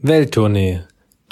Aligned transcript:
Welttournee, 0.00 0.82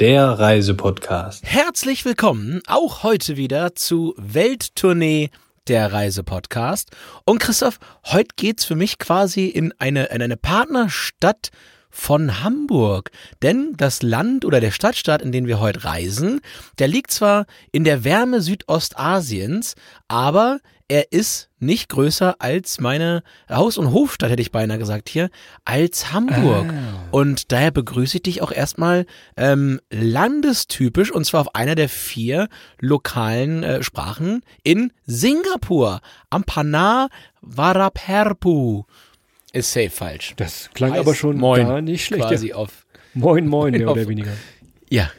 der 0.00 0.26
Reisepodcast. 0.26 1.44
Herzlich 1.44 2.04
willkommen 2.04 2.62
auch 2.66 3.04
heute 3.04 3.36
wieder 3.36 3.76
zu 3.76 4.12
Welttournee, 4.16 5.30
der 5.68 5.92
Reisepodcast. 5.92 6.90
Und 7.24 7.38
Christoph, 7.38 7.78
heute 8.06 8.30
geht's 8.34 8.64
für 8.64 8.74
mich 8.74 8.98
quasi 8.98 9.46
in 9.46 9.72
eine, 9.78 10.06
in 10.06 10.20
eine 10.20 10.36
Partnerstadt 10.36 11.50
von 11.96 12.42
Hamburg. 12.44 13.10
Denn 13.42 13.72
das 13.76 14.02
Land 14.02 14.44
oder 14.44 14.60
der 14.60 14.70
Stadtstaat, 14.70 15.22
in 15.22 15.32
den 15.32 15.46
wir 15.46 15.60
heute 15.60 15.84
reisen, 15.84 16.40
der 16.78 16.88
liegt 16.88 17.10
zwar 17.10 17.46
in 17.72 17.84
der 17.84 18.04
Wärme 18.04 18.42
Südostasiens, 18.42 19.74
aber 20.06 20.60
er 20.88 21.10
ist 21.10 21.48
nicht 21.58 21.88
größer 21.88 22.36
als 22.38 22.78
meine 22.80 23.24
Haus- 23.50 23.78
und 23.78 23.92
Hofstadt, 23.92 24.30
hätte 24.30 24.42
ich 24.42 24.52
beinahe 24.52 24.78
gesagt 24.78 25.08
hier, 25.08 25.30
als 25.64 26.12
Hamburg. 26.12 26.72
Ah. 26.72 27.08
Und 27.10 27.50
daher 27.50 27.72
begrüße 27.72 28.18
ich 28.18 28.22
dich 28.22 28.42
auch 28.42 28.52
erstmal 28.52 29.06
ähm, 29.36 29.80
landestypisch 29.90 31.10
und 31.10 31.24
zwar 31.24 31.40
auf 31.40 31.54
einer 31.56 31.74
der 31.74 31.88
vier 31.88 32.48
lokalen 32.78 33.64
äh, 33.64 33.82
Sprachen 33.82 34.42
in 34.62 34.92
Singapur. 35.06 36.02
Ampana 36.30 37.08
Varaperpu. 37.40 38.84
Ist 39.56 39.72
safe 39.72 39.90
falsch. 39.90 40.34
Das 40.36 40.70
klang 40.74 40.92
Heißt 40.92 41.00
aber 41.00 41.14
schon 41.14 41.36
Moin, 41.38 41.66
gar 41.66 41.80
nicht 41.80 42.04
schlecht. 42.04 42.22
Quasi 42.24 42.48
Ja. 42.48 42.56
auf. 42.56 42.86
Moin, 43.14 43.46
moin, 43.46 43.72
mehr 43.76 43.88
auf- 43.88 43.96
oder 43.96 44.08
weniger. 44.08 44.32
Ja. 44.90 45.10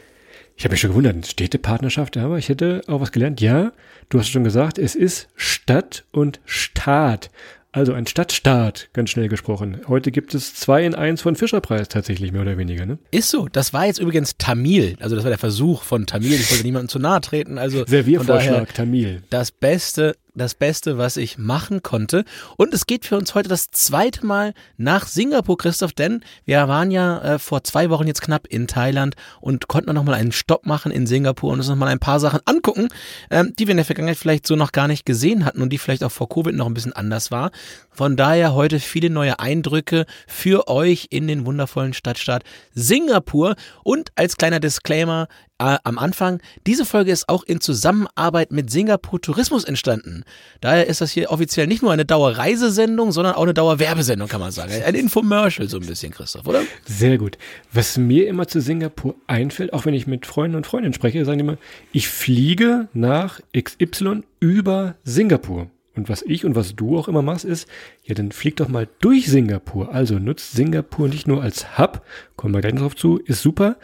Ich 0.56 0.64
habe 0.64 0.74
mich 0.74 0.82
schon 0.82 0.90
gewundert, 0.92 1.28
Städtepartnerschaft, 1.28 2.18
aber 2.18 2.38
ich 2.38 2.50
hätte 2.50 2.82
auch 2.88 3.00
was 3.00 3.12
gelernt. 3.12 3.42
Ja, 3.42 3.74
du 4.10 4.20
hast 4.20 4.30
schon 4.30 4.44
gesagt, 4.44 4.80
es 4.80 4.96
ist 4.96 5.28
Stadt 5.36 6.06
und 6.12 6.40
Staat. 6.46 7.30
Also 7.74 7.94
ein 7.94 8.08
Stadtstaat, 8.08 8.90
ganz 8.94 9.12
schnell 9.12 9.28
gesprochen. 9.28 9.82
Heute 9.88 10.12
gibt 10.12 10.34
es 10.34 10.56
zwei 10.56 10.84
in 10.84 10.96
eins 10.96 11.22
von 11.22 11.36
Fischerpreis 11.36 11.90
tatsächlich, 11.90 12.32
mehr 12.32 12.42
oder 12.42 12.58
weniger. 12.58 12.88
Ne? 12.88 12.98
Ist 13.12 13.30
so. 13.30 13.48
Das 13.52 13.72
war 13.72 13.86
jetzt 13.86 14.00
übrigens 14.00 14.36
Tamil. 14.40 14.96
Also 15.00 15.16
das 15.16 15.24
war 15.26 15.30
der 15.30 15.38
Versuch 15.38 15.84
von 15.84 16.08
Tamil. 16.08 16.34
Ich 16.34 16.50
wollte 16.50 16.64
niemandem 16.64 16.90
zu 16.90 16.98
nahe 16.98 17.22
treten. 17.22 17.60
Also 17.60 17.80
von 17.80 17.86
daher 17.86 18.04
Serviervorschlag, 18.04 18.74
Tamil. 18.74 19.22
das 19.30 19.52
Beste, 19.52 20.16
das 20.38 20.56
Beste, 20.56 20.98
was 20.98 21.18
ich 21.18 21.38
machen 21.38 21.84
konnte. 21.84 22.24
Und 22.58 22.74
es 22.74 22.86
geht 22.86 23.06
für 23.06 23.18
uns 23.18 23.36
heute 23.36 23.50
das 23.50 23.70
zweite 23.72 24.26
Mal 24.26 24.54
nach 24.78 25.08
Singapur, 25.08 25.58
Christoph, 25.58 25.94
denn 25.94 26.24
wir 26.46 26.68
waren 26.68 26.92
ja 26.92 27.22
äh, 27.22 27.40
vor 27.40 27.64
zwei 27.64 27.90
Wochen 27.90 28.08
jetzt 28.08 28.22
knapp 28.22 28.48
in 28.48 28.68
Thailand 28.68 29.16
und 29.42 29.68
konnten 29.68 29.94
noch 29.94 30.04
mal 30.04 30.14
einen 30.14 30.32
Stopp 30.32 30.66
machen 30.66 30.92
in 30.92 31.08
Singapur 31.08 31.52
und 31.52 31.60
uns 31.60 31.70
noch 31.70 31.76
mal 31.76 31.88
ein 31.88 32.00
paar 32.00 32.20
Sachen 32.20 32.40
angucken, 32.46 32.88
ähm, 33.30 33.54
die 33.58 33.68
wir 33.68 33.72
in 33.72 33.78
der 33.78 33.86
Vergangenheit 33.86 34.18
vielleicht 34.18 34.48
so 34.48 34.56
noch 34.56 34.72
gar 34.72 34.88
nicht 34.88 35.06
gesehen 35.06 35.46
hatten 35.46 35.62
und 35.62 35.70
die 35.70 35.78
vielleicht 35.78 36.04
auch 36.04 36.12
vor 36.12 36.30
Covid 36.30 36.56
noch 36.56 36.68
ein 36.68 36.74
bisschen 36.74 36.94
anders 36.94 37.32
war. 37.32 37.52
Von 37.92 38.16
daher 38.16 38.54
heute 38.54 38.80
viele 38.80 39.10
neue 39.10 39.40
Eindrücke 39.40 40.06
für 40.28 40.68
euch 40.68 41.08
in 41.10 41.28
den 41.28 41.46
wundervollen 41.46 41.94
Stadtstaat 41.94 42.44
Singapur. 42.74 43.56
Und 43.84 44.12
als 44.16 44.38
kleiner 44.38 44.60
Disclaimer 44.60 45.28
äh, 45.60 45.78
am 45.84 45.98
Anfang, 45.98 46.40
diese 46.66 46.86
Folge 46.86 47.12
ist 47.12 47.30
auch 47.30 47.44
in 47.44 47.62
Zusammenarbeit 47.62 48.52
mit 48.52 48.70
Singapur 48.70 49.20
Tourismus 49.20 49.64
entstanden. 49.64 50.24
Daher 50.62 50.88
ist 50.88 51.02
das 51.02 51.12
hier 51.12 51.32
offiziell 51.32 51.68
nicht 51.68 51.82
nur 51.82 51.92
eine 51.92 52.06
Dauerreisesendung, 52.06 53.12
sondern 53.12 53.36
auch 53.36 53.44
eine 53.44 53.54
Dauerwerbesendung, 53.54 54.28
kann 54.28 54.40
man 54.40 54.52
sagen. 54.52 54.72
Ein 54.72 54.96
Infomercial 54.96 55.68
so 55.68 55.78
ein 55.78 55.86
bisschen, 55.86 56.12
Christoph, 56.12 56.46
oder? 56.48 56.62
Sehr 56.86 57.18
gut. 57.18 57.38
Was 57.74 57.98
mir 57.98 58.28
immer 58.28 58.48
zu 58.48 58.62
Singapur 58.62 59.16
einfällt, 59.26 59.74
auch 59.74 59.86
wenn 59.86 59.94
ich 59.94 60.08
mit 60.08 60.26
Freunden 60.26 60.58
und 60.58 60.68
Freundinnen 60.68 60.94
spreche, 60.94 61.26
sagen 61.26 61.40
die 61.40 61.46
immer, 61.46 61.58
ich 61.92 62.08
fliege 62.08 62.88
nach 62.94 63.40
XY 63.58 64.24
über 64.40 64.96
Singapur. 65.04 65.72
Und 65.96 66.10
was 66.10 66.22
ich 66.22 66.46
und 66.46 66.56
was 66.56 66.76
du 66.76 67.00
auch 67.00 67.08
immer 67.08 67.24
machst, 67.24 67.44
ist, 67.44 67.68
ja, 68.04 68.14
dann 68.14 68.32
flieg 68.32 68.58
doch 68.58 68.68
mal 68.68 68.88
durch 69.00 69.26
Singapur. 69.28 69.92
Also 69.92 70.20
nutzt 70.20 70.52
Singapur 70.52 71.08
nicht 71.08 71.28
nur 71.28 71.42
als 71.42 71.80
Hub, 71.80 72.06
kommen 72.36 72.54
wir 72.54 72.62
gleich 72.62 72.76
drauf 72.76 72.96
zu, 72.96 73.18
ist 73.18 73.42
super, 73.42 73.78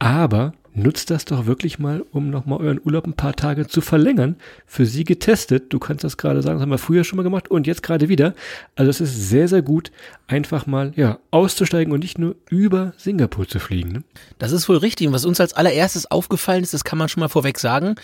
aber 0.00 0.54
nutzt 0.74 1.10
das 1.10 1.24
doch 1.24 1.46
wirklich 1.46 1.78
mal, 1.78 2.04
um 2.12 2.30
nochmal 2.30 2.60
euren 2.60 2.80
Urlaub 2.84 3.06
ein 3.06 3.14
paar 3.14 3.34
Tage 3.34 3.66
zu 3.66 3.80
verlängern. 3.80 4.36
Für 4.66 4.86
sie 4.86 5.04
getestet. 5.04 5.72
Du 5.72 5.78
kannst 5.78 6.04
das 6.04 6.16
gerade 6.16 6.42
sagen, 6.42 6.56
das 6.56 6.62
haben 6.62 6.70
wir 6.70 6.78
früher 6.78 7.04
schon 7.04 7.16
mal 7.16 7.22
gemacht 7.22 7.50
und 7.50 7.66
jetzt 7.66 7.82
gerade 7.82 8.08
wieder. 8.08 8.34
Also 8.74 8.90
es 8.90 9.00
ist 9.00 9.28
sehr, 9.28 9.48
sehr 9.48 9.62
gut, 9.62 9.92
einfach 10.32 10.66
mal, 10.66 10.92
ja, 10.96 11.18
auszusteigen 11.30 11.92
und 11.92 12.00
nicht 12.00 12.18
nur 12.18 12.36
über 12.48 12.94
Singapur 12.96 13.46
zu 13.46 13.58
fliegen. 13.58 13.92
Ne? 13.92 14.02
Das 14.38 14.50
ist 14.50 14.66
wohl 14.66 14.78
richtig. 14.78 15.06
Und 15.06 15.12
was 15.12 15.26
uns 15.26 15.40
als 15.40 15.52
allererstes 15.52 16.10
aufgefallen 16.10 16.62
ist, 16.62 16.72
das 16.72 16.84
kann 16.84 16.98
man 16.98 17.10
schon 17.10 17.20
mal 17.20 17.28
vorweg 17.28 17.58
sagen, 17.58 17.96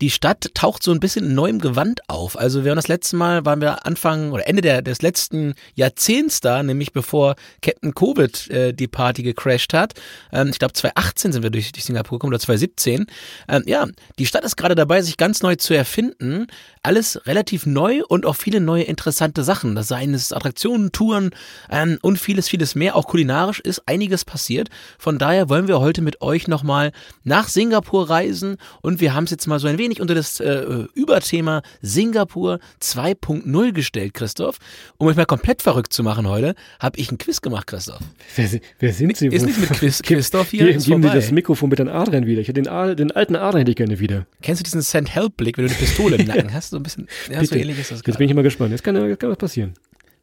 die 0.00 0.10
Stadt 0.10 0.50
taucht 0.54 0.82
so 0.82 0.90
ein 0.90 0.98
bisschen 0.98 1.26
in 1.26 1.34
neuem 1.36 1.60
Gewand 1.60 2.00
auf. 2.08 2.36
Also 2.36 2.64
wir 2.64 2.70
waren 2.70 2.76
das 2.76 2.88
letzte 2.88 3.14
Mal, 3.14 3.44
waren 3.44 3.60
wir 3.60 3.86
Anfang 3.86 4.32
oder 4.32 4.48
Ende 4.48 4.62
der, 4.62 4.82
des 4.82 5.00
letzten 5.00 5.54
Jahrzehnts 5.74 6.40
da, 6.40 6.64
nämlich 6.64 6.92
bevor 6.92 7.36
Captain 7.62 7.94
Covid 7.94 8.50
äh, 8.50 8.72
die 8.72 8.88
Party 8.88 9.22
gecrashed 9.22 9.72
hat. 9.72 9.94
Ähm, 10.32 10.48
ich 10.48 10.58
glaube 10.58 10.72
2018 10.72 11.32
sind 11.32 11.44
wir 11.44 11.50
durch, 11.50 11.70
durch 11.70 11.84
Singapur 11.84 12.18
gekommen 12.18 12.32
oder 12.32 12.40
2017. 12.40 13.06
Ähm, 13.48 13.62
ja, 13.66 13.86
die 14.18 14.26
Stadt 14.26 14.44
ist 14.44 14.56
gerade 14.56 14.74
dabei, 14.74 15.02
sich 15.02 15.16
ganz 15.16 15.40
neu 15.40 15.54
zu 15.54 15.72
erfinden. 15.72 16.48
Alles 16.82 17.20
relativ 17.26 17.64
neu 17.64 18.02
und 18.08 18.26
auch 18.26 18.34
viele 18.34 18.60
neue 18.60 18.82
interessante 18.82 19.44
Sachen. 19.44 19.76
Das 19.76 19.86
seien 19.86 20.14
es 20.14 20.32
Attraktionen, 20.32 20.90
Touren 20.90 21.30
ähm, 21.76 21.98
und 22.02 22.18
vieles, 22.18 22.48
vieles 22.48 22.74
mehr. 22.74 22.96
Auch 22.96 23.06
kulinarisch 23.06 23.60
ist 23.60 23.82
einiges 23.86 24.24
passiert. 24.24 24.68
Von 24.98 25.18
daher 25.18 25.48
wollen 25.48 25.68
wir 25.68 25.80
heute 25.80 26.02
mit 26.02 26.20
euch 26.22 26.48
nochmal 26.48 26.92
nach 27.24 27.48
Singapur 27.48 28.08
reisen 28.08 28.56
und 28.82 29.00
wir 29.00 29.14
haben 29.14 29.24
es 29.24 29.30
jetzt 29.30 29.46
mal 29.46 29.58
so 29.58 29.68
ein 29.68 29.78
wenig 29.78 30.00
unter 30.00 30.14
das 30.14 30.40
äh, 30.40 30.84
Überthema 30.94 31.62
Singapur 31.82 32.60
2.0 32.82 33.72
gestellt, 33.72 34.14
Christoph. 34.14 34.58
Um 34.98 35.06
euch 35.08 35.16
mal 35.16 35.26
komplett 35.26 35.62
verrückt 35.62 35.92
zu 35.92 36.02
machen 36.02 36.28
heute, 36.28 36.54
habe 36.80 36.98
ich 36.98 37.10
ein 37.10 37.18
Quiz 37.18 37.40
gemacht, 37.40 37.66
Christoph. 37.66 38.00
Wer, 38.36 38.48
wer 38.78 38.92
sind 38.92 39.16
sie? 39.16 39.26
Ist 39.28 39.44
nicht 39.46 39.58
mit 39.58 39.70
Quiz, 39.70 40.02
Christoph 40.04 40.50
hier, 40.50 40.66
Geben 40.66 40.82
geben 40.82 41.02
Sie 41.02 41.10
das 41.10 41.30
Mikrofon 41.30 41.68
mit 41.68 41.78
den 41.78 41.88
Adrian 41.88 42.26
wieder. 42.26 42.40
Ich 42.40 42.48
hätte 42.48 42.62
den, 42.62 42.68
A- 42.68 42.94
den 42.94 43.10
alten 43.12 43.36
Adrian 43.36 43.60
hätte 43.60 43.70
ich 43.72 43.76
gerne 43.76 43.98
wieder. 43.98 44.26
Kennst 44.42 44.60
du 44.60 44.64
diesen 44.64 44.82
Send-Help-Blick, 44.82 45.58
wenn 45.58 45.66
du 45.66 45.70
eine 45.70 45.78
Pistole 45.78 46.16
im 46.16 46.26
Nacken 46.26 46.52
hast? 46.52 46.70
So 46.70 46.76
ein 46.76 46.82
bisschen, 46.82 47.08
ja, 47.30 47.44
so 47.44 47.54
ähnlich 47.54 47.78
ist 47.78 47.90
das 47.90 47.98
Jetzt 47.98 48.04
gerade. 48.04 48.18
bin 48.18 48.28
ich 48.28 48.34
mal 48.34 48.42
gespannt. 48.42 48.70
Jetzt 48.70 48.82
kann, 48.84 48.96
jetzt 49.08 49.20
kann 49.20 49.30
was 49.30 49.38
passieren. 49.38 49.74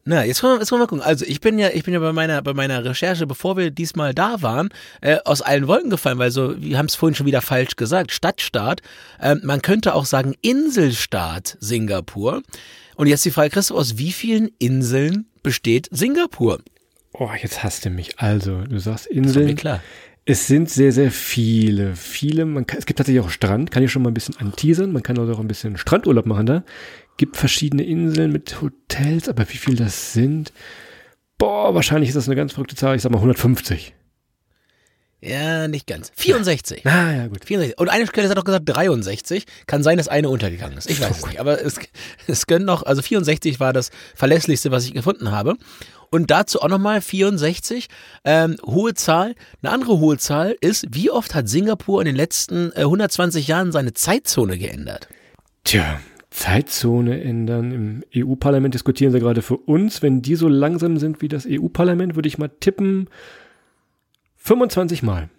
Na, 0.05 0.25
jetzt 0.25 0.43
wollen, 0.43 0.55
wir, 0.55 0.59
jetzt 0.59 0.71
wollen 0.71 0.79
wir 0.81 0.83
mal 0.83 0.89
gucken. 0.89 1.03
Also 1.03 1.25
ich 1.25 1.39
bin 1.39 1.57
ja, 1.57 1.69
ich 1.69 1.83
bin 1.83 1.93
ja 1.93 1.99
bei 1.99 2.11
meiner, 2.11 2.41
bei 2.41 2.53
meiner 2.53 2.83
Recherche, 2.83 3.25
bevor 3.25 3.55
wir 3.55 3.71
diesmal 3.71 4.13
da 4.13 4.41
waren, 4.41 4.69
äh, 5.01 5.17
aus 5.23 5.41
allen 5.41 5.67
Wolken 5.67 5.89
gefallen, 5.89 6.17
weil 6.17 6.31
so, 6.31 6.61
wir 6.61 6.77
haben 6.77 6.87
es 6.87 6.95
vorhin 6.95 7.15
schon 7.15 7.25
wieder 7.25 7.41
falsch 7.41 7.77
gesagt, 7.77 8.11
Stadtstaat. 8.11 8.81
Ähm, 9.21 9.41
man 9.43 9.61
könnte 9.61 9.95
auch 9.95 10.05
sagen 10.05 10.35
Inselstaat 10.41 11.57
Singapur. 11.61 12.43
Und 12.95 13.07
jetzt 13.07 13.23
die 13.23 13.31
Frage, 13.31 13.49
Christoph, 13.49 13.77
aus 13.77 13.97
wie 13.97 14.11
vielen 14.11 14.49
Inseln 14.59 15.25
besteht 15.41 15.87
Singapur? 15.91 16.59
Oh, 17.13 17.29
jetzt 17.41 17.63
hasst 17.63 17.85
du 17.85 17.89
mich. 17.89 18.19
Also, 18.19 18.61
du 18.61 18.79
sagst 18.79 19.07
Inseln. 19.07 19.55
klar. 19.55 19.81
Es 20.25 20.47
sind 20.47 20.69
sehr, 20.69 20.93
sehr 20.93 21.11
viele. 21.11 21.95
Viele, 21.95 22.45
man 22.45 22.65
kann, 22.65 22.79
es 22.79 22.85
gibt 22.85 22.97
tatsächlich 22.97 23.23
auch 23.23 23.29
Strand, 23.29 23.71
kann 23.71 23.83
ich 23.83 23.91
schon 23.91 24.03
mal 24.03 24.09
ein 24.09 24.13
bisschen 24.13 24.37
anteasern. 24.37 24.91
Man 24.93 25.03
kann 25.03 25.19
also 25.19 25.33
auch 25.33 25.39
ein 25.39 25.49
bisschen 25.49 25.77
Strandurlaub 25.77 26.25
machen 26.25 26.45
da. 26.45 26.63
Gibt 27.17 27.37
verschiedene 27.37 27.83
Inseln 27.83 28.31
mit 28.31 28.61
Hotels, 28.61 29.29
aber 29.29 29.47
wie 29.49 29.57
viel 29.57 29.75
das 29.75 30.13
sind? 30.13 30.51
Boah, 31.37 31.75
wahrscheinlich 31.75 32.09
ist 32.09 32.15
das 32.15 32.27
eine 32.27 32.35
ganz 32.35 32.53
verrückte 32.53 32.75
Zahl. 32.75 32.95
Ich 32.95 33.01
sag 33.01 33.11
mal 33.11 33.17
150. 33.17 33.93
Ja, 35.25 35.69
nicht 35.69 35.87
ganz. 35.87 36.11
64. 36.15 36.81
Na 36.83 37.15
ja, 37.15 37.27
gut. 37.27 37.45
64. 37.45 37.79
Und 37.79 37.87
eine 37.87 38.05
Quelle 38.07 38.27
hat 38.27 38.37
auch 38.37 38.43
gesagt 38.43 38.63
63. 38.65 39.45
Kann 39.67 39.81
sein, 39.81 39.97
dass 39.97 40.09
eine 40.09 40.27
untergegangen 40.27 40.77
ist. 40.77 40.89
Ich 40.89 40.99
weiß 40.99 41.19
es 41.19 41.25
nicht. 41.25 41.39
Aber 41.39 41.61
es, 41.61 41.79
es 42.27 42.45
können 42.45 42.65
noch, 42.65 42.83
also 42.83 43.01
64 43.01 43.61
war 43.61 43.71
das 43.71 43.89
verlässlichste, 44.15 44.71
was 44.71 44.83
ich 44.85 44.93
gefunden 44.93 45.31
habe. 45.31 45.55
Und 46.09 46.29
dazu 46.29 46.61
auch 46.61 46.67
nochmal 46.67 46.99
64, 47.01 47.87
ähm, 48.25 48.57
hohe 48.65 48.95
Zahl. 48.95 49.33
Eine 49.61 49.71
andere 49.71 49.99
hohe 49.99 50.17
Zahl 50.17 50.57
ist, 50.59 50.85
wie 50.89 51.09
oft 51.09 51.33
hat 51.33 51.47
Singapur 51.47 52.01
in 52.01 52.05
den 52.05 52.15
letzten 52.15 52.71
äh, 52.73 52.81
120 52.81 53.47
Jahren 53.47 53.71
seine 53.71 53.93
Zeitzone 53.93 54.57
geändert? 54.57 55.07
Tja, 55.63 56.01
Zeitzone 56.33 57.21
ändern. 57.21 57.71
Im 57.71 58.03
EU-Parlament 58.25 58.73
diskutieren 58.73 59.11
sie 59.11 59.19
gerade 59.19 59.41
für 59.43 59.57
uns. 59.57 60.01
Wenn 60.01 60.21
die 60.21 60.35
so 60.35 60.47
langsam 60.47 60.97
sind 60.97 61.21
wie 61.21 61.27
das 61.27 61.45
EU-Parlament, 61.47 62.15
würde 62.15 62.27
ich 62.27 62.37
mal 62.39 62.49
tippen 62.59 63.07
25 64.37 65.03
Mal. 65.03 65.29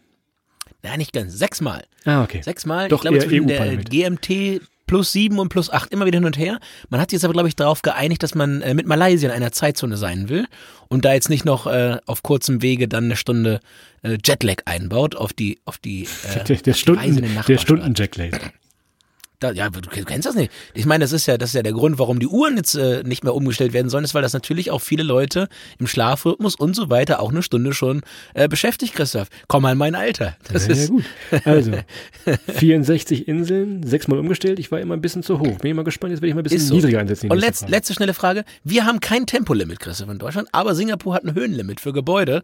Nein, 0.82 0.98
nicht 0.98 1.12
ganz. 1.12 1.36
Sechsmal. 1.36 1.84
Ah, 2.04 2.22
okay. 2.22 2.42
Sechsmal. 2.42 2.88
Doch 2.88 3.04
ich 3.04 3.10
glaube, 3.10 3.18
zwischen 3.18 3.48
der. 3.48 3.76
GMT 3.76 4.62
plus 4.86 5.12
sieben 5.12 5.38
und 5.38 5.48
plus 5.48 5.70
acht 5.70 5.92
immer 5.92 6.06
wieder 6.06 6.18
hin 6.18 6.26
und 6.26 6.38
her. 6.38 6.60
Man 6.90 7.00
hat 7.00 7.10
sich 7.10 7.16
jetzt 7.16 7.24
aber, 7.24 7.32
glaube 7.32 7.48
ich, 7.48 7.56
darauf 7.56 7.82
geeinigt, 7.82 8.22
dass 8.22 8.34
man 8.34 8.60
äh, 8.62 8.74
mit 8.74 8.86
Malaysia 8.86 9.28
in 9.28 9.34
einer 9.34 9.50
Zeitzone 9.50 9.96
sein 9.96 10.28
will 10.28 10.46
und 10.88 11.04
da 11.04 11.14
jetzt 11.14 11.30
nicht 11.30 11.44
noch 11.44 11.66
äh, 11.66 11.98
auf 12.06 12.22
kurzem 12.22 12.62
Wege 12.62 12.86
dann 12.86 13.04
eine 13.04 13.16
Stunde 13.16 13.60
äh, 14.02 14.18
Jetlag 14.24 14.58
einbaut 14.66 15.16
auf 15.16 15.32
die 15.32 15.58
auf 15.64 15.78
die 15.78 16.04
äh, 16.04 16.44
Der, 16.44 16.56
der, 16.56 16.74
Stunden, 16.74 17.16
der 17.16 17.30
Nachbarstaat. 17.30 17.60
Stunden-Jacklate. 17.60 18.40
Da, 19.44 19.52
ja, 19.52 19.68
du 19.68 19.90
kennst 19.90 20.26
das 20.26 20.34
nicht. 20.34 20.50
Ich 20.72 20.86
meine, 20.86 21.04
das 21.04 21.12
ist 21.12 21.26
ja, 21.26 21.36
das 21.36 21.50
ist 21.50 21.54
ja 21.54 21.62
der 21.62 21.74
Grund, 21.74 21.98
warum 21.98 22.18
die 22.18 22.26
Uhren 22.26 22.56
jetzt 22.56 22.76
äh, 22.76 23.02
nicht 23.02 23.24
mehr 23.24 23.34
umgestellt 23.34 23.74
werden 23.74 23.90
sollen, 23.90 24.02
ist, 24.02 24.14
weil 24.14 24.22
das 24.22 24.32
natürlich 24.32 24.70
auch 24.70 24.78
viele 24.78 25.02
Leute 25.02 25.48
im 25.78 25.86
Schlafrhythmus 25.86 26.54
und 26.54 26.74
so 26.74 26.88
weiter 26.88 27.20
auch 27.20 27.30
eine 27.30 27.42
Stunde 27.42 27.74
schon 27.74 28.00
äh, 28.32 28.48
beschäftigt, 28.48 28.94
Christoph. 28.94 29.28
Komm 29.46 29.64
mal 29.64 29.72
in 29.72 29.78
mein 29.78 29.94
Alter. 29.94 30.38
Das 30.50 30.64
Sehr 30.64 30.76
ist 30.76 30.88
gut. 30.88 31.04
Also, 31.44 31.72
64 32.54 33.28
Inseln, 33.28 33.82
sechsmal 33.82 34.18
umgestellt. 34.18 34.58
Ich 34.58 34.72
war 34.72 34.80
immer 34.80 34.94
ein 34.94 35.02
bisschen 35.02 35.22
zu 35.22 35.38
hoch. 35.38 35.58
Bin 35.58 35.72
ich 35.72 35.74
mal 35.74 35.84
gespannt. 35.84 36.12
Jetzt 36.12 36.22
werde 36.22 36.28
ich 36.28 36.34
mal 36.34 36.40
ein 36.40 36.44
bisschen 36.44 36.60
so. 36.60 36.74
niedriger 36.74 37.00
einsetzen. 37.00 37.30
Und 37.30 37.36
nächste 37.36 37.46
letz, 37.46 37.58
Frage. 37.60 37.70
letzte 37.70 37.94
schnelle 37.94 38.14
Frage. 38.14 38.44
Wir 38.62 38.86
haben 38.86 39.00
kein 39.00 39.26
Tempolimit, 39.26 39.78
Christoph, 39.78 40.08
in 40.08 40.18
Deutschland, 40.18 40.48
aber 40.52 40.74
Singapur 40.74 41.14
hat 41.14 41.24
ein 41.24 41.34
Höhenlimit 41.34 41.80
für 41.80 41.92
Gebäude. 41.92 42.42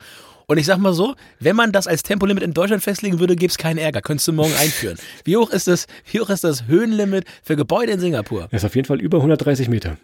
Und 0.51 0.59
ich 0.59 0.67
sag 0.67 0.79
mal 0.79 0.93
so, 0.93 1.15
wenn 1.39 1.55
man 1.55 1.71
das 1.71 1.87
als 1.87 2.03
Tempolimit 2.03 2.43
in 2.43 2.53
Deutschland 2.53 2.83
festlegen 2.83 3.21
würde, 3.21 3.37
gäbe 3.37 3.53
es 3.53 3.57
keinen 3.57 3.79
Ärger. 3.79 4.03
Könntest 4.03 4.27
du 4.27 4.33
morgen 4.33 4.53
einführen. 4.55 4.99
Wie 5.23 5.37
hoch 5.37 5.49
ist 5.51 5.69
das, 5.69 5.87
wie 6.11 6.19
hoch 6.19 6.29
ist 6.29 6.43
das 6.43 6.67
Höhenlimit 6.67 7.25
für 7.45 7.55
Gebäude 7.55 7.93
in 7.93 8.01
Singapur? 8.01 8.49
Das 8.51 8.63
ist 8.63 8.65
auf 8.65 8.75
jeden 8.75 8.89
Fall 8.89 9.01
über 9.01 9.19
130 9.19 9.69
Meter. 9.69 9.97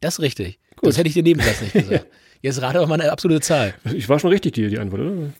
Das 0.00 0.16
ist 0.16 0.20
richtig. 0.20 0.58
Das 0.82 0.98
hätte 0.98 1.08
ich 1.08 1.14
dir 1.14 1.22
nebensatz 1.22 1.62
nicht 1.62 1.72
gesagt. 1.72 2.06
Jetzt 2.42 2.60
rate 2.60 2.80
doch 2.80 2.86
mal 2.86 3.00
eine 3.00 3.10
absolute 3.10 3.40
Zahl. 3.40 3.72
Ich 3.94 4.10
war 4.10 4.18
schon 4.18 4.28
richtig, 4.28 4.52
die, 4.52 4.68
die 4.68 4.78
Antwort, 4.78 5.00
oder? 5.00 5.32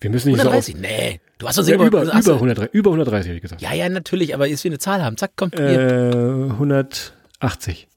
Wir 0.00 0.10
müssen 0.10 0.30
nicht 0.30 0.38
130? 0.38 0.76
Nee. 0.76 1.20
Du 1.38 1.48
hast 1.48 1.58
doch 1.58 1.64
so. 1.64 1.70
Ja, 1.72 1.74
über, 1.74 2.02
über, 2.02 2.12
130, 2.12 2.72
über 2.72 2.90
130, 2.90 3.26
hätte 3.30 3.36
ich 3.36 3.42
gesagt. 3.42 3.62
Ja, 3.62 3.74
ja, 3.74 3.88
natürlich, 3.88 4.32
aber 4.32 4.46
jetzt 4.46 4.62
wir 4.62 4.70
eine 4.70 4.78
Zahl 4.78 5.02
haben. 5.02 5.16
Zack, 5.16 5.32
komm. 5.34 5.50
Hier. 5.56 6.50
Äh, 6.50 6.52
180. 6.52 7.88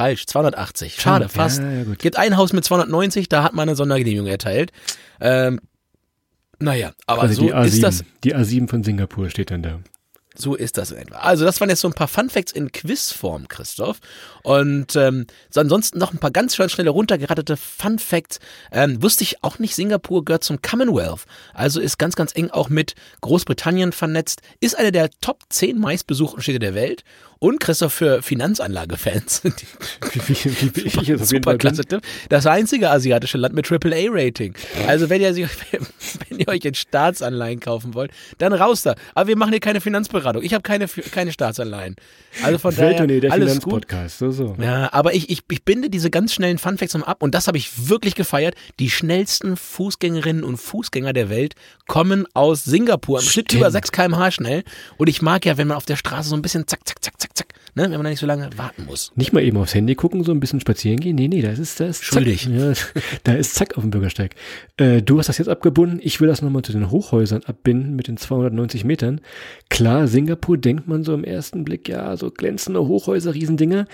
Falsch, 0.00 0.26
280. 0.26 0.94
Schade, 0.94 1.28
200, 1.28 1.30
fast. 1.30 1.58
ja, 1.60 1.70
ja, 1.70 1.84
gut. 1.84 1.98
Gibt 1.98 2.16
ein 2.16 2.38
Haus 2.38 2.54
mit 2.54 2.64
290, 2.64 3.28
da 3.28 3.42
hat 3.42 3.52
man 3.52 3.68
eine 3.68 3.76
Sondergenehmigung 3.76 4.28
erteilt. 4.28 4.72
Ähm, 5.20 5.60
naja, 6.58 6.92
aber 7.06 7.22
Quasi 7.22 7.34
so 7.34 7.42
die 7.42 7.54
A7. 7.54 7.64
ist 7.66 7.82
das. 7.82 8.04
Die 8.24 8.34
A7 8.34 8.68
von 8.68 8.82
Singapur 8.82 9.28
steht 9.28 9.50
dann 9.50 9.62
da. 9.62 9.80
So 10.36 10.54
ist 10.54 10.78
das 10.78 10.90
in 10.92 10.98
etwa. 10.98 11.16
Also 11.16 11.44
das 11.44 11.60
waren 11.60 11.68
jetzt 11.68 11.80
so 11.80 11.88
ein 11.88 11.94
paar 11.94 12.08
Funfacts 12.08 12.52
in 12.52 12.72
Quizform, 12.72 13.48
Christoph. 13.48 13.98
Und 14.42 14.96
ähm, 14.96 15.26
so 15.50 15.60
ansonsten 15.60 15.98
noch 15.98 16.12
ein 16.12 16.18
paar 16.18 16.30
ganz 16.30 16.54
schnell 16.54 16.70
schnelle 16.70 16.90
runtergerattete 16.90 17.56
Funfacts. 17.56 18.38
Ähm, 18.72 19.02
wusste 19.02 19.24
ich 19.24 19.42
auch 19.42 19.58
nicht, 19.58 19.74
Singapur 19.74 20.24
gehört 20.24 20.44
zum 20.44 20.62
Commonwealth. 20.62 21.26
Also 21.52 21.80
ist 21.80 21.98
ganz, 21.98 22.14
ganz 22.14 22.34
eng 22.34 22.48
auch 22.50 22.68
mit 22.68 22.94
Großbritannien 23.20 23.92
vernetzt. 23.92 24.40
Ist 24.60 24.78
eine 24.78 24.92
der 24.92 25.10
Top 25.20 25.42
10 25.50 25.78
meistbesuchten 25.78 26.42
Städte 26.42 26.60
der 26.60 26.74
Welt. 26.74 27.04
Und 27.42 27.58
Christoph 27.58 27.94
für 27.94 28.22
Finanzanlagefans. 28.22 29.40
Super 31.20 31.52
bin. 31.52 31.58
klasse 31.58 31.86
Tipp. 31.86 32.02
Das 32.28 32.46
einzige 32.46 32.90
asiatische 32.90 33.38
Land 33.38 33.54
mit 33.54 33.70
AAA-Rating. 33.70 34.54
Also 34.86 35.08
wenn 35.08 35.22
ihr, 35.22 35.34
wenn 36.28 36.38
ihr 36.38 36.48
euch 36.48 36.62
jetzt 36.62 36.78
Staatsanleihen 36.78 37.58
kaufen 37.58 37.94
wollt, 37.94 38.10
dann 38.36 38.52
raus 38.52 38.82
da. 38.82 38.94
Aber 39.14 39.28
wir 39.28 39.38
machen 39.38 39.52
hier 39.52 39.60
keine 39.60 39.80
Finanzberatung. 39.80 40.42
Ich 40.42 40.52
habe 40.52 40.60
keine, 40.60 40.86
keine 40.86 41.32
Staatsanleihen. 41.32 41.96
Also 42.42 42.58
von 42.58 42.76
Welttournee, 42.76 43.20
der 43.20 43.30
daher 43.30 43.42
alles 43.42 43.54
gut. 43.62 43.86
Finanzpodcast. 43.86 44.18
So, 44.18 44.30
so. 44.30 44.56
Ja, 44.60 44.92
aber 44.92 45.14
ich, 45.14 45.30
ich, 45.30 45.40
ich 45.50 45.64
binde 45.64 45.88
diese 45.88 46.10
ganz 46.10 46.34
schnellen 46.34 46.58
Funfacts 46.58 46.92
noch 46.92 47.06
ab 47.06 47.22
und 47.22 47.34
das 47.34 47.46
habe 47.46 47.56
ich 47.56 47.88
wirklich 47.88 48.14
gefeiert. 48.16 48.54
Die 48.78 48.90
schnellsten 48.90 49.56
Fußgängerinnen 49.56 50.44
und 50.44 50.58
Fußgänger 50.58 51.14
der 51.14 51.30
Welt 51.30 51.54
kommen 51.86 52.26
aus 52.34 52.64
Singapur. 52.64 53.20
Im 53.20 53.24
Schnitt 53.24 53.54
über 53.54 53.70
6 53.70 53.92
km/h 53.92 54.30
schnell. 54.32 54.62
Und 54.98 55.08
ich 55.08 55.22
mag 55.22 55.46
ja, 55.46 55.56
wenn 55.56 55.68
man 55.68 55.78
auf 55.78 55.86
der 55.86 55.96
Straße 55.96 56.28
so 56.28 56.36
ein 56.36 56.42
bisschen 56.42 56.66
zack, 56.66 56.86
zack, 56.86 57.02
zack, 57.02 57.20
zack, 57.20 57.29
zack, 57.34 57.54
ne, 57.74 57.84
wenn 57.84 57.92
man 57.92 58.04
da 58.04 58.10
nicht 58.10 58.20
so 58.20 58.26
lange 58.26 58.50
warten 58.56 58.84
muss. 58.86 59.12
Nicht 59.14 59.32
mal 59.32 59.42
eben 59.42 59.56
aufs 59.56 59.74
Handy 59.74 59.94
gucken, 59.94 60.24
so 60.24 60.32
ein 60.32 60.40
bisschen 60.40 60.60
spazieren 60.60 61.00
gehen. 61.00 61.16
Nee, 61.16 61.28
nee, 61.28 61.42
da 61.42 61.50
ist, 61.50 61.80
da 61.80 61.86
ist 61.86 61.98
zack. 61.98 62.14
Schuldig. 62.14 62.46
Ja, 62.46 62.72
da 63.24 63.34
ist 63.34 63.54
zack 63.54 63.76
auf 63.76 63.82
dem 63.82 63.90
Bürgersteig. 63.90 64.34
Äh, 64.76 65.02
du 65.02 65.18
hast 65.18 65.28
das 65.28 65.38
jetzt 65.38 65.48
abgebunden. 65.48 66.00
Ich 66.02 66.20
will 66.20 66.28
das 66.28 66.42
nochmal 66.42 66.62
zu 66.62 66.72
den 66.72 66.90
Hochhäusern 66.90 67.42
abbinden 67.44 67.96
mit 67.96 68.08
den 68.08 68.16
290 68.16 68.84
Metern. 68.84 69.20
Klar, 69.68 70.08
Singapur 70.08 70.58
denkt 70.58 70.88
man 70.88 71.04
so 71.04 71.14
im 71.14 71.24
ersten 71.24 71.64
Blick, 71.64 71.88
ja, 71.88 72.16
so 72.16 72.30
glänzende 72.30 72.86
Hochhäuser, 72.86 73.34
Riesendinger. 73.34 73.86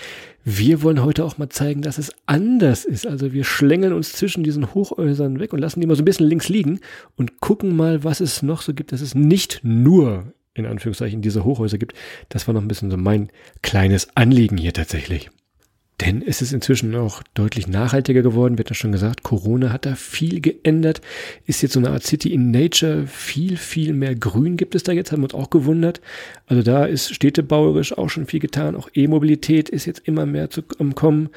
Wir 0.44 0.82
wollen 0.82 1.02
heute 1.02 1.24
auch 1.24 1.38
mal 1.38 1.48
zeigen, 1.48 1.82
dass 1.82 1.98
es 1.98 2.12
anders 2.26 2.84
ist. 2.84 3.06
Also 3.06 3.32
wir 3.32 3.42
schlängeln 3.42 3.92
uns 3.92 4.12
zwischen 4.12 4.44
diesen 4.44 4.74
Hochhäusern 4.74 5.40
weg 5.40 5.52
und 5.52 5.58
lassen 5.58 5.80
die 5.80 5.86
mal 5.86 5.96
so 5.96 6.02
ein 6.02 6.04
bisschen 6.04 6.28
links 6.28 6.48
liegen 6.48 6.78
und 7.16 7.40
gucken 7.40 7.74
mal, 7.74 8.04
was 8.04 8.20
es 8.20 8.42
noch 8.42 8.62
so 8.62 8.72
gibt, 8.72 8.92
dass 8.92 9.00
es 9.00 9.16
nicht 9.16 9.60
nur 9.64 10.32
in 10.56 10.66
Anführungszeichen 10.66 11.22
diese 11.22 11.44
Hochhäuser 11.44 11.78
gibt. 11.78 11.94
Das 12.28 12.46
war 12.46 12.54
noch 12.54 12.62
ein 12.62 12.68
bisschen 12.68 12.90
so 12.90 12.96
mein 12.96 13.30
kleines 13.62 14.08
Anliegen 14.16 14.56
hier 14.56 14.72
tatsächlich. 14.72 15.30
Denn 16.02 16.22
es 16.22 16.42
ist 16.42 16.52
inzwischen 16.52 16.94
auch 16.94 17.22
deutlich 17.32 17.68
nachhaltiger 17.68 18.20
geworden, 18.20 18.58
wird 18.58 18.68
ja 18.68 18.74
schon 18.74 18.92
gesagt. 18.92 19.22
Corona 19.22 19.72
hat 19.72 19.86
da 19.86 19.94
viel 19.94 20.42
geändert. 20.42 21.00
Ist 21.46 21.62
jetzt 21.62 21.72
so 21.72 21.80
eine 21.80 21.90
Art 21.90 22.02
City 22.02 22.34
in 22.34 22.50
Nature. 22.50 23.06
Viel, 23.06 23.56
viel 23.56 23.94
mehr 23.94 24.14
Grün 24.14 24.58
gibt 24.58 24.74
es 24.74 24.82
da 24.82 24.92
jetzt, 24.92 25.10
haben 25.10 25.22
wir 25.22 25.24
uns 25.24 25.34
auch 25.34 25.48
gewundert. 25.48 26.02
Also 26.46 26.62
da 26.62 26.84
ist 26.84 27.14
städtebauerisch 27.14 27.96
auch 27.96 28.10
schon 28.10 28.26
viel 28.26 28.40
getan. 28.40 28.76
Auch 28.76 28.90
E-Mobilität 28.92 29.70
ist 29.70 29.86
jetzt 29.86 30.06
immer 30.06 30.26
mehr 30.26 30.50
zu, 30.50 30.62
Kommen. 30.62 31.30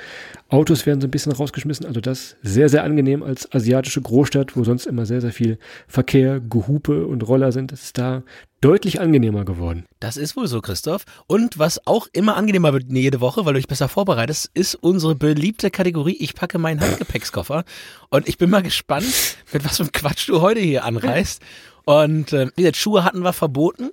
Autos 0.50 0.88
werden 0.88 1.00
so 1.00 1.08
ein 1.08 1.12
bisschen 1.12 1.32
rausgeschmissen. 1.32 1.86
Also 1.86 2.02
das 2.02 2.36
sehr, 2.42 2.70
sehr 2.70 2.84
angenehm 2.84 3.22
als 3.22 3.52
asiatische 3.54 4.02
Großstadt, 4.02 4.58
wo 4.58 4.64
sonst 4.64 4.88
immer 4.88 5.06
sehr, 5.06 5.22
sehr 5.22 5.32
viel 5.32 5.60
Verkehr, 5.88 6.40
Gehupe 6.40 7.06
und 7.06 7.28
Roller 7.28 7.52
sind. 7.52 7.72
Das 7.72 7.84
ist 7.84 8.00
da 8.00 8.24
deutlich 8.60 9.00
angenehmer 9.00 9.46
geworden. 9.46 9.86
Das 10.00 10.18
ist 10.18 10.36
wohl 10.36 10.48
so, 10.48 10.60
Christoph. 10.60 11.06
Und 11.28 11.60
was 11.60 11.86
auch 11.86 12.08
immer 12.14 12.36
angenehmer 12.36 12.74
wird 12.74 12.86
jede 12.90 13.22
Woche, 13.22 13.46
weil 13.46 13.54
du 13.54 13.60
dich 13.60 13.68
besser 13.68 13.88
vorbereitest, 13.88 14.50
ist 14.56 14.74
unsere 14.76 15.16
beliebte 15.16 15.70
Kategorie 15.70 16.18
Ich 16.20 16.34
packe 16.34 16.58
meinen 16.58 16.82
Handgepäckskoffer. 16.82 17.64
Und 18.10 18.28
ich 18.28 18.40
bin 18.40 18.50
mal 18.50 18.64
gespannt, 18.64 19.38
mit 19.54 19.64
was 19.64 19.78
für 19.78 19.84
einem 19.84 19.92
Quatsch 19.92 20.28
du 20.28 20.42
heute 20.42 20.60
hier 20.60 20.84
anreist. 20.84 21.44
Und 21.86 22.34
äh, 22.34 22.48
wie 22.56 22.64
gesagt, 22.64 22.78
Schuhe 22.78 23.04
hatten 23.04 23.22
wir 23.22 23.34
verboten. 23.34 23.92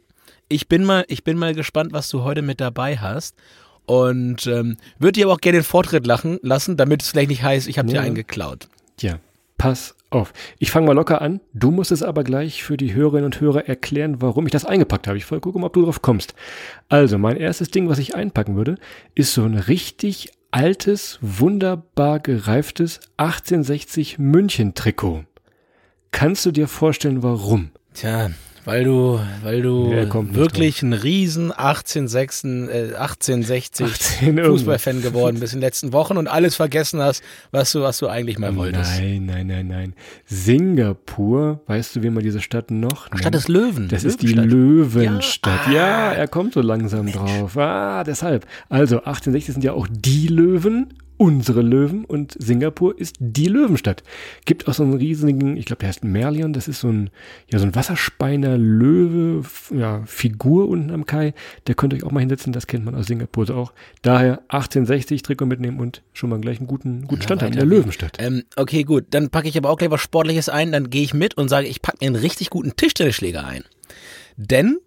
Ich 0.49 0.69
bin 0.69 0.85
mal, 0.85 1.05
ich 1.09 1.23
bin 1.23 1.37
mal 1.39 1.55
gespannt, 1.55 1.93
was 1.93 2.09
du 2.09 2.23
heute 2.23 2.41
mit 2.41 2.61
dabei 2.61 2.97
hast. 2.97 3.37
Und 3.87 4.47
ähm, 4.47 4.77
würde 4.99 5.13
dir 5.13 5.27
aber 5.27 5.35
auch 5.35 5.41
gerne 5.41 5.59
den 5.59 5.65
Vortritt 5.65 6.07
lachen 6.07 6.39
lassen, 6.43 6.77
damit 6.77 7.03
es 7.03 7.11
vielleicht 7.11 7.31
nicht 7.31 7.43
heißt, 7.43 7.69
ich 7.69 7.79
habe 7.79 7.89
dir 7.89 7.97
Ja. 7.97 8.01
einen 8.03 8.15
geklaut. 8.17 8.69
Ja, 9.01 9.19
pass 9.59 9.95
auf. 10.11 10.33
Ich 10.59 10.71
fange 10.71 10.87
mal 10.87 10.93
locker 10.95 11.21
an. 11.23 11.41
Du 11.55 11.71
musst 11.71 11.93
es 11.93 12.03
aber 12.03 12.25
gleich 12.25 12.63
für 12.63 12.77
die 12.77 12.95
Hörerinnen 12.95 13.27
und 13.27 13.41
Hörer 13.41 13.69
erklären, 13.69 14.21
warum 14.23 14.47
ich 14.47 14.53
das 14.53 14.65
eingepackt 14.65 15.07
habe. 15.07 15.19
Ich 15.19 15.31
will 15.31 15.41
gucken, 15.41 15.63
ob 15.65 15.73
du 15.73 15.83
drauf 15.85 16.03
kommst. 16.03 16.35
Also, 16.89 17.19
mein 17.19 17.37
erstes 17.37 17.71
Ding, 17.71 17.89
was 17.89 17.99
ich 17.99 18.15
einpacken 18.15 18.57
würde, 18.57 18.77
ist 19.15 19.35
so 19.35 19.45
ein 19.45 19.55
richtig 19.57 20.31
altes, 20.51 21.19
wunderbar 21.21 22.19
gereiftes 22.21 23.01
1860 23.19 24.19
München-Trikot. 24.19 25.25
Kannst 26.13 26.47
du 26.47 26.51
dir 26.51 26.67
vorstellen, 26.69 27.23
warum? 27.23 27.71
Tja, 27.95 28.31
weil 28.67 28.85
du, 28.85 29.21
weil 29.43 29.63
du 29.63 29.91
wirklich 30.35 30.83
ein 30.83 30.93
riesen 30.93 31.53
1860, 31.53 32.69
äh, 32.69 32.95
1860 32.97 33.87
18 33.87 34.27
irgendwas. 34.27 34.47
Fußballfan 34.49 35.03
geworden 35.03 35.41
bist 35.41 35.55
in 35.55 35.61
den 35.61 35.67
letzten 35.67 35.93
Wochen 35.93 36.17
und 36.17 36.27
alles 36.27 36.57
vergessen 36.57 37.01
hast, 37.01 37.23
was 37.53 37.73
du, 37.73 37.83
was 37.83 37.99
du 37.99 38.09
eigentlich 38.09 38.39
mal 38.39 38.55
wolltest. 38.57 38.99
Nein, 38.99 39.27
nein, 39.27 39.47
nein, 39.47 39.69
nein. 39.69 39.95
Singapur, 40.27 41.61
weißt 41.67 41.97
du, 41.97 42.03
wie 42.03 42.11
man 42.11 42.23
diese 42.23 42.41
Stadt 42.41 42.71
noch 42.71 43.09
nennt? 43.11 43.21
Stadt 43.21 43.35
des 43.35 43.49
Löwen. 43.49 43.89
Das 43.89 44.05
ist 44.05 44.21
die 44.21 44.33
Löwenstadt. 44.35 45.69
Ja. 45.69 45.73
Ja, 45.73 46.13
er 46.13 46.29
kommt 46.29 46.55
so 46.55 46.61
langsam 46.61 47.11
drauf. 47.13 47.57
Ah, 47.57 48.03
deshalb. 48.05 48.47
Also 48.69 48.97
1860 48.97 49.55
sind 49.55 49.65
ja 49.65 49.73
auch 49.73 49.87
die 49.91 50.27
Löwen, 50.27 50.93
unsere 51.17 51.63
Löwen 51.63 52.05
und 52.05 52.37
Singapur 52.39 52.99
ist 52.99 53.17
die 53.19 53.47
Löwenstadt. 53.47 54.03
Gibt 54.45 54.69
auch 54.69 54.75
so 54.75 54.83
einen 54.83 54.95
riesigen, 54.95 55.57
ich 55.57 55.65
glaube, 55.65 55.81
der 55.81 55.89
heißt 55.89 56.05
Merlion, 56.05 56.53
das 56.53 56.69
ist 56.69 56.81
so 56.81 56.89
ein, 56.89 57.11
ja, 57.51 57.59
so 57.59 57.67
ein 57.67 57.75
Wasserspeiner 57.75 58.59
Löwe, 58.59 59.45
ja, 59.75 60.03
Figur 60.07 60.69
unten 60.69 60.91
am 60.91 61.07
Kai. 61.07 61.35
Der 61.67 61.75
könnt 61.75 61.93
ihr 61.93 61.99
euch 61.99 62.05
auch 62.05 62.13
mal 62.13 62.21
hinsetzen, 62.21 62.53
das 62.53 62.67
kennt 62.67 62.85
man 62.85 62.95
aus 62.95 63.07
Singapur 63.07 63.47
so 63.47 63.55
auch. 63.55 63.73
Daher 64.03 64.41
1860 64.49 65.23
Trikot 65.23 65.47
mitnehmen 65.47 65.81
und 65.81 66.03
schon 66.13 66.31
mal 66.31 66.41
gleich 66.41 66.59
einen 66.59 66.67
guten, 66.67 67.07
guten 67.07 67.23
Stand 67.23 67.43
haben 67.43 67.53
in 67.53 67.59
der. 67.59 67.67
Löwenstadt. 67.67 68.17
Ähm, 68.21 68.45
okay, 68.57 68.85
gut. 68.85 69.07
Dann 69.11 69.31
packe 69.31 69.49
ich 69.49 69.57
aber 69.57 69.71
auch 69.71 69.77
gleich 69.77 69.91
was 69.91 70.01
Sportliches 70.01 70.49
ein. 70.49 70.73
Dann 70.73 70.91
gehe 70.91 71.03
ich 71.03 71.15
mit 71.15 71.37
und 71.37 71.49
sage, 71.49 71.67
ich 71.67 71.83
packe 71.83 71.99
mir 72.01 72.07
einen 72.07 72.17
richtig 72.17 72.51
guten 72.51 72.77
Tischtennisschläger 72.77 73.45
ein. 73.45 73.65
Denn, 74.37 74.79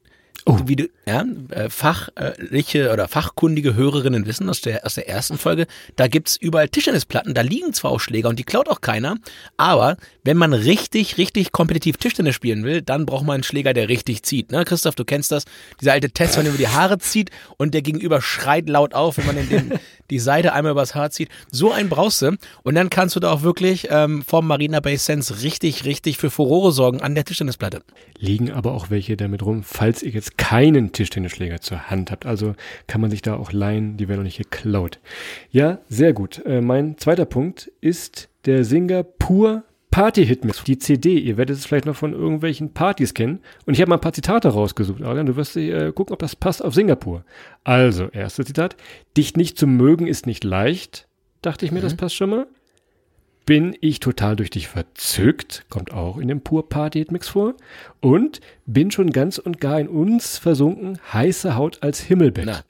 Oh. 0.50 0.58
wie 0.66 0.76
du, 0.76 0.90
ja, 1.06 1.24
äh, 1.52 1.70
fachliche 1.70 2.92
oder 2.92 3.08
fachkundige 3.08 3.76
Hörerinnen 3.76 4.26
wissen 4.26 4.50
aus 4.50 4.62
der, 4.62 4.84
aus 4.84 4.96
der 4.96 5.08
ersten 5.08 5.38
Folge, 5.38 5.68
da 5.96 6.08
gibt's 6.08 6.38
überall 6.38 6.70
Tischtennisplatten, 6.70 7.36
da 7.36 7.42
liegen 7.42 7.72
zwar 7.74 7.92
auch 7.92 8.00
Schläger 8.00 8.30
und 8.30 8.40
die 8.40 8.44
klaut 8.44 8.68
auch 8.68 8.82
keiner, 8.82 9.18
aber 9.58 9.98
wenn 10.24 10.38
man 10.38 10.54
richtig, 10.54 11.18
richtig 11.18 11.52
kompetitiv 11.52 11.98
Tischtennis 11.98 12.36
spielen 12.36 12.64
will, 12.64 12.82
dann 12.82 13.06
braucht 13.06 13.26
man 13.26 13.36
einen 13.36 13.44
Schläger, 13.44 13.74
der 13.74 13.90
richtig 13.90 14.24
zieht. 14.24 14.52
Ne? 14.52 14.66
Christoph, 14.66 14.96
du 14.96 15.06
kennst 15.06 15.32
das, 15.32 15.46
dieser 15.80 15.94
alte 15.94 16.12
Test, 16.12 16.38
wenn 16.38 16.44
man 16.44 16.54
über 16.54 16.58
die 16.58 16.68
Haare 16.68 16.98
zieht 16.98 17.32
und 17.58 17.74
der 17.74 17.82
Gegenüber 17.82 18.22
schreit 18.22 18.68
laut 18.70 18.94
auf, 18.94 19.18
wenn 19.18 19.26
man 19.26 19.36
den, 19.36 19.50
den, 19.50 19.80
die 20.10 20.20
Seite 20.20 20.54
einmal 20.54 20.74
übers 20.74 20.96
Haar 20.96 21.12
zieht. 21.12 21.30
So 21.52 21.72
einen 21.72 21.90
brauchst 21.90 22.22
du 22.22 22.38
und 22.64 22.76
dann 22.76 22.90
kannst 22.90 23.16
du 23.16 23.20
da 23.20 23.32
auch 23.32 23.44
wirklich 23.44 23.88
ähm, 23.90 24.24
vom 24.24 24.48
Marina 24.48 24.80
Bay 24.80 24.98
Sense 24.98 25.42
richtig, 25.42 25.86
richtig 25.86 26.18
für 26.18 26.30
Furore 26.30 26.72
sorgen 26.72 27.02
an 27.02 27.16
der 27.16 27.26
Tischtennisplatte. 27.26 27.82
liegen 28.18 28.52
aber 28.52 28.74
auch 28.74 28.90
welche 28.90 29.16
damit 29.16 29.44
rum, 29.44 29.64
falls 29.64 30.04
ihr 30.04 30.12
jetzt 30.12 30.38
keinen 30.38 30.92
Tischtennisschläger 30.92 31.62
zur 31.62 31.90
Hand 31.90 32.12
habt. 32.12 32.26
Also 32.26 32.56
kann 32.88 33.02
man 33.02 33.12
sich 33.12 33.22
da 33.22 33.36
auch 33.36 33.52
leihen, 33.52 33.98
die 33.98 34.08
werden 34.08 34.22
auch 34.22 34.26
nicht 34.26 34.38
geklaut. 34.38 35.00
Ja, 35.52 35.80
sehr 35.88 36.14
gut. 36.14 36.44
Äh, 36.46 36.62
mein 36.62 36.98
zweiter 36.98 37.26
Punkt 37.26 37.72
ist 37.82 38.30
der 38.46 38.64
Singapur 38.64 39.64
Party 39.69 39.69
Hit 39.96 40.46
Mix. 40.46 40.64
Die 40.64 40.78
CD, 40.78 41.20
ihr 41.20 41.38
werdet 41.38 41.58
es 41.58 41.66
vielleicht 41.66 41.86
noch 41.86 41.96
von 41.96 42.14
irgendwelchen 42.14 42.74
Partys 42.74 43.14
kennen. 43.14 43.40
Und 43.66 43.74
ich 43.74 43.82
habe 43.82 43.90
mal 43.90 43.98
ein 43.98 44.02
paar 44.02 44.14
Zitate 44.14 44.50
rausgesucht. 44.50 45.02
Adrian, 45.02 45.26
du 45.26 45.36
wirst 45.36 45.58
äh, 45.58 45.92
gucken, 45.92 46.14
ob 46.14 46.20
das 46.20 46.36
passt 46.36 46.64
auf 46.64 46.74
Singapur. 46.74 47.26
Also, 47.64 48.08
erstes 48.10 48.48
Zitat. 48.48 48.76
Dich 49.18 49.36
nicht 49.36 49.58
zu 49.58 49.68
mögen 49.68 50.08
ist 50.08 50.26
nicht 50.26 50.44
leicht. 50.44 51.08
Dachte 51.42 51.66
ich 51.66 51.72
mir, 51.72 51.82
das 51.82 51.96
passt 51.96 52.16
schon 52.16 52.30
mal. 52.30 52.48
Bin 53.46 53.76
ich 53.82 54.00
total 54.00 54.36
durch 54.36 54.52
dich 54.52 54.68
verzückt, 54.68 55.66
kommt 55.70 55.92
auch 55.92 56.18
in 56.18 56.28
dem 56.28 56.42
Pur 56.42 56.70
Party 56.70 57.00
Hit 57.00 57.12
Mix 57.12 57.30
vor. 57.30 57.56
Und 58.00 58.42
bin 58.66 58.92
schon 58.92 59.10
ganz 59.10 59.38
und 59.38 59.60
gar 59.60 59.80
in 59.80 59.88
uns 59.88 60.38
versunken, 60.38 61.00
heiße 61.12 61.56
Haut 61.56 61.82
als 61.82 62.00
Himmelbett. 62.00 62.46
Na. 62.46 62.62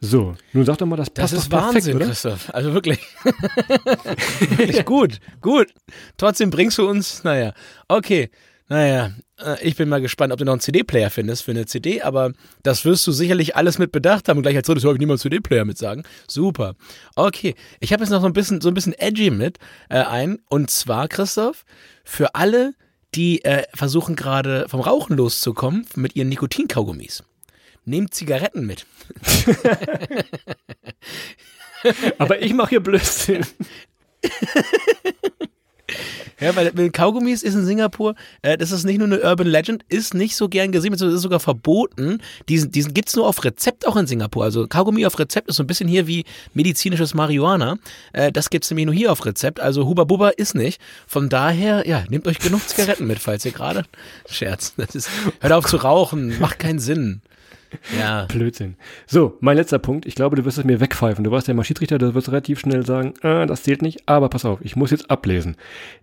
So, 0.00 0.36
nun 0.52 0.64
sag 0.64 0.78
doch 0.78 0.86
mal, 0.86 0.96
das 0.96 1.12
Das 1.12 1.32
passt 1.32 1.44
ist 1.44 1.52
doch 1.52 1.58
perfekt, 1.58 1.74
Wahnsinn, 1.74 1.96
oder? 1.96 2.06
Christoph. 2.06 2.54
Also 2.54 2.72
wirklich. 2.72 3.00
wirklich 4.56 4.84
gut, 4.84 5.18
gut. 5.40 5.68
Trotzdem 6.16 6.50
bringst 6.50 6.78
du 6.78 6.88
uns, 6.88 7.24
naja, 7.24 7.52
okay. 7.88 8.30
Naja, 8.70 9.12
äh, 9.38 9.56
ich 9.62 9.76
bin 9.76 9.88
mal 9.88 10.00
gespannt, 10.00 10.32
ob 10.32 10.38
du 10.38 10.44
noch 10.44 10.52
einen 10.52 10.60
CD-Player 10.60 11.08
findest 11.10 11.42
für 11.42 11.52
eine 11.52 11.64
CD, 11.64 12.02
aber 12.02 12.32
das 12.62 12.84
wirst 12.84 13.06
du 13.06 13.12
sicherlich 13.12 13.56
alles 13.56 13.78
mit 13.78 13.92
bedacht 13.92 14.28
haben 14.28 14.36
und 14.36 14.42
gleich 14.42 14.56
als 14.56 14.66
drittes 14.66 14.84
habe 14.84 14.94
ich 14.94 15.00
niemals 15.00 15.22
CD-Player 15.22 15.64
mit 15.64 15.78
sagen. 15.78 16.02
Super. 16.28 16.74
Okay, 17.16 17.54
ich 17.80 17.92
habe 17.92 18.02
jetzt 18.02 18.10
noch 18.10 18.20
so 18.20 18.26
ein 18.26 18.34
bisschen, 18.34 18.60
so 18.60 18.68
ein 18.68 18.74
bisschen 18.74 18.92
edgy 18.92 19.30
mit 19.30 19.58
äh, 19.88 20.00
ein 20.00 20.38
und 20.50 20.70
zwar, 20.70 21.08
Christoph, 21.08 21.64
für 22.04 22.34
alle, 22.34 22.74
die 23.14 23.42
äh, 23.44 23.64
versuchen 23.74 24.16
gerade 24.16 24.68
vom 24.68 24.80
Rauchen 24.80 25.16
loszukommen 25.16 25.86
mit 25.96 26.14
ihren 26.14 26.28
Nikotinkaugummis. 26.28 27.24
Nehmt 27.88 28.12
Zigaretten 28.12 28.66
mit. 28.66 28.84
Aber 32.18 32.42
ich 32.42 32.52
mache 32.52 32.70
hier 32.70 32.80
Blödsinn. 32.80 33.46
Ja, 36.40 36.54
weil 36.54 36.70
mit 36.72 36.92
Kaugummis 36.92 37.42
ist 37.42 37.54
in 37.54 37.64
Singapur, 37.64 38.14
äh, 38.42 38.56
das 38.56 38.70
ist 38.70 38.84
nicht 38.84 38.98
nur 38.98 39.08
eine 39.08 39.20
Urban 39.20 39.48
Legend, 39.48 39.84
ist 39.88 40.14
nicht 40.14 40.36
so 40.36 40.48
gern 40.48 40.70
gesehen, 40.70 40.92
beziehungsweise 40.92 41.16
ist 41.16 41.22
sogar 41.22 41.40
verboten. 41.40 42.22
Diesen, 42.48 42.70
diesen 42.70 42.94
gibt's 42.94 43.16
nur 43.16 43.26
auf 43.26 43.44
Rezept 43.44 43.88
auch 43.88 43.96
in 43.96 44.06
Singapur. 44.06 44.44
Also 44.44 44.68
Kaugummi 44.68 45.04
auf 45.04 45.18
Rezept 45.18 45.48
ist 45.48 45.56
so 45.56 45.64
ein 45.64 45.66
bisschen 45.66 45.88
hier 45.88 46.06
wie 46.06 46.24
medizinisches 46.54 47.14
Marihuana. 47.14 47.78
Äh, 48.12 48.30
das 48.30 48.50
gibt's 48.50 48.70
nämlich 48.70 48.86
nur 48.86 48.94
hier 48.94 49.10
auf 49.10 49.26
Rezept. 49.26 49.58
Also 49.58 49.86
Huba 49.86 50.04
Buba 50.04 50.28
ist 50.28 50.54
nicht. 50.54 50.80
Von 51.08 51.28
daher, 51.28 51.88
ja, 51.88 52.04
nehmt 52.08 52.28
euch 52.28 52.38
genug 52.38 52.68
Zigaretten 52.68 53.08
mit, 53.08 53.18
falls 53.18 53.44
ihr 53.44 53.52
gerade. 53.52 53.84
Scherz. 54.28 54.74
Das 54.76 54.94
ist, 54.94 55.10
hört 55.40 55.52
auf 55.52 55.66
zu 55.66 55.78
rauchen, 55.78 56.38
macht 56.38 56.60
keinen 56.60 56.78
Sinn. 56.78 57.20
Ja. 57.98 58.26
Blödsinn. 58.28 58.76
So, 59.06 59.36
mein 59.40 59.56
letzter 59.56 59.78
Punkt. 59.78 60.06
Ich 60.06 60.14
glaube, 60.14 60.36
du 60.36 60.44
wirst 60.44 60.58
es 60.58 60.64
mir 60.64 60.80
wegpfeifen. 60.80 61.24
Du 61.24 61.30
warst 61.30 61.48
ja 61.48 61.54
mal 61.54 61.64
Schiedsrichter, 61.64 61.98
du 61.98 62.14
wirst 62.14 62.28
relativ 62.28 62.60
schnell 62.60 62.84
sagen, 62.84 63.14
ah, 63.22 63.46
das 63.46 63.62
zählt 63.62 63.82
nicht. 63.82 64.08
Aber 64.08 64.28
pass 64.28 64.44
auf, 64.44 64.60
ich 64.62 64.76
muss 64.76 64.90
jetzt 64.90 65.10
ablesen. 65.10 65.56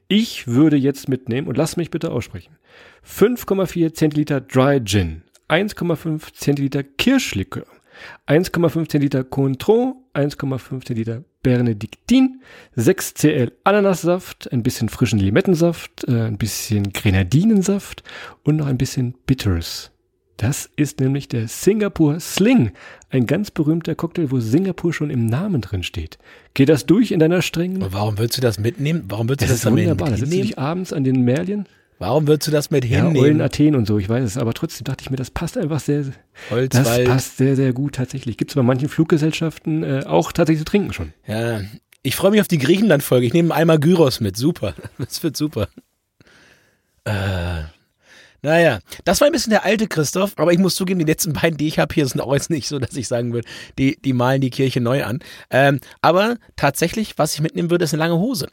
Ich 0.07 0.48
würde 0.48 0.77
jetzt 0.77 1.10
mitnehmen, 1.10 1.48
und 1.48 1.57
lass 1.57 1.77
mich 1.77 1.91
bitte 1.91 2.12
aussprechen, 2.12 2.55
5,4 3.05 3.93
Zentiliter 3.93 4.41
Dry 4.41 4.81
Gin, 4.84 5.24
1,5 5.50 6.34
Zentiliter 6.34 6.84
Kirschlikör, 6.84 7.65
1,5 8.27 8.89
Zentiliter 8.89 9.24
Cointreau, 9.24 9.95
1,5 10.13 10.86
Zentiliter 10.86 11.24
Benediktin, 11.43 12.41
6 12.75 13.13
Cl 13.13 13.51
Ananassaft, 13.63 14.51
ein 14.51 14.63
bisschen 14.63 14.89
frischen 14.89 15.19
Limettensaft, 15.19 16.05
äh, 16.07 16.22
ein 16.22 16.38
bisschen 16.38 16.91
Grenadinensaft 16.91 18.03
und 18.43 18.55
noch 18.55 18.65
ein 18.65 18.77
bisschen 18.77 19.13
Bitters. 19.27 19.91
Das 20.38 20.70
ist 20.75 21.00
nämlich 21.00 21.30
der 21.30 21.48
Singapur 21.48 22.20
Sling, 22.20 22.72
ein 23.10 23.25
ganz 23.25 23.51
berühmter 23.51 23.96
Cocktail, 23.96 24.32
wo 24.32 24.39
Singapur 24.39 24.94
schon 24.94 25.10
im 25.10 25.25
Namen 25.27 25.62
drin 25.62 25.84
steht. 25.84 26.18
Geh 26.54 26.65
das 26.65 26.86
durch 26.86 27.12
in 27.12 27.20
deiner 27.20 27.42
strengen. 27.42 27.82
Und 27.82 27.94
warum 27.94 28.18
willst 28.18 28.38
du 28.38 28.42
das 28.42 28.60
mitnehmen? 28.60 29.06
Warum 29.08 29.30
willst 29.30 29.42
du 29.42 29.46
Es 29.46 29.51
das 29.51 29.60
ist 29.65 29.72
wunderbar. 29.72 30.10
Da 30.10 30.18
sitzt 30.18 30.24
du 30.24 30.25
hinnehmen? 30.32 30.48
dich 30.48 30.60
abends 30.60 30.92
an 30.94 31.04
den 31.06 31.22
Märlien. 31.22 31.68
Warum 31.98 32.27
willst 32.27 32.46
du 32.48 32.51
das 32.51 32.72
mit 32.72 32.84
Ja, 32.84 33.06
Eulen 33.06 33.15
hinnehmen? 33.15 33.42
Athen 33.42 33.75
und 33.75 33.88
so, 33.88 33.98
ich 33.98 34.10
weiß 34.10 34.25
es. 34.25 34.38
Aber 34.38 34.54
trotzdem 34.54 34.84
dachte 34.84 35.04
ich 35.04 35.10
mir, 35.10 35.15
das 35.15 35.32
passt 35.32 35.58
einfach 35.58 35.80
sehr, 35.80 36.00
das 36.04 36.13
Holzwald. 36.51 37.08
passt 37.08 37.38
sehr, 37.38 37.56
sehr 37.56 37.72
gut 37.72 37.96
tatsächlich. 37.96 38.36
Gibt 38.36 38.51
es 38.51 38.56
bei 38.56 38.63
manchen 38.63 38.89
Fluggesellschaften 38.89 39.84
äh, 39.84 40.04
auch 40.06 40.34
tatsächlich 40.34 40.65
zu 40.65 40.70
trinken 40.70 40.92
schon. 40.92 41.13
Ja, 41.25 41.62
ich 42.04 42.18
freue 42.18 42.32
mich 42.32 42.42
auf 42.42 42.50
die 42.50 42.58
Griechenland-Folge. 42.58 43.25
Ich 43.25 43.34
nehme 43.34 43.56
einmal 43.56 43.80
Gyros 43.80 44.20
mit. 44.20 44.36
Super. 44.36 44.74
Das 44.98 45.24
wird 45.24 45.38
super. 45.38 45.70
Äh, 47.06 47.63
naja, 48.46 48.80
das 49.06 49.22
war 49.22 49.28
ein 49.28 49.32
bisschen 49.32 49.50
der 49.50 49.66
alte 49.66 49.88
Christoph, 49.88 50.34
aber 50.36 50.54
ich 50.54 50.60
muss 50.60 50.75
zugeben, 50.75 51.00
die 51.00 51.06
letzten 51.06 51.34
beiden, 51.34 51.58
die 51.58 51.68
ich 51.68 51.80
habe 51.80 51.94
hier, 51.94 52.06
sind 52.06 52.22
auch 52.22 52.34
jetzt 52.34 52.52
nicht 52.52 52.68
so, 52.68 52.78
dass 52.78 52.96
ich 52.96 53.08
sagen 53.08 53.34
würde, 53.34 53.48
die, 53.80 53.98
die 54.00 54.14
malen 54.14 54.40
die 54.40 54.52
Kirche 54.52 54.82
neu 54.82 55.04
an. 55.04 55.20
Ähm, 55.50 55.80
aber 56.02 56.36
tatsächlich, 56.56 57.18
was 57.18 57.34
ich 57.34 57.42
mitnehmen 57.42 57.72
würde, 57.72 57.86
ist 57.86 57.94
eine 57.94 58.04
lange 58.04 58.18
Hose. 58.20 58.48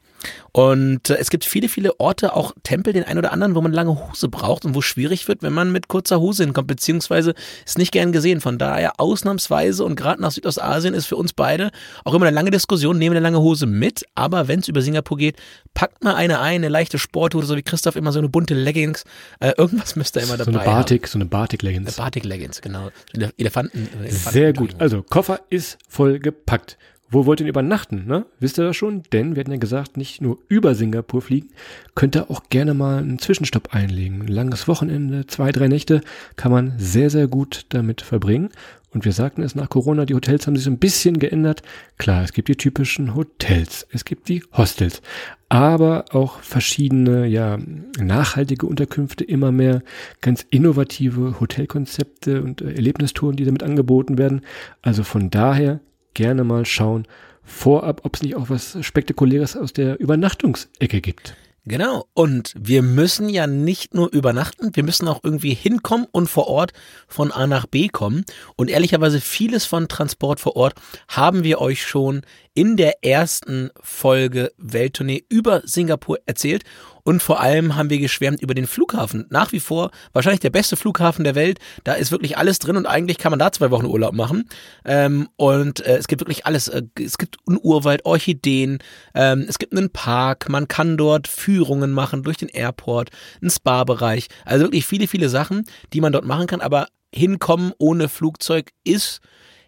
Und 0.53 1.11
äh, 1.11 1.17
es 1.17 1.31
gibt 1.31 1.45
viele, 1.45 1.69
viele 1.69 1.99
Orte, 2.01 2.35
auch 2.35 2.53
Tempel, 2.63 2.93
den 2.93 3.05
einen 3.05 3.19
oder 3.19 3.33
anderen, 3.33 3.55
wo 3.55 3.61
man 3.61 3.73
lange 3.73 4.09
Hose 4.09 4.29
braucht 4.29 4.65
und 4.65 4.75
wo 4.75 4.81
schwierig 4.81 5.29
wird, 5.29 5.43
wenn 5.43 5.53
man 5.53 5.73
mit 5.73 5.89
kurzer 5.89 6.21
Hose 6.21 6.45
hinkommt, 6.45 6.69
beziehungsweise 6.69 7.35
ist 7.67 7.79
nicht 7.79 7.93
gern 7.93 8.13
gesehen. 8.13 8.41
Von 8.41 8.59
daher 8.59 8.99
ausnahmsweise 8.99 9.85
und 9.85 9.97
gerade 9.97 10.23
nach 10.23 10.31
Südostasien 10.31 10.95
ist 10.95 11.07
für 11.07 11.17
uns 11.17 11.33
beide 11.33 11.71
auch 12.05 12.15
immer 12.15 12.27
eine 12.27 12.35
lange 12.35 12.51
Diskussion, 12.51 12.99
nehmen 12.99 13.17
eine 13.17 13.23
lange 13.23 13.41
Hose 13.41 13.67
mit, 13.67 14.05
aber 14.15 14.49
wenn 14.49 14.61
es 14.61 14.69
über 14.69 14.83
Singapur 14.83 15.19
geht, 15.19 15.37
packt 15.75 16.05
mal 16.05 16.15
eine 16.15 16.41
ein, 16.41 16.57
eine 16.57 16.69
leichte 16.69 16.99
Sporthose, 16.99 17.47
so 17.47 17.57
wie 17.57 17.63
Christoph 17.63 17.97
immer 17.97 18.13
so 18.13 18.19
eine 18.19 18.29
bunte 18.29 18.55
Leggings, 18.55 19.05
äh, 19.41 19.53
irgendwas 19.57 19.82
müsst 19.97 20.17
ihr 20.17 20.23
immer 20.23 20.37
So 20.39 20.45
dabei 20.51 20.61
eine 20.63 20.71
Batik, 20.71 21.07
so 21.09 21.17
eine 21.19 21.25
haben. 21.25 21.31
Batik-Leggings. 21.31 21.97
Batik-Leggings, 21.97 22.61
genau. 22.63 22.91
Ele- 23.15 23.33
Elefanten. 23.37 23.89
äh, 24.01 24.05
Elefanten 24.09 24.31
Sehr 24.33 24.53
gut. 24.53 24.75
Also, 24.79 25.03
Koffer 25.03 25.41
ist 25.51 25.79
voll 25.89 26.19
gepackt. 26.19 26.79
Wo 27.11 27.27
wollt 27.27 27.41
ihr 27.41 27.45
denn 27.45 27.51
übernachten? 27.51 28.07
Ne? 28.07 28.25
Wisst 28.41 28.59
ihr 28.59 28.65
das 28.65 28.75
schon? 28.75 29.03
Denn 29.13 29.37
wir 29.37 29.41
hatten 29.41 29.51
ja 29.51 29.59
gesagt, 29.59 29.99
nicht 29.99 30.23
nur 30.23 30.39
über 30.49 30.75
Singapur 30.75 31.21
fliegen, 31.21 31.51
könnt 31.95 32.17
ihr 32.17 32.31
auch 32.31 32.45
gerne 32.49 32.73
mal 32.73 32.99
einen 33.01 33.19
Zwischenstopp 33.19 33.75
einlegen. 33.75 34.23
Ein 34.23 34.29
langes 34.29 34.67
Wochenende, 34.67 35.27
zwei, 35.27 35.53
drei 35.53 35.69
Nächte 35.69 36.01
kann 36.37 36.53
man 36.53 36.73
sehr, 36.79 37.11
sehr 37.11 37.27
gut 37.29 37.67
damit 37.69 38.01
verbringen. 38.01 38.49
Und 38.93 39.05
wir 39.05 39.13
sagten 39.13 39.43
es 39.43 39.55
nach 39.55 39.71
Corona, 39.71 40.05
die 40.05 40.15
Hotels 40.15 40.47
haben 40.47 40.55
sich 40.55 40.65
so 40.65 40.71
ein 40.71 40.79
bisschen 40.79 41.19
geändert. 41.19 41.63
Klar, 41.99 42.25
es 42.25 42.33
gibt 42.33 42.49
die 42.49 42.57
typischen 42.57 43.15
Hotels, 43.15 43.87
es 43.91 44.05
gibt 44.05 44.29
die 44.29 44.43
Hostels, 44.53 45.01
aber 45.49 46.05
auch 46.13 46.41
verschiedene, 46.41 47.27
ja, 47.27 47.59
nachhaltige 47.99 48.67
Unterkünfte, 48.67 49.25
immer 49.25 49.51
mehr 49.51 49.83
ganz 50.21 50.47
innovative 50.51 51.41
Hotelkonzepte 51.41 52.43
und 52.43 52.61
äh, 52.61 52.75
Erlebnistouren, 52.75 53.37
die 53.37 53.45
damit 53.45 53.63
angeboten 53.63 54.19
werden. 54.19 54.43
Also 54.83 55.05
von 55.05 55.31
daher 55.31 55.81
gerne 56.15 56.45
mal 56.45 56.67
schauen 56.67 57.07
vorab, 57.43 58.03
ob 58.05 58.17
es 58.17 58.23
nicht 58.23 58.37
auch 58.37 58.51
was 58.51 58.77
Spektakuläres 58.83 59.57
aus 59.57 59.73
der 59.73 59.99
Übernachtungsecke 60.01 61.01
gibt. 61.01 61.35
Genau. 61.65 62.07
Und 62.13 62.55
wir 62.59 62.83
müssen 62.83 63.29
ja 63.29 63.47
nicht 63.47 63.95
nur 63.95 64.13
übernachten, 64.13 64.75
wir 64.75 64.83
müssen 64.83 65.07
auch 65.07 65.21
irgendwie 65.23 65.55
hinkommen 65.55 66.09
und 66.11 66.29
vor 66.29 66.49
Ort 66.49 66.73
von 67.07 67.31
A 67.31 67.47
nach 67.47 67.67
B 67.67 67.89
kommen. 67.89 68.25
Und 68.57 68.69
ehrlicherweise 68.69 69.21
vieles 69.21 69.65
von 69.65 69.87
Transport 69.87 70.41
vor 70.41 70.57
Ort 70.57 70.75
haben 71.09 71.45
wir 71.45 71.61
euch 71.61 71.87
schon 71.87 72.23
in 72.55 72.77
der 72.77 73.03
ersten 73.05 73.71
Folge 73.81 74.53
Welttournee 74.59 75.25
über 75.29 75.63
Singapur 75.65 76.19
erzählt. 76.27 76.65
Und 77.05 77.23
vor 77.23 77.41
allem 77.41 77.75
haben 77.75 77.91
wir 77.91 77.99
geschwärmt 77.99 78.43
über 78.43 78.55
den 78.55 78.67
Flughafen. 78.67 79.27
Nach 79.31 79.53
wie 79.53 79.59
vor 79.59 79.91
wahrscheinlich 80.13 80.41
der 80.41 80.51
beste 80.51 80.77
Flughafen 80.77 81.25
der 81.25 81.35
Welt. 81.35 81.59
Da 81.83 81.95
ist 81.95 82.13
wirklich 82.13 82.37
alles 82.37 82.59
drin 82.59 82.77
und 82.77 82.87
eigentlich 82.87 83.19
kann 83.19 83.31
man 83.31 83.39
da 83.39 83.51
zwei 83.51 83.71
Wochen 83.71 83.87
Urlaub 83.87 84.15
machen. 84.15 84.49
Ähm, 84.85 85.29
und 85.37 85.85
äh, 85.85 85.97
es 85.97 86.07
gibt 86.07 86.21
wirklich 86.21 86.47
alles. 86.47 86.69
Äh, 86.69 86.83
es 87.01 87.19
gibt 87.19 87.39
einen 87.49 87.59
Urwald, 87.61 88.05
Orchideen, 88.05 88.79
ähm, 89.15 89.47
es 89.49 89.59
gibt 89.59 89.77
einen 89.77 89.91
Park, 89.91 90.49
man 90.49 90.69
kann 90.69 90.97
dort 90.97 91.27
Führungen 91.27 91.93
machen 91.93 92.23
durch 92.23 92.37
den 92.37 92.49
Airport, 92.49 93.11
einen 93.41 93.51
Spa-Bereich. 93.51 94.29
Also 94.45 94.67
wirklich 94.67 94.87
viele, 94.87 95.09
viele 95.09 95.29
Sachen, 95.29 95.65
die 95.93 96.01
man 96.01 96.13
dort 96.13 96.25
machen 96.25 96.47
kann. 96.47 96.61
Aber 96.61 96.87
hinkommen 97.13 97.73
ohne 97.79 98.09
Flugzeug 98.09 98.71
ist 98.85 99.21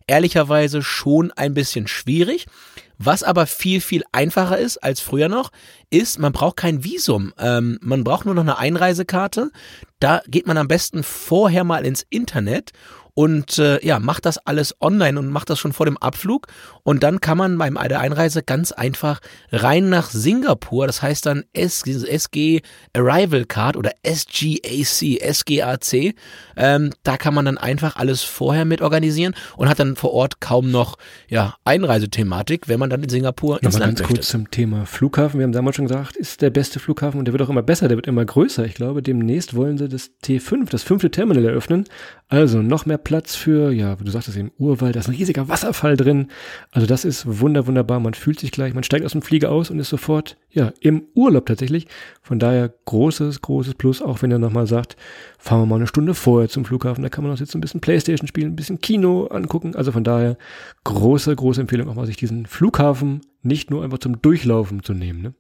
ehrlicherweise 0.07 0.83
schon 0.83 1.31
ein 1.33 1.55
bisschen 1.55 1.87
schwierig. 1.87 2.47
Was 2.99 3.23
aber 3.23 3.47
viel, 3.47 3.81
viel 3.81 4.05
einfacher 4.13 4.57
ist 4.57 4.79
als 4.79 5.01
früher 5.01 5.29
noch, 5.29 5.51
ist, 5.91 6.19
man 6.19 6.33
braucht 6.33 6.57
kein 6.57 6.85
Visum. 6.85 7.33
Ähm, 7.39 7.79
man 7.83 8.05
braucht 8.05 8.25
nur 8.25 8.35
noch 8.35 8.43
eine 8.43 8.59
Einreisekarte. 8.59 9.51
Da 9.99 10.23
geht 10.29 10.47
man 10.47 10.57
am 10.57 10.69
besten 10.69 11.03
vorher 11.03 11.65
mal 11.65 11.85
ins 11.85 12.07
Internet 12.09 12.73
und 13.15 13.59
äh, 13.59 13.85
ja, 13.87 14.01
macht 14.01 14.27
das 14.27 14.39
alles 14.39 14.75
online 14.81 15.19
und 15.19 15.29
macht 15.29 15.49
das 15.49 15.61
schon 15.61 15.73
vor 15.73 15.87
dem 15.87 15.97
Abflug. 15.97 16.49
Und 16.83 17.05
dann 17.05 17.21
kann 17.21 17.39
man 17.39 17.57
beim 17.57 17.79
der 17.89 18.01
Einreise 18.01 18.43
ganz 18.43 18.73
einfach 18.73 19.21
rein 19.53 19.89
nach 19.89 20.11
Singapur. 20.11 20.87
Das 20.87 21.01
heißt 21.01 21.25
dann 21.27 21.45
S 21.53 21.85
SG 21.87 22.63
Arrival 22.93 23.45
Card 23.45 23.77
oder 23.77 23.93
SGAC, 24.05 25.21
SGAC. 25.33 26.15
Ähm, 26.57 26.91
da 27.05 27.17
kann 27.17 27.35
man 27.35 27.45
dann 27.45 27.57
einfach 27.57 27.97
alles 27.97 28.23
vorher 28.23 28.65
mit 28.65 28.83
organisieren 28.83 29.35
und 29.57 29.69
hat 29.69 29.79
dann 29.79 29.95
vor 29.95 30.13
Ort 30.13 30.41
kaum 30.41 30.73
noch 30.73 30.97
ja, 31.29 31.55
Einreisethematik, 31.65 32.69
wenn 32.69 32.81
man 32.81 32.91
dann 32.91 33.03
in 33.03 33.09
Singapur 33.09 33.63
ins 33.63 33.75
Nochmal 33.75 33.89
Land 33.89 33.99
ganz 33.99 34.09
möchte. 34.09 34.15
kurz 34.17 34.29
zum 34.29 34.51
Thema 34.51 34.87
Flughafen. 34.87 35.39
Wir 35.39 35.45
haben 35.45 35.53
damals 35.53 35.77
schon 35.77 35.87
gesagt, 35.87 36.17
ist 36.17 36.43
der 36.43 36.51
beste 36.51 36.81
Flughafen 36.81 37.19
und 37.19 37.27
der 37.27 37.33
wird 37.33 37.43
auch 37.43 37.49
immer 37.49 37.63
besser, 37.63 37.87
der 37.87 37.97
wird 37.97 38.09
immer 38.09 38.25
größer. 38.25 38.65
Ich 38.65 38.75
glaube, 38.75 39.03
demnächst 39.03 39.55
wollen 39.55 39.79
sie 39.79 39.89
das 39.89 40.11
T5, 40.25 40.69
das 40.71 40.83
fünfte 40.83 41.11
Terminal 41.11 41.45
eröffnen. 41.45 41.85
Also 42.29 42.63
noch 42.63 42.87
mehr 42.87 42.97
Platz 42.97 43.37
für, 43.37 43.71
ja, 43.71 43.97
du 43.97 44.11
sagtest 44.11 44.39
eben 44.39 44.51
Urwald, 44.59 44.97
da 44.97 45.01
ist 45.01 45.09
ein 45.09 45.15
riesiger 45.15 45.49
Wasserfall 45.49 45.97
drin. 45.97 46.29
Also 46.71 46.87
das 46.87 47.05
ist 47.05 47.41
wunder, 47.41 47.67
wunderbar. 47.67 48.01
Man 48.01 48.15
fühlt 48.15 48.41
sich 48.41 48.51
gleich, 48.51 48.73
man 48.73 48.83
steigt 48.83 49.05
aus 49.05 49.13
dem 49.13 49.21
Flieger 49.21 49.53
aus 49.53 49.71
und 49.71 49.79
ist 49.79 49.91
sofort, 49.91 50.39
ja, 50.51 50.73
im 50.81 51.05
Urlaub 51.15 51.45
tatsächlich. 51.45 51.87
Von 52.23 52.39
daher 52.39 52.73
großes, 52.87 53.43
großes 53.43 53.75
Plus, 53.75 54.01
auch 54.01 54.23
wenn 54.23 54.33
er 54.33 54.39
nochmal 54.39 54.67
sagt, 54.67 54.97
fahren 55.39 55.61
wir 55.61 55.67
mal 55.67 55.77
eine 55.77 55.87
Stunde 55.87 56.15
vorher 56.15 56.49
zum 56.49 56.65
Flughafen, 56.65 57.03
da 57.03 57.11
kann 57.11 57.25
man 57.25 57.33
noch 57.33 57.41
jetzt 57.41 57.55
ein 57.55 57.61
bisschen 57.61 57.83
Playstation 57.83 58.27
spielen, 58.27 58.53
ein 58.53 58.57
bisschen 58.57 58.81
Kino 58.81 59.27
angucken. 59.27 59.77
Also 59.77 59.93
von 59.93 60.03
daher 60.03 60.39
große, 60.85 61.37
große 61.37 61.61
Empfehlung 61.61 61.89
auch 61.91 61.95
mal 61.95 62.07
sich 62.07 62.17
diesen 62.17 62.47
Flughafen 62.47 63.21
nicht 63.43 63.71
nur 63.71 63.85
einfach 63.85 63.99
zum 63.99 64.23
Durchlaufen 64.23 64.83
zu 64.83 64.95
nehmen. 64.95 65.21
Ne? 65.21 65.35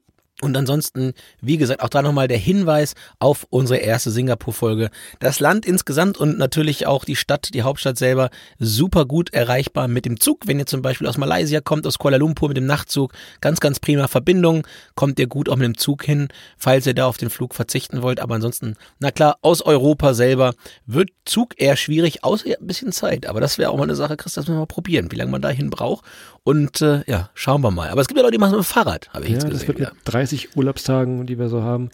Und 0.44 0.56
ansonsten, 0.56 1.12
wie 1.40 1.56
gesagt, 1.56 1.82
auch 1.82 1.88
da 1.88 2.02
nochmal 2.02 2.28
der 2.28 2.38
Hinweis 2.38 2.94
auf 3.18 3.46
unsere 3.50 3.78
erste 3.80 4.10
Singapur-Folge. 4.10 4.90
Das 5.20 5.40
Land 5.40 5.66
insgesamt 5.66 6.18
und 6.18 6.38
natürlich 6.38 6.86
auch 6.86 7.04
die 7.04 7.16
Stadt, 7.16 7.54
die 7.54 7.62
Hauptstadt 7.62 7.96
selber, 7.98 8.30
super 8.58 9.06
gut 9.06 9.32
erreichbar 9.32 9.88
mit 9.88 10.04
dem 10.04 10.20
Zug. 10.20 10.46
Wenn 10.46 10.58
ihr 10.58 10.66
zum 10.66 10.82
Beispiel 10.82 11.06
aus 11.06 11.16
Malaysia 11.18 11.60
kommt, 11.60 11.86
aus 11.86 11.98
Kuala 11.98 12.16
Lumpur 12.18 12.48
mit 12.48 12.56
dem 12.56 12.66
Nachtzug, 12.66 13.12
ganz, 13.40 13.60
ganz 13.60 13.80
prima 13.80 14.06
Verbindung, 14.08 14.66
kommt 14.94 15.18
ihr 15.18 15.26
gut 15.26 15.48
auch 15.48 15.56
mit 15.56 15.64
dem 15.64 15.76
Zug 15.78 16.04
hin, 16.04 16.28
falls 16.58 16.86
ihr 16.86 16.94
da 16.94 17.06
auf 17.06 17.16
den 17.16 17.30
Flug 17.30 17.54
verzichten 17.54 18.02
wollt. 18.02 18.20
Aber 18.20 18.34
ansonsten, 18.34 18.76
na 18.98 19.10
klar, 19.10 19.38
aus 19.42 19.62
Europa 19.62 20.14
selber 20.14 20.54
wird 20.86 21.10
Zug 21.24 21.54
eher 21.60 21.76
schwierig, 21.76 22.22
außer 22.24 22.46
ihr 22.46 22.52
habt 22.54 22.62
ein 22.62 22.66
bisschen 22.66 22.92
Zeit. 22.92 23.26
Aber 23.26 23.40
das 23.40 23.56
wäre 23.58 23.70
auch 23.70 23.76
mal 23.78 23.84
eine 23.84 23.94
Sache, 23.96 24.16
Chris, 24.16 24.34
das 24.34 24.44
müssen 24.46 24.56
wir 24.56 24.60
mal 24.60 24.66
probieren, 24.66 25.10
wie 25.10 25.16
lange 25.16 25.30
man 25.30 25.40
dahin 25.42 25.70
braucht. 25.70 26.04
Und 26.42 26.82
äh, 26.82 27.02
ja, 27.06 27.30
schauen 27.34 27.62
wir 27.62 27.70
mal. 27.70 27.88
Aber 27.88 28.02
es 28.02 28.08
gibt 28.08 28.18
ja 28.18 28.22
Leute, 28.22 28.32
die 28.32 28.38
machen 28.38 28.52
es 28.52 28.58
mit 28.58 28.66
dem 28.66 28.68
Fahrrad, 28.68 29.08
habe 29.14 29.24
ich 29.24 29.30
Ja, 29.30 29.34
jetzt 29.36 29.44
das 29.44 29.50
gesehen. 29.52 29.68
wird 29.68 29.78
wieder. 29.78 29.92
mit 29.94 30.00
30 30.12 30.33
Urlaubstagen, 30.56 31.26
die 31.26 31.38
wir 31.38 31.48
so 31.48 31.62
haben, 31.62 31.90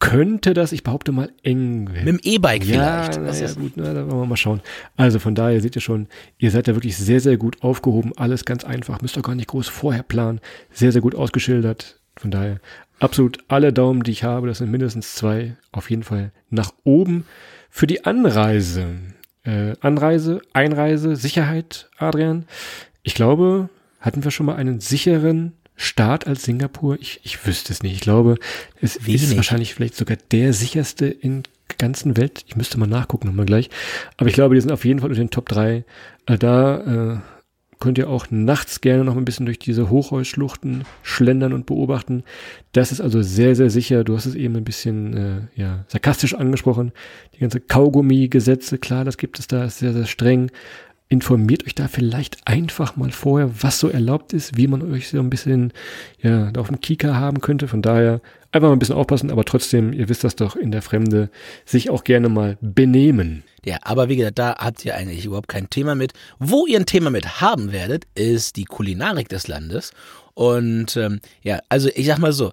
könnte 0.00 0.54
das, 0.54 0.72
ich 0.72 0.84
behaupte 0.84 1.10
mal, 1.10 1.30
eng 1.42 1.88
werden. 1.92 2.04
Mit 2.04 2.24
dem 2.24 2.32
E-Bike 2.32 2.64
Ja, 2.64 3.02
vielleicht. 3.10 3.20
na 3.20 3.46
ja, 3.46 3.52
gut, 3.54 3.72
na, 3.76 3.94
da 3.94 4.08
wollen 4.08 4.20
wir 4.20 4.26
mal 4.26 4.36
schauen. 4.36 4.60
Also 4.96 5.18
von 5.18 5.34
daher 5.34 5.60
seht 5.60 5.74
ihr 5.76 5.82
schon, 5.82 6.06
ihr 6.38 6.50
seid 6.50 6.68
da 6.68 6.74
wirklich 6.74 6.96
sehr, 6.96 7.20
sehr 7.20 7.36
gut 7.36 7.62
aufgehoben. 7.62 8.12
Alles 8.16 8.44
ganz 8.44 8.64
einfach, 8.64 9.00
müsst 9.00 9.16
ihr 9.16 9.22
gar 9.22 9.34
nicht 9.34 9.48
groß 9.48 9.68
vorher 9.68 10.04
planen. 10.04 10.40
Sehr, 10.72 10.92
sehr 10.92 11.02
gut 11.02 11.14
ausgeschildert. 11.16 12.00
Von 12.16 12.30
daher 12.30 12.60
absolut 13.00 13.38
alle 13.48 13.72
Daumen, 13.72 14.02
die 14.02 14.12
ich 14.12 14.24
habe, 14.24 14.46
das 14.46 14.58
sind 14.58 14.70
mindestens 14.70 15.14
zwei, 15.16 15.56
auf 15.72 15.90
jeden 15.90 16.04
Fall 16.04 16.32
nach 16.50 16.72
oben. 16.84 17.24
Für 17.70 17.86
die 17.86 18.04
Anreise, 18.04 18.86
äh, 19.44 19.74
Anreise, 19.80 20.40
Einreise, 20.52 21.16
Sicherheit, 21.16 21.90
Adrian. 21.98 22.46
Ich 23.02 23.14
glaube, 23.14 23.68
hatten 24.00 24.22
wir 24.22 24.30
schon 24.30 24.46
mal 24.46 24.56
einen 24.56 24.80
sicheren 24.80 25.54
Start 25.78 26.26
als 26.26 26.42
Singapur? 26.42 26.98
Ich, 27.00 27.20
ich 27.22 27.46
wüsste 27.46 27.72
es 27.72 27.84
nicht. 27.84 27.94
Ich 27.94 28.00
glaube, 28.00 28.36
es 28.82 28.96
ist 28.96 29.06
Wenig. 29.06 29.36
wahrscheinlich 29.36 29.74
vielleicht 29.74 29.94
sogar 29.94 30.18
der 30.32 30.52
sicherste 30.52 31.06
in 31.06 31.44
der 31.68 31.76
ganzen 31.78 32.16
Welt. 32.16 32.44
Ich 32.48 32.56
müsste 32.56 32.78
mal 32.78 32.86
nachgucken 32.86 33.28
nochmal 33.28 33.46
gleich. 33.46 33.70
Aber 34.16 34.28
ich 34.28 34.34
glaube, 34.34 34.56
die 34.56 34.60
sind 34.60 34.72
auf 34.72 34.84
jeden 34.84 34.98
Fall 34.98 35.08
unter 35.08 35.22
den 35.22 35.30
Top 35.30 35.48
3. 35.48 35.84
Äh, 36.26 36.36
da 36.36 37.14
äh, 37.14 37.18
könnt 37.78 37.96
ihr 37.96 38.10
auch 38.10 38.26
nachts 38.30 38.80
gerne 38.80 39.04
noch 39.04 39.16
ein 39.16 39.24
bisschen 39.24 39.46
durch 39.46 39.60
diese 39.60 39.88
Hochhausschluchten 39.88 40.84
schlendern 41.02 41.52
und 41.52 41.66
beobachten. 41.66 42.24
Das 42.72 42.90
ist 42.90 43.00
also 43.00 43.22
sehr, 43.22 43.54
sehr 43.54 43.70
sicher. 43.70 44.02
Du 44.02 44.16
hast 44.16 44.26
es 44.26 44.34
eben 44.34 44.56
ein 44.56 44.64
bisschen 44.64 45.16
äh, 45.16 45.60
ja, 45.60 45.84
sarkastisch 45.86 46.34
angesprochen. 46.34 46.90
Die 47.36 47.38
ganze 47.38 47.60
Kaugummi-Gesetze, 47.60 48.78
klar, 48.78 49.04
das 49.04 49.16
gibt 49.16 49.38
es 49.38 49.46
da, 49.46 49.64
ist 49.64 49.78
sehr, 49.78 49.92
sehr 49.92 50.06
streng. 50.06 50.50
Informiert 51.10 51.66
euch 51.66 51.74
da 51.74 51.88
vielleicht 51.88 52.46
einfach 52.46 52.96
mal 52.96 53.10
vorher, 53.10 53.62
was 53.62 53.78
so 53.78 53.88
erlaubt 53.88 54.34
ist, 54.34 54.58
wie 54.58 54.66
man 54.66 54.82
euch 54.92 55.08
so 55.08 55.18
ein 55.18 55.30
bisschen 55.30 55.72
ja, 56.20 56.52
auf 56.56 56.66
dem 56.66 56.80
Kika 56.80 57.14
haben 57.14 57.40
könnte. 57.40 57.66
Von 57.66 57.80
daher 57.80 58.20
einfach 58.52 58.68
mal 58.68 58.74
ein 58.74 58.78
bisschen 58.78 58.96
aufpassen, 58.96 59.30
aber 59.30 59.44
trotzdem, 59.44 59.92
ihr 59.92 60.08
wisst 60.08 60.24
das 60.24 60.36
doch, 60.36 60.54
in 60.54 60.70
der 60.70 60.82
Fremde 60.82 61.30
sich 61.64 61.88
auch 61.88 62.04
gerne 62.04 62.28
mal 62.28 62.58
benehmen. 62.60 63.42
Ja, 63.64 63.78
aber 63.82 64.08
wie 64.08 64.16
gesagt, 64.16 64.38
da 64.38 64.56
habt 64.58 64.84
ihr 64.84 64.96
eigentlich 64.96 65.24
überhaupt 65.24 65.48
kein 65.48 65.70
Thema 65.70 65.94
mit. 65.94 66.12
Wo 66.38 66.66
ihr 66.66 66.78
ein 66.78 66.86
Thema 66.86 67.10
mit 67.10 67.40
haben 67.40 67.72
werdet, 67.72 68.06
ist 68.14 68.56
die 68.56 68.64
Kulinarik 68.64 69.28
des 69.28 69.48
Landes. 69.48 69.92
Und 70.34 70.96
ähm, 70.96 71.20
ja, 71.42 71.60
also 71.68 71.88
ich 71.94 72.06
sag 72.06 72.18
mal 72.18 72.32
so, 72.32 72.52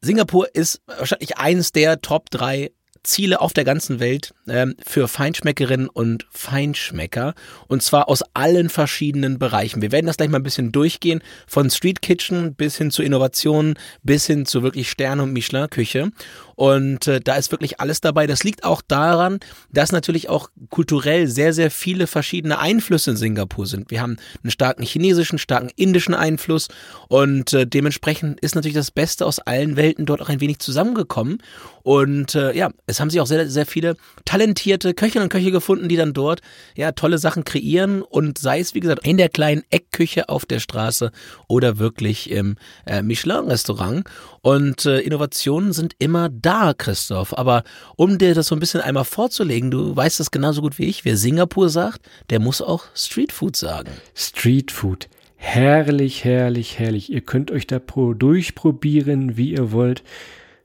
Singapur 0.00 0.54
ist 0.54 0.80
wahrscheinlich 0.86 1.38
eines 1.38 1.72
der 1.72 2.00
Top 2.00 2.30
drei 2.30 2.70
Ziele 3.06 3.40
auf 3.40 3.52
der 3.52 3.64
ganzen 3.64 4.00
Welt 4.00 4.34
ähm, 4.48 4.74
für 4.84 5.08
Feinschmeckerinnen 5.08 5.88
und 5.88 6.26
Feinschmecker 6.30 7.34
und 7.68 7.82
zwar 7.82 8.08
aus 8.08 8.22
allen 8.34 8.68
verschiedenen 8.68 9.38
Bereichen. 9.38 9.82
Wir 9.82 9.92
werden 9.92 10.06
das 10.06 10.16
gleich 10.16 10.28
mal 10.28 10.38
ein 10.38 10.44
bisschen 10.44 10.72
durchgehen, 10.72 11.22
von 11.46 11.70
Street 11.70 12.02
Kitchen 12.02 12.54
bis 12.54 12.76
hin 12.76 12.90
zu 12.90 13.02
Innovationen, 13.02 13.78
bis 14.02 14.26
hin 14.26 14.46
zu 14.46 14.62
wirklich 14.62 14.90
Sterne- 14.90 15.22
und 15.22 15.32
Michelin-Küche. 15.32 16.10
Und 16.56 17.06
äh, 17.06 17.20
da 17.20 17.36
ist 17.36 17.52
wirklich 17.52 17.80
alles 17.80 18.00
dabei. 18.00 18.26
Das 18.26 18.42
liegt 18.42 18.64
auch 18.64 18.80
daran, 18.80 19.40
dass 19.70 19.92
natürlich 19.92 20.30
auch 20.30 20.48
kulturell 20.70 21.28
sehr, 21.28 21.52
sehr 21.52 21.70
viele 21.70 22.06
verschiedene 22.06 22.58
Einflüsse 22.58 23.10
in 23.10 23.16
Singapur 23.16 23.66
sind. 23.66 23.90
Wir 23.90 24.00
haben 24.00 24.16
einen 24.42 24.50
starken 24.50 24.82
chinesischen, 24.82 25.38
starken 25.38 25.70
indischen 25.76 26.14
Einfluss 26.14 26.68
und 27.08 27.52
äh, 27.52 27.66
dementsprechend 27.66 28.40
ist 28.40 28.54
natürlich 28.54 28.74
das 28.74 28.90
Beste 28.90 29.26
aus 29.26 29.38
allen 29.38 29.76
Welten 29.76 30.06
dort 30.06 30.22
auch 30.22 30.30
ein 30.30 30.40
wenig 30.40 30.58
zusammengekommen. 30.58 31.42
Und 31.82 32.34
äh, 32.34 32.52
ja, 32.56 32.70
es 32.86 32.98
haben 32.98 33.10
sich 33.10 33.20
auch 33.20 33.26
sehr, 33.26 33.48
sehr 33.48 33.66
viele 33.66 33.96
talentierte 34.24 34.94
Köchinnen 34.94 35.24
und 35.24 35.28
Köche 35.28 35.52
gefunden, 35.52 35.88
die 35.88 35.96
dann 35.96 36.14
dort 36.14 36.40
ja 36.74 36.92
tolle 36.92 37.18
Sachen 37.18 37.44
kreieren 37.44 38.02
und 38.02 38.38
sei 38.38 38.60
es, 38.60 38.74
wie 38.74 38.80
gesagt, 38.80 39.06
in 39.06 39.18
der 39.18 39.28
kleinen 39.28 39.62
Eckküche 39.70 40.28
auf 40.28 40.46
der 40.46 40.58
Straße 40.58 41.12
oder 41.48 41.78
wirklich 41.78 42.30
im 42.30 42.56
äh, 42.86 43.02
Michelin-Restaurant. 43.02 44.04
Und 44.40 44.86
äh, 44.86 45.00
Innovationen 45.00 45.72
sind 45.72 45.94
immer 45.98 46.28
da, 46.28 46.45
Christoph. 46.74 47.36
Aber 47.36 47.64
um 47.96 48.18
dir 48.18 48.34
das 48.34 48.46
so 48.46 48.54
ein 48.54 48.60
bisschen 48.60 48.80
einmal 48.80 49.04
vorzulegen, 49.04 49.70
du 49.70 49.96
weißt 49.96 50.20
das 50.20 50.30
genauso 50.30 50.62
gut 50.62 50.78
wie 50.78 50.84
ich, 50.84 51.04
wer 51.04 51.16
Singapur 51.16 51.68
sagt, 51.68 52.08
der 52.30 52.40
muss 52.40 52.62
auch 52.62 52.84
Streetfood 52.94 53.56
sagen. 53.56 53.90
Street 54.14 54.70
Food. 54.70 55.08
Herrlich, 55.36 56.24
herrlich, 56.24 56.78
herrlich. 56.78 57.12
Ihr 57.12 57.20
könnt 57.20 57.50
euch 57.50 57.66
da 57.66 57.78
pro 57.78 58.14
durchprobieren, 58.14 59.36
wie 59.36 59.52
ihr 59.52 59.72
wollt. 59.72 60.02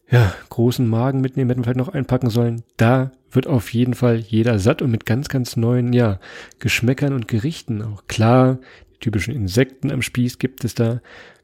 Ja, 0.10 0.34
großen 0.50 0.88
Magen 0.88 1.22
mitnehmen, 1.22 1.50
hätten 1.50 1.62
wir 1.62 1.64
vielleicht 1.64 1.78
noch 1.78 1.94
einpacken 1.94 2.30
sollen. 2.30 2.64
Da 2.78 3.12
wird 3.32 3.48
auf 3.48 3.74
jeden 3.74 3.94
Fall 3.94 4.18
jeder 4.18 4.60
satt 4.60 4.82
und 4.82 4.92
mit 4.92 5.06
ganz, 5.06 5.30
ganz 5.30 5.56
neuen, 5.56 5.94
ja, 5.94 6.20
Geschmäckern 6.60 7.14
und 7.14 7.28
Gerichten 7.28 7.82
auch. 7.82 8.04
Klar, 8.08 8.60
die 8.94 9.00
typischen 9.00 9.34
Insekten 9.34 9.92
am 9.92 10.02
Spieß 10.02 10.38
gibt 10.38 10.64
es 10.64 10.76
da. 10.76 11.02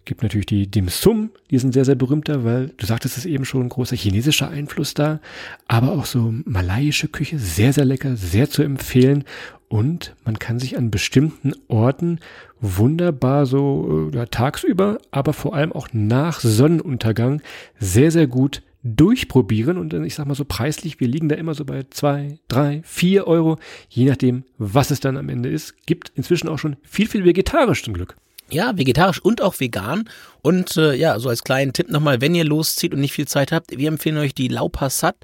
Gibt 0.08 0.24
natürlich 0.24 0.46
die 0.46 0.72
Dim 0.72 0.88
Sum, 0.88 1.32
die 1.52 1.60
sind 1.60 1.74
sehr, 1.74 1.84
sehr 1.84 1.96
berühmter, 1.96 2.46
weil 2.46 2.70
du 2.78 2.86
sagtest 2.86 3.18
es 3.18 3.26
eben 3.26 3.44
schon, 3.44 3.68
großer 3.68 3.98
chinesischer 3.98 4.50
Einfluss 4.50 4.94
da. 4.94 5.20
Aber 5.68 5.92
auch 5.92 6.06
so 6.06 6.34
malaiische 6.46 7.10
Küche, 7.10 7.40
sehr, 7.40 7.74
sehr 7.74 7.84
lecker, 7.84 8.16
sehr 8.16 8.50
zu 8.50 8.64
empfehlen. 8.64 9.26
Und 9.68 10.16
man 10.24 10.40
kann 10.40 10.60
sich 10.60 10.78
an 10.78 10.92
bestimmten 10.92 11.52
Orten 11.68 12.22
wunderbar 12.62 13.46
so 13.46 14.10
äh, 14.14 14.16
ja, 14.16 14.26
tagsüber, 14.28 15.00
aber 15.12 15.34
vor 15.34 15.54
allem 15.54 15.74
auch 15.74 15.90
nach 15.92 16.40
Sonnenuntergang 16.40 17.42
sehr, 17.78 18.10
sehr 18.10 18.28
gut 18.28 18.62
durchprobieren. 18.84 19.78
Und 19.78 19.92
dann, 19.92 20.06
ich 20.06 20.16
sag 20.16 20.26
mal 20.26 20.36
so 20.36 20.46
preislich, 20.46 21.02
wir 21.02 21.10
liegen 21.10 21.28
da 21.28 21.36
immer 21.36 21.54
so 21.54 21.66
bei 21.66 21.84
zwei, 21.90 22.40
drei, 22.48 22.82
vier 22.86 23.28
Euro, 23.28 23.58
je 23.90 24.06
nachdem, 24.06 24.46
was 24.58 24.90
es 24.90 25.02
dann 25.02 25.18
am 25.18 25.28
Ende 25.28 25.50
ist. 25.50 25.86
Gibt 25.86 26.14
inzwischen 26.16 26.48
auch 26.48 26.60
schon 26.60 26.78
viel, 26.84 27.10
viel 27.10 27.26
vegetarisch 27.26 27.84
zum 27.84 27.94
Glück. 27.94 28.16
Ja, 28.50 28.78
vegetarisch 28.78 29.20
und 29.20 29.42
auch 29.42 29.60
vegan. 29.60 30.10
Und 30.42 30.78
äh, 30.78 30.94
ja, 30.96 31.20
so 31.20 31.30
als 31.30 31.44
kleinen 31.44 31.74
Tipp 31.74 31.90
nochmal, 31.90 32.22
wenn 32.22 32.36
ihr 32.36 32.46
loszieht 32.46 32.94
und 32.94 33.02
nicht 33.02 33.14
viel 33.14 33.28
Zeit 33.28 33.52
habt, 33.52 33.78
wir 33.78 33.88
empfehlen 33.88 34.18
euch 34.18 34.34
die 34.34 34.48
Lau 34.48 34.70
Passat 34.70 35.16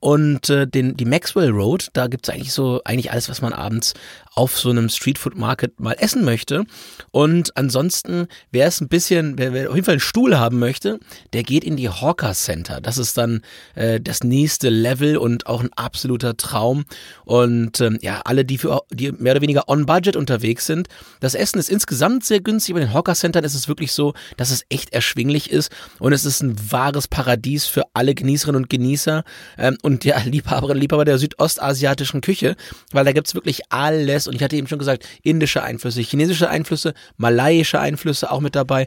und 0.00 0.50
äh, 0.50 0.66
den, 0.66 0.96
die 0.96 1.04
Maxwell 1.04 1.50
Road. 1.50 1.88
Da 1.94 2.06
gibt's 2.06 2.28
eigentlich 2.28 2.52
so 2.52 2.82
eigentlich 2.84 3.10
alles, 3.10 3.28
was 3.28 3.40
man 3.40 3.52
abends 3.52 3.94
auf 4.36 4.58
so 4.58 4.68
einem 4.70 4.90
Streetfood 4.90 5.36
Market 5.36 5.80
mal 5.80 5.96
essen 5.98 6.22
möchte. 6.24 6.64
Und 7.10 7.56
ansonsten, 7.56 8.28
wer 8.52 8.66
es 8.66 8.82
ein 8.82 8.88
bisschen, 8.88 9.38
wer, 9.38 9.54
wer 9.54 9.70
auf 9.70 9.74
jeden 9.74 9.86
Fall 9.86 9.94
einen 9.94 10.00
Stuhl 10.00 10.38
haben 10.38 10.58
möchte, 10.58 11.00
der 11.32 11.42
geht 11.42 11.64
in 11.64 11.76
die 11.76 11.88
Hawker 11.88 12.34
Center. 12.34 12.82
Das 12.82 12.98
ist 12.98 13.16
dann 13.16 13.40
äh, 13.74 13.98
das 13.98 14.22
nächste 14.22 14.68
Level 14.68 15.16
und 15.16 15.46
auch 15.46 15.62
ein 15.62 15.72
absoluter 15.72 16.36
Traum. 16.36 16.84
Und 17.24 17.80
ähm, 17.80 17.98
ja, 18.02 18.20
alle, 18.26 18.44
die 18.44 18.58
für 18.58 18.82
die 18.92 19.10
mehr 19.12 19.32
oder 19.32 19.40
weniger 19.40 19.68
on 19.68 19.86
budget 19.86 20.16
unterwegs 20.16 20.66
sind, 20.66 20.88
das 21.20 21.34
Essen 21.34 21.58
ist 21.58 21.70
insgesamt 21.70 22.24
sehr 22.24 22.40
günstig. 22.40 22.74
Bei 22.74 22.80
den 22.80 22.92
Hawker 22.92 23.14
Centern 23.14 23.42
ist 23.42 23.54
es 23.54 23.68
wirklich 23.68 23.92
so, 23.92 24.12
dass 24.36 24.50
es 24.50 24.66
echt 24.68 24.92
erschwinglich 24.92 25.50
ist 25.50 25.72
und 25.98 26.12
es 26.12 26.26
ist 26.26 26.42
ein 26.42 26.56
wahres 26.70 27.08
Paradies 27.08 27.64
für 27.64 27.84
alle 27.94 28.14
Genießerinnen 28.14 28.62
und 28.62 28.68
Genießer 28.68 29.24
ähm, 29.56 29.78
und 29.80 30.04
ja, 30.04 30.18
Liebhaberinnen 30.24 30.76
und 30.76 30.82
Liebhaber 30.82 31.06
der 31.06 31.16
südostasiatischen 31.16 32.20
Küche, 32.20 32.54
weil 32.92 33.06
da 33.06 33.12
gibt's 33.12 33.34
wirklich 33.34 33.62
alles 33.70 34.25
und 34.28 34.34
ich 34.34 34.42
hatte 34.42 34.56
eben 34.56 34.66
schon 34.66 34.78
gesagt, 34.78 35.06
indische 35.22 35.62
Einflüsse, 35.62 36.00
chinesische 36.00 36.48
Einflüsse, 36.48 36.94
malaiische 37.16 37.80
Einflüsse 37.80 38.30
auch 38.30 38.40
mit 38.40 38.54
dabei 38.54 38.86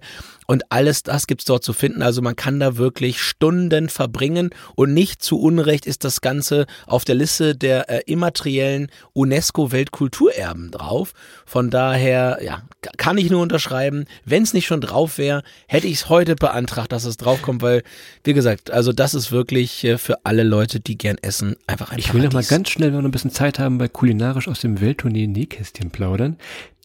und 0.49 0.63
alles 0.71 1.03
das 1.03 1.27
gibt's 1.27 1.45
dort 1.45 1.63
zu 1.63 1.73
finden. 1.73 2.01
Also 2.01 2.23
man 2.23 2.35
kann 2.35 2.59
da 2.59 2.75
wirklich 2.75 3.21
Stunden 3.21 3.87
verbringen 3.87 4.49
und 4.73 4.95
nicht 4.95 5.21
zu 5.21 5.39
Unrecht 5.39 5.85
ist 5.85 6.03
das 6.03 6.21
Ganze 6.21 6.65
auf 6.87 7.05
der 7.05 7.13
Liste 7.13 7.55
der 7.55 7.87
äh, 7.87 8.01
immateriellen 8.07 8.87
UNESCO-Weltkulturerben 9.13 10.71
drauf. 10.71 11.13
Von 11.45 11.69
daher, 11.69 12.39
ja, 12.41 12.63
kann 12.97 13.19
ich 13.19 13.29
nur 13.29 13.43
unterschreiben. 13.43 14.05
Wenn 14.25 14.41
es 14.41 14.55
nicht 14.55 14.65
schon 14.65 14.81
drauf 14.81 15.19
wäre, 15.19 15.43
hätte 15.67 15.85
ich 15.85 15.97
es 15.97 16.09
heute 16.09 16.33
beantragt, 16.33 16.93
dass 16.93 17.05
es 17.05 17.17
draufkommt, 17.17 17.61
weil, 17.61 17.83
wie 18.23 18.33
gesagt, 18.33 18.71
also 18.71 18.91
das 18.91 19.13
ist 19.13 19.31
wirklich 19.31 19.83
äh, 19.83 19.99
für 19.99 20.25
alle 20.25 20.41
Leute, 20.41 20.79
die 20.79 20.97
gern 20.97 21.17
essen, 21.21 21.57
einfach 21.67 21.91
ein 21.91 21.99
Ich 21.99 22.11
will 22.11 22.21
noch 22.21 22.29
mal 22.29 22.41
Paradies. 22.41 22.49
ganz 22.49 22.69
schnell, 22.71 22.87
wenn 22.87 22.95
wir 22.95 23.01
noch 23.03 23.09
ein 23.09 23.11
bisschen 23.11 23.29
Zeit 23.29 23.59
haben, 23.59 23.77
bei 23.77 23.87
kulinarisch 23.87 24.47
aus 24.47 24.61
dem 24.61 24.81
Welttournee 24.81 25.27
Nähkästchen 25.27 25.91
plaudern. 25.91 26.37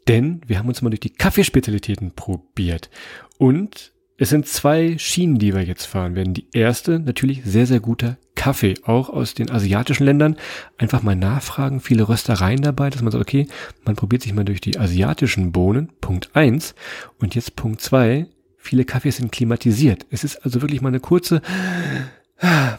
Denn 0.09 0.43
wir 0.47 0.59
haben 0.59 0.69
uns 0.69 0.83
mal 0.83 0.90
durch 0.90 1.01
die 1.01 1.11
Kaffeespezialitäten 1.11 2.12
probiert. 2.12 2.90
Und 3.38 3.93
es 4.17 4.31
sind 4.31 4.47
zwei 4.47 4.97
Schienen, 4.99 5.38
die 5.38 5.55
wir 5.55 5.62
jetzt 5.62 5.87
fahren 5.87 6.14
werden. 6.14 6.35
Die 6.35 6.47
erste, 6.53 7.01
natürlich 7.01 7.43
sehr, 7.45 7.67
sehr 7.67 7.81
guter 7.81 8.17
Kaffee, 8.37 8.75
auch 8.85 9.09
aus 9.09 9.35
den 9.35 9.51
asiatischen 9.51 10.05
Ländern. 10.05 10.37
Einfach 10.79 11.03
mal 11.03 11.17
nachfragen, 11.17 11.81
viele 11.81 12.09
Röstereien 12.09 12.62
dabei, 12.62 12.90
dass 12.90 13.03
man 13.03 13.11
sagt, 13.11 13.23
okay, 13.23 13.49
man 13.85 13.97
probiert 13.97 14.23
sich 14.23 14.33
mal 14.33 14.45
durch 14.45 14.61
die 14.61 14.79
asiatischen 14.79 15.51
Bohnen. 15.51 15.90
Punkt 16.01 16.31
eins 16.35 16.75
Und 17.19 17.35
jetzt 17.35 17.57
Punkt 17.57 17.81
zwei 17.81 18.29
viele 18.64 18.85
Kaffees 18.85 19.19
sind 19.19 19.31
klimatisiert. 19.31 20.07
Es 20.11 20.25
ist 20.25 20.37
also 20.45 20.62
wirklich 20.62 20.81
mal 20.81 20.88
eine 20.88 21.01
kurze 21.01 21.43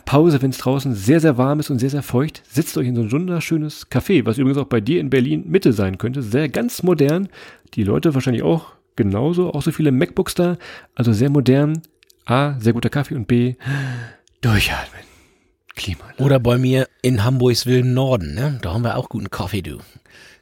Pause, 0.05 0.41
wenn 0.41 0.51
es 0.51 0.57
draußen 0.57 0.93
sehr, 0.93 1.19
sehr 1.19 1.37
warm 1.37 1.59
ist 1.59 1.69
und 1.69 1.79
sehr, 1.79 1.89
sehr 1.89 2.03
feucht. 2.03 2.43
Setzt 2.47 2.77
euch 2.77 2.87
in 2.87 2.95
so 2.95 3.01
ein 3.01 3.11
wunderschönes 3.11 3.89
Café, 3.89 4.25
was 4.25 4.37
übrigens 4.37 4.57
auch 4.57 4.67
bei 4.67 4.81
dir 4.81 4.99
in 4.99 5.09
Berlin 5.09 5.45
Mitte 5.47 5.73
sein 5.73 5.97
könnte. 5.97 6.21
Sehr 6.21 6.49
ganz 6.49 6.83
modern. 6.83 7.29
Die 7.73 7.83
Leute 7.83 8.13
wahrscheinlich 8.13 8.43
auch 8.43 8.73
genauso, 8.95 9.53
auch 9.53 9.61
so 9.61 9.71
viele 9.71 9.91
MacBooks 9.91 10.35
da. 10.35 10.57
Also 10.93 11.13
sehr 11.13 11.29
modern. 11.29 11.81
A, 12.25 12.59
sehr 12.59 12.73
guter 12.73 12.89
Kaffee 12.89 13.15
und 13.15 13.27
B, 13.27 13.55
durchatmen. 14.41 15.01
Klima. 15.75 15.99
Oder 16.17 16.39
bei 16.39 16.57
mir 16.57 16.87
in 17.01 17.23
Hamburgs 17.23 17.65
wilden 17.65 17.93
Norden, 17.93 18.33
ne? 18.33 18.57
Da 18.61 18.73
haben 18.73 18.83
wir 18.83 18.97
auch 18.97 19.09
guten 19.09 19.29
Kaffee, 19.29 19.61
du. 19.61 19.77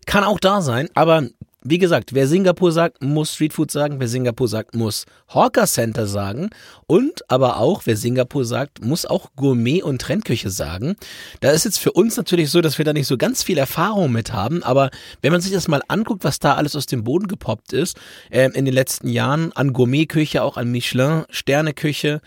Kann 0.06 0.24
auch 0.24 0.40
da 0.40 0.62
sein, 0.62 0.90
aber 0.94 1.28
wie 1.64 1.78
gesagt, 1.78 2.14
wer 2.14 2.28
Singapur 2.28 2.72
sagt, 2.72 3.02
muss 3.02 3.34
Streetfood 3.34 3.72
sagen. 3.72 4.00
Wer 4.00 4.08
Singapur 4.08 4.48
sagt, 4.48 4.76
muss 4.76 5.06
Hawker 5.30 5.66
Center 5.66 6.08
sagen. 6.08 6.50
Und 6.88 7.30
aber 7.30 7.58
auch, 7.58 7.84
wer 7.86 7.96
Singapur 7.96 8.46
sagt, 8.46 8.84
muss 8.84 9.06
auch 9.06 9.30
Gourmet 9.36 9.82
und 9.82 10.02
Trendküche 10.02 10.50
sagen. 10.50 10.96
Da 11.40 11.52
ist 11.52 11.66
jetzt 11.66 11.80
für 11.80 11.92
uns 11.92 12.18
natürlich 12.18 12.52
so, 12.52 12.62
dass 12.62 12.78
wir 12.78 12.86
da 12.86 12.94
nicht 12.94 13.08
so 13.08 13.18
ganz 13.18 13.44
viel 13.44 13.58
Erfahrung 13.58 14.12
mit 14.12 14.34
haben. 14.34 14.62
Aber 14.64 14.90
wenn 15.22 15.32
man 15.32 15.42
sich 15.42 15.54
das 15.54 15.68
mal 15.68 15.82
anguckt, 15.88 16.24
was 16.24 16.40
da 16.40 16.56
alles 16.56 16.76
aus 16.76 16.86
dem 16.86 17.04
Boden 17.04 17.28
gepoppt 17.28 17.74
ist, 17.74 17.98
äh, 18.30 18.50
in 18.54 18.66
den 18.66 18.74
letzten 18.74 19.08
Jahren 19.08 19.52
an 19.54 19.74
Gourmetküche, 19.74 20.44
auch 20.44 20.58
an 20.58 20.70
Michelin, 20.70 21.24
Sterneküche, 21.30 22.22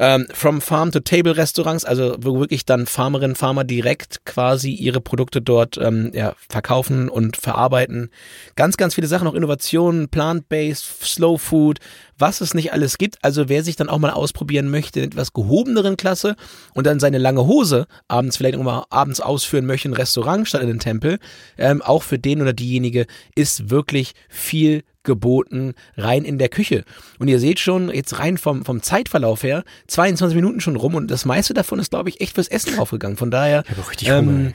ähm, 0.00 0.26
From 0.32 0.62
Farm 0.62 0.90
to 0.92 1.00
Table 1.00 1.36
Restaurants, 1.36 1.84
also 1.84 2.16
wo 2.20 2.40
wirklich 2.40 2.64
dann 2.64 2.86
Farmerinnen, 2.86 3.36
Farmer 3.36 3.64
direkt 3.64 4.24
quasi 4.24 4.72
ihre 4.72 5.02
Produkte 5.02 5.42
dort 5.42 5.76
ähm, 5.76 6.10
ja, 6.14 6.34
verkaufen 6.48 7.10
und 7.10 7.36
verarbeiten. 7.36 8.10
Ganz, 8.56 8.78
ganz 8.78 8.94
viele 8.94 9.06
Sachen, 9.06 9.28
auch 9.28 9.34
Innovationen, 9.34 10.08
Plant-Based, 10.08 11.04
Slow 11.04 11.38
Food, 11.38 11.80
was 12.16 12.40
es 12.40 12.54
nicht 12.54 12.72
alles 12.72 12.96
gibt. 12.96 13.18
Also 13.22 13.50
wer 13.50 13.62
sich 13.62 13.76
dann 13.76 13.90
auch 13.90 13.98
mal 13.98 14.10
ausprobieren 14.10 14.70
möchte 14.70 15.00
in 15.00 15.06
etwas 15.06 15.34
gehobeneren 15.34 15.98
Klasse 15.98 16.34
und 16.72 16.86
dann 16.86 16.98
seine 16.98 17.18
lange 17.18 17.46
Hose 17.46 17.86
abends 18.08 18.38
vielleicht 18.38 18.56
auch 18.56 18.62
mal 18.62 18.86
abends 18.88 19.20
ausführen 19.20 19.66
möchte 19.66 19.88
in 19.88 19.92
ein 19.92 19.98
Restaurant 19.98 20.48
statt 20.48 20.62
in 20.62 20.68
den 20.68 20.80
Tempel, 20.80 21.18
ähm, 21.58 21.82
auch 21.82 22.02
für 22.02 22.18
den 22.18 22.40
oder 22.40 22.54
diejenige 22.54 23.06
ist 23.34 23.68
wirklich 23.68 24.14
viel 24.30 24.82
geboten 25.02 25.74
rein 25.96 26.24
in 26.24 26.38
der 26.38 26.48
Küche. 26.48 26.84
Und 27.18 27.28
ihr 27.28 27.38
seht 27.38 27.58
schon, 27.58 27.92
jetzt 27.92 28.18
rein 28.18 28.38
vom, 28.38 28.64
vom 28.64 28.82
Zeitverlauf 28.82 29.42
her, 29.42 29.64
22 29.88 30.34
Minuten 30.34 30.60
schon 30.60 30.76
rum 30.76 30.94
und 30.94 31.10
das 31.10 31.24
meiste 31.24 31.54
davon 31.54 31.78
ist, 31.78 31.90
glaube 31.90 32.08
ich, 32.08 32.20
echt 32.20 32.34
fürs 32.34 32.48
Essen 32.48 32.76
draufgegangen. 32.76 33.16
Von 33.16 33.30
daher. 33.30 33.64
Ich 33.70 33.90
richtig 33.90 34.10
Hunger. 34.10 34.52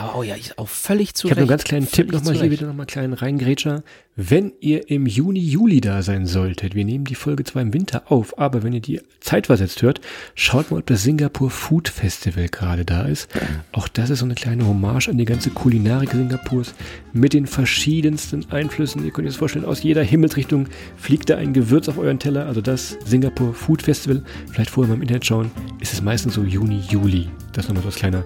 Aber 0.00 0.16
oh 0.16 0.22
ja, 0.22 0.34
ich 0.34 0.58
auch 0.58 0.66
völlig 0.66 1.12
zu 1.12 1.26
Ich 1.26 1.30
habe 1.30 1.42
einen 1.42 1.48
ganz 1.48 1.64
kleinen 1.64 1.86
Tipp 1.86 2.10
nochmal 2.10 2.34
hier 2.34 2.50
wieder 2.50 2.66
nochmal 2.66 2.84
einen 2.84 2.86
kleinen 2.86 3.12
Reingrätscher. 3.12 3.82
Wenn 4.16 4.52
ihr 4.60 4.88
im 4.88 5.06
Juni, 5.06 5.40
Juli 5.40 5.82
da 5.82 6.00
sein 6.00 6.26
solltet, 6.26 6.74
wir 6.74 6.86
nehmen 6.86 7.04
die 7.04 7.14
Folge 7.14 7.44
zwar 7.44 7.60
im 7.60 7.74
Winter 7.74 8.10
auf, 8.10 8.38
aber 8.38 8.62
wenn 8.62 8.72
ihr 8.72 8.80
die 8.80 9.02
zeitversetzt 9.20 9.82
hört, 9.82 10.00
schaut 10.34 10.70
mal, 10.70 10.78
ob 10.78 10.86
das 10.86 11.02
Singapur 11.02 11.50
Food 11.50 11.88
Festival 11.88 12.48
gerade 12.48 12.86
da 12.86 13.02
ist. 13.02 13.28
Auch 13.72 13.88
das 13.88 14.08
ist 14.08 14.20
so 14.20 14.24
eine 14.24 14.34
kleine 14.34 14.66
Hommage 14.66 15.08
an 15.08 15.18
die 15.18 15.26
ganze 15.26 15.50
Kulinarik 15.50 16.12
Singapurs 16.12 16.74
mit 17.12 17.34
den 17.34 17.46
verschiedensten 17.46 18.50
Einflüssen. 18.50 19.04
Ihr 19.04 19.10
könnt 19.10 19.26
euch 19.26 19.34
das 19.34 19.38
vorstellen, 19.38 19.66
aus 19.66 19.82
jeder 19.82 20.02
Himmelsrichtung 20.02 20.66
fliegt 20.96 21.28
da 21.28 21.36
ein 21.36 21.52
Gewürz 21.52 21.90
auf 21.90 21.98
euren 21.98 22.18
Teller. 22.18 22.46
Also 22.46 22.62
das 22.62 22.96
Singapur 23.04 23.52
Food 23.52 23.82
Festival, 23.82 24.22
vielleicht 24.50 24.70
vorher 24.70 24.88
mal 24.88 24.96
im 24.96 25.02
Internet 25.02 25.26
schauen, 25.26 25.50
ist 25.80 25.92
es 25.92 26.00
meistens 26.00 26.34
so 26.34 26.42
Juni, 26.42 26.80
Juli. 26.88 27.28
Das 27.52 27.68
nochmal 27.68 27.82
so 27.82 27.88
als 27.88 27.96
kleiner 27.96 28.24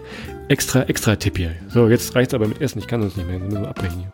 extra, 0.48 0.82
extra 0.82 1.16
Tipp 1.16 1.36
hier. 1.36 1.54
So, 1.68 1.88
jetzt 1.88 2.14
reicht's 2.14 2.34
aber 2.34 2.48
mit 2.48 2.60
Essen. 2.60 2.78
Ich 2.78 2.86
kann 2.86 3.00
sonst 3.00 3.16
nicht 3.16 3.26
mehr. 3.26 3.40
Wir 3.40 3.46
müssen 3.46 3.66
abbrechen 3.66 4.00
hier. 4.00 4.12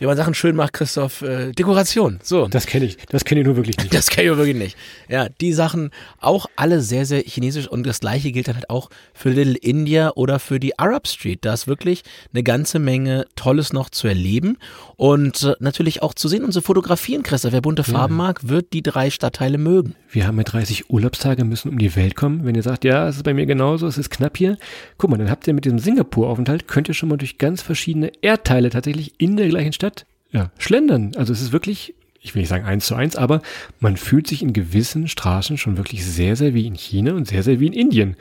wie 0.00 0.06
man 0.06 0.16
Sachen 0.16 0.34
schön 0.34 0.56
macht, 0.56 0.72
Christoph, 0.72 1.20
äh, 1.22 1.52
Dekoration. 1.52 2.18
So. 2.22 2.48
Das 2.48 2.66
kenne 2.66 2.86
ich, 2.86 2.96
das 3.08 3.24
kenne 3.24 3.42
ich 3.42 3.46
nur 3.46 3.56
wirklich 3.56 3.76
nicht. 3.76 3.94
Das 4.00 4.08
kenne 4.08 4.24
ich 4.24 4.28
nur 4.28 4.38
wirklich 4.38 4.56
nicht. 4.56 4.76
Ja, 5.08 5.28
die 5.28 5.52
Sachen 5.52 5.90
auch 6.20 6.46
alle 6.56 6.80
sehr, 6.80 7.04
sehr 7.04 7.20
chinesisch 7.22 7.68
und 7.68 7.86
das 7.86 8.00
gleiche 8.00 8.32
gilt 8.32 8.48
dann 8.48 8.54
halt 8.54 8.70
auch 8.70 8.88
für 9.12 9.28
Little 9.28 9.56
India 9.56 10.12
oder 10.14 10.38
für 10.38 10.58
die 10.58 10.78
Arab 10.78 11.06
Street. 11.06 11.44
Da 11.44 11.52
ist 11.52 11.66
wirklich 11.66 12.02
eine 12.32 12.42
ganze 12.42 12.78
Menge 12.78 13.26
Tolles 13.36 13.74
noch 13.74 13.90
zu 13.90 14.08
erleben 14.08 14.56
und 14.96 15.42
äh, 15.42 15.54
natürlich 15.60 16.02
auch 16.02 16.14
zu 16.14 16.28
sehen 16.28 16.44
und 16.44 16.52
zu 16.52 16.62
fotografieren, 16.62 17.22
Christoph. 17.22 17.52
Wer 17.52 17.60
bunte 17.60 17.84
Farben 17.84 18.14
ja. 18.14 18.24
mag, 18.24 18.48
wird 18.48 18.72
die 18.72 18.82
drei 18.82 19.10
Stadtteile 19.10 19.58
mögen. 19.58 19.94
Wir 20.10 20.26
haben 20.26 20.38
ja 20.38 20.44
30 20.44 20.90
Urlaubstage, 20.90 21.44
müssen 21.44 21.68
um 21.68 21.78
die 21.78 21.94
Welt 21.94 22.16
kommen. 22.16 22.44
Wenn 22.44 22.54
ihr 22.54 22.62
sagt, 22.62 22.84
ja, 22.84 23.06
es 23.06 23.16
ist 23.16 23.22
bei 23.22 23.34
mir 23.34 23.46
genauso, 23.46 23.86
es 23.86 23.98
ist 23.98 24.10
knapp 24.10 24.36
hier. 24.36 24.56
Guck 24.98 25.10
mal, 25.10 25.18
dann 25.18 25.30
habt 25.30 25.46
ihr 25.46 25.54
mit 25.54 25.64
diesem 25.64 25.78
Singapur-Aufenthalt, 25.78 26.68
könnt 26.68 26.88
ihr 26.88 26.94
schon 26.94 27.10
mal 27.10 27.16
durch 27.16 27.38
ganz 27.38 27.62
verschiedene 27.62 28.10
Erdteile 28.22 28.70
tatsächlich 28.70 29.14
in 29.18 29.36
der 29.36 29.48
gleichen 29.48 29.72
Stadt 29.72 29.89
ja, 30.32 30.50
schlendern. 30.58 31.12
Also 31.16 31.32
es 31.32 31.40
ist 31.40 31.52
wirklich, 31.52 31.94
ich 32.20 32.34
will 32.34 32.42
nicht 32.42 32.48
sagen 32.48 32.64
eins 32.64 32.86
zu 32.86 32.94
eins, 32.94 33.16
aber 33.16 33.42
man 33.80 33.96
fühlt 33.96 34.26
sich 34.26 34.42
in 34.42 34.52
gewissen 34.52 35.08
Straßen 35.08 35.58
schon 35.58 35.76
wirklich 35.76 36.04
sehr, 36.04 36.36
sehr 36.36 36.54
wie 36.54 36.66
in 36.66 36.74
China 36.74 37.12
und 37.14 37.28
sehr, 37.28 37.42
sehr 37.42 37.60
wie 37.60 37.66
in 37.66 37.72
Indien. 37.72 38.16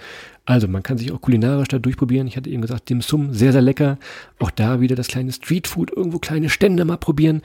Also 0.46 0.68
man 0.68 0.82
kann 0.82 0.98
sich 0.98 1.12
auch 1.12 1.22
kulinarisch 1.22 1.68
da 1.68 1.78
durchprobieren. 1.78 2.28
Ich 2.28 2.36
hatte 2.36 2.50
eben 2.50 2.64
gesagt, 2.64 2.90
Dim 2.90 3.02
Sum, 3.02 3.34
sehr, 3.34 3.52
sehr 3.52 3.62
lecker. 3.62 4.00
Auch 4.40 4.50
da 4.50 4.82
wieder 4.82 4.96
das 4.96 5.08
kleine 5.08 5.32
Streetfood, 5.32 5.92
irgendwo 5.96 6.18
kleine 6.18 6.50
Stände 6.50 6.86
mal 6.86 6.98
probieren. 6.98 7.44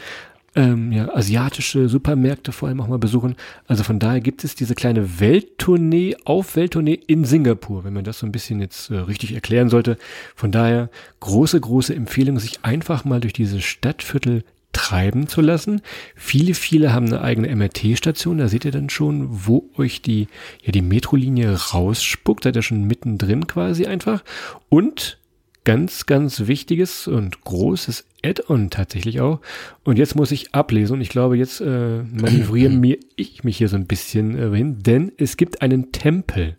Ähm, 0.57 0.93
ja, 0.93 1.13
asiatische 1.13 1.89
Supermärkte 1.89 2.53
vor 2.53 2.69
allem 2.69 2.81
auch 2.81 2.87
mal 2.87 2.99
besuchen. 2.99 3.35
Also 3.67 3.83
von 3.83 3.99
daher 3.99 4.21
gibt 4.21 4.45
es 4.45 4.55
diese 4.55 4.77
kleine 4.77 5.19
Welttournee 5.19 6.17
auf 6.25 6.55
Welttournee 6.55 6.99
in 7.07 7.25
Singapur, 7.25 7.85
wenn 7.85 7.93
man 7.93 8.05
das 8.05 8.21
so 8.21 8.27
ein 8.27 8.33
bisschen 8.33 8.61
jetzt 8.61 8.91
äh, 8.91 8.99
richtig 8.99 9.35
erklären 9.35 9.69
sollte. 9.69 9.99
Von 10.37 10.53
daher 10.53 10.91
große, 11.21 11.61
große 11.61 11.95
Empfehlung, 11.95 12.39
sich 12.39 12.61
einfach 12.63 13.05
mal 13.05 13.21
durch 13.21 13.33
diese 13.33 13.61
Stadtviertel 13.61 14.45
treiben 14.75 15.27
zu 15.29 15.41
lassen. 15.41 15.81
Viele, 16.15 16.53
viele 16.53 16.93
haben 16.93 17.07
eine 17.07 17.23
eigene 17.23 17.55
MRT-Station. 17.55 18.39
Da 18.39 18.49
seht 18.49 18.67
ihr 18.67 18.73
dann 18.73 18.91
schon, 18.91 19.47
wo 19.47 19.71
euch 19.79 20.03
die, 20.03 20.29
ja, 20.63 20.73
die 20.73 20.83
Metrolinie 20.83 21.55
rausspuckt. 21.55 22.45
Seid 22.45 22.57
ihr 22.57 22.63
schon 22.63 22.85
mittendrin 22.85 23.47
quasi 23.47 23.87
einfach. 23.87 24.23
Und 24.69 25.19
ganz, 25.65 26.07
ganz 26.07 26.47
wichtiges 26.47 27.09
und 27.09 27.41
großes 27.43 28.05
Add-on 28.25 28.71
tatsächlich 28.71 29.21
auch. 29.21 29.41
Und 29.83 29.99
jetzt 29.99 30.15
muss 30.15 30.31
ich 30.31 30.55
ablesen 30.55 30.95
und 30.95 31.01
ich 31.01 31.09
glaube, 31.09 31.37
jetzt 31.37 31.61
äh, 31.61 32.03
manövriere 32.03 32.71
mir 32.73 32.99
ich 33.17 33.45
mich 33.45 33.59
hier 33.59 33.69
so 33.69 33.77
ein 33.77 33.87
bisschen 33.87 34.37
äh, 34.37 34.57
hin, 34.57 34.83
denn 34.83 35.13
es 35.17 35.37
gibt 35.37 35.63
einen 35.63 35.93
Tempel 35.93 36.57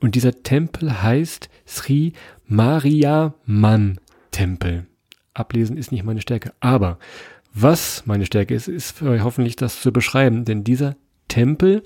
und 0.00 0.14
dieser 0.14 0.42
Tempel 0.42 1.02
heißt 1.02 1.48
Sri 1.66 2.12
Mariaman 2.46 3.98
Tempel. 4.30 4.86
Ablesen 5.34 5.76
ist 5.76 5.90
nicht 5.90 6.04
meine 6.04 6.20
Stärke, 6.20 6.52
aber 6.60 6.98
was 7.54 8.02
meine 8.04 8.26
Stärke 8.26 8.54
ist, 8.54 8.68
ist 8.68 9.00
hoffentlich 9.00 9.56
das 9.56 9.80
zu 9.80 9.92
beschreiben, 9.92 10.44
denn 10.44 10.64
dieser 10.64 10.96
Tempel 11.28 11.82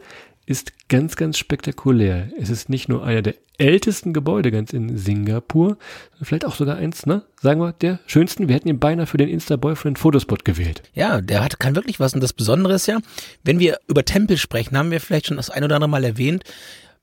ist 0.47 0.89
ganz, 0.89 1.17
ganz 1.17 1.37
spektakulär. 1.37 2.31
Es 2.39 2.49
ist 2.49 2.71
nicht 2.71 2.89
nur 2.89 3.05
einer 3.05 3.21
der 3.21 3.35
ältesten 3.59 4.15
Gebäude 4.15 4.51
ganz 4.51 4.73
in 4.73 4.97
Singapur, 4.97 5.77
vielleicht 6.23 6.47
auch 6.47 6.55
sogar 6.55 6.77
eins, 6.77 7.05
ne? 7.05 7.25
Sagen 7.43 7.61
wir, 7.61 7.73
der 7.73 8.01
schönsten. 8.07 8.49
Wir 8.49 8.55
hätten 8.55 8.69
ihn 8.69 8.79
beinahe 8.79 9.07
für 9.07 9.19
den 9.19 9.29
Insta-Boyfriend 9.29 9.99
Fotospot 9.99 10.47
gewählt. 10.47 10.83
Ja, 10.95 11.21
der 11.21 11.45
hat, 11.45 11.61
kann 11.61 11.75
wirklich 11.75 12.01
was. 12.01 12.15
Und 12.15 12.23
das 12.23 12.33
Besondere 12.33 12.75
ist 12.75 12.87
ja, 12.87 12.99
wenn 13.45 13.59
wir 13.59 13.79
über 13.89 14.05
Tempel 14.05 14.39
sprechen, 14.39 14.79
haben 14.79 14.91
wir 14.91 15.01
vielleicht 15.01 15.27
schon 15.27 15.37
das 15.37 15.51
ein 15.51 15.65
oder 15.65 15.75
andere 15.75 15.91
Mal 15.91 16.05
erwähnt, 16.05 16.45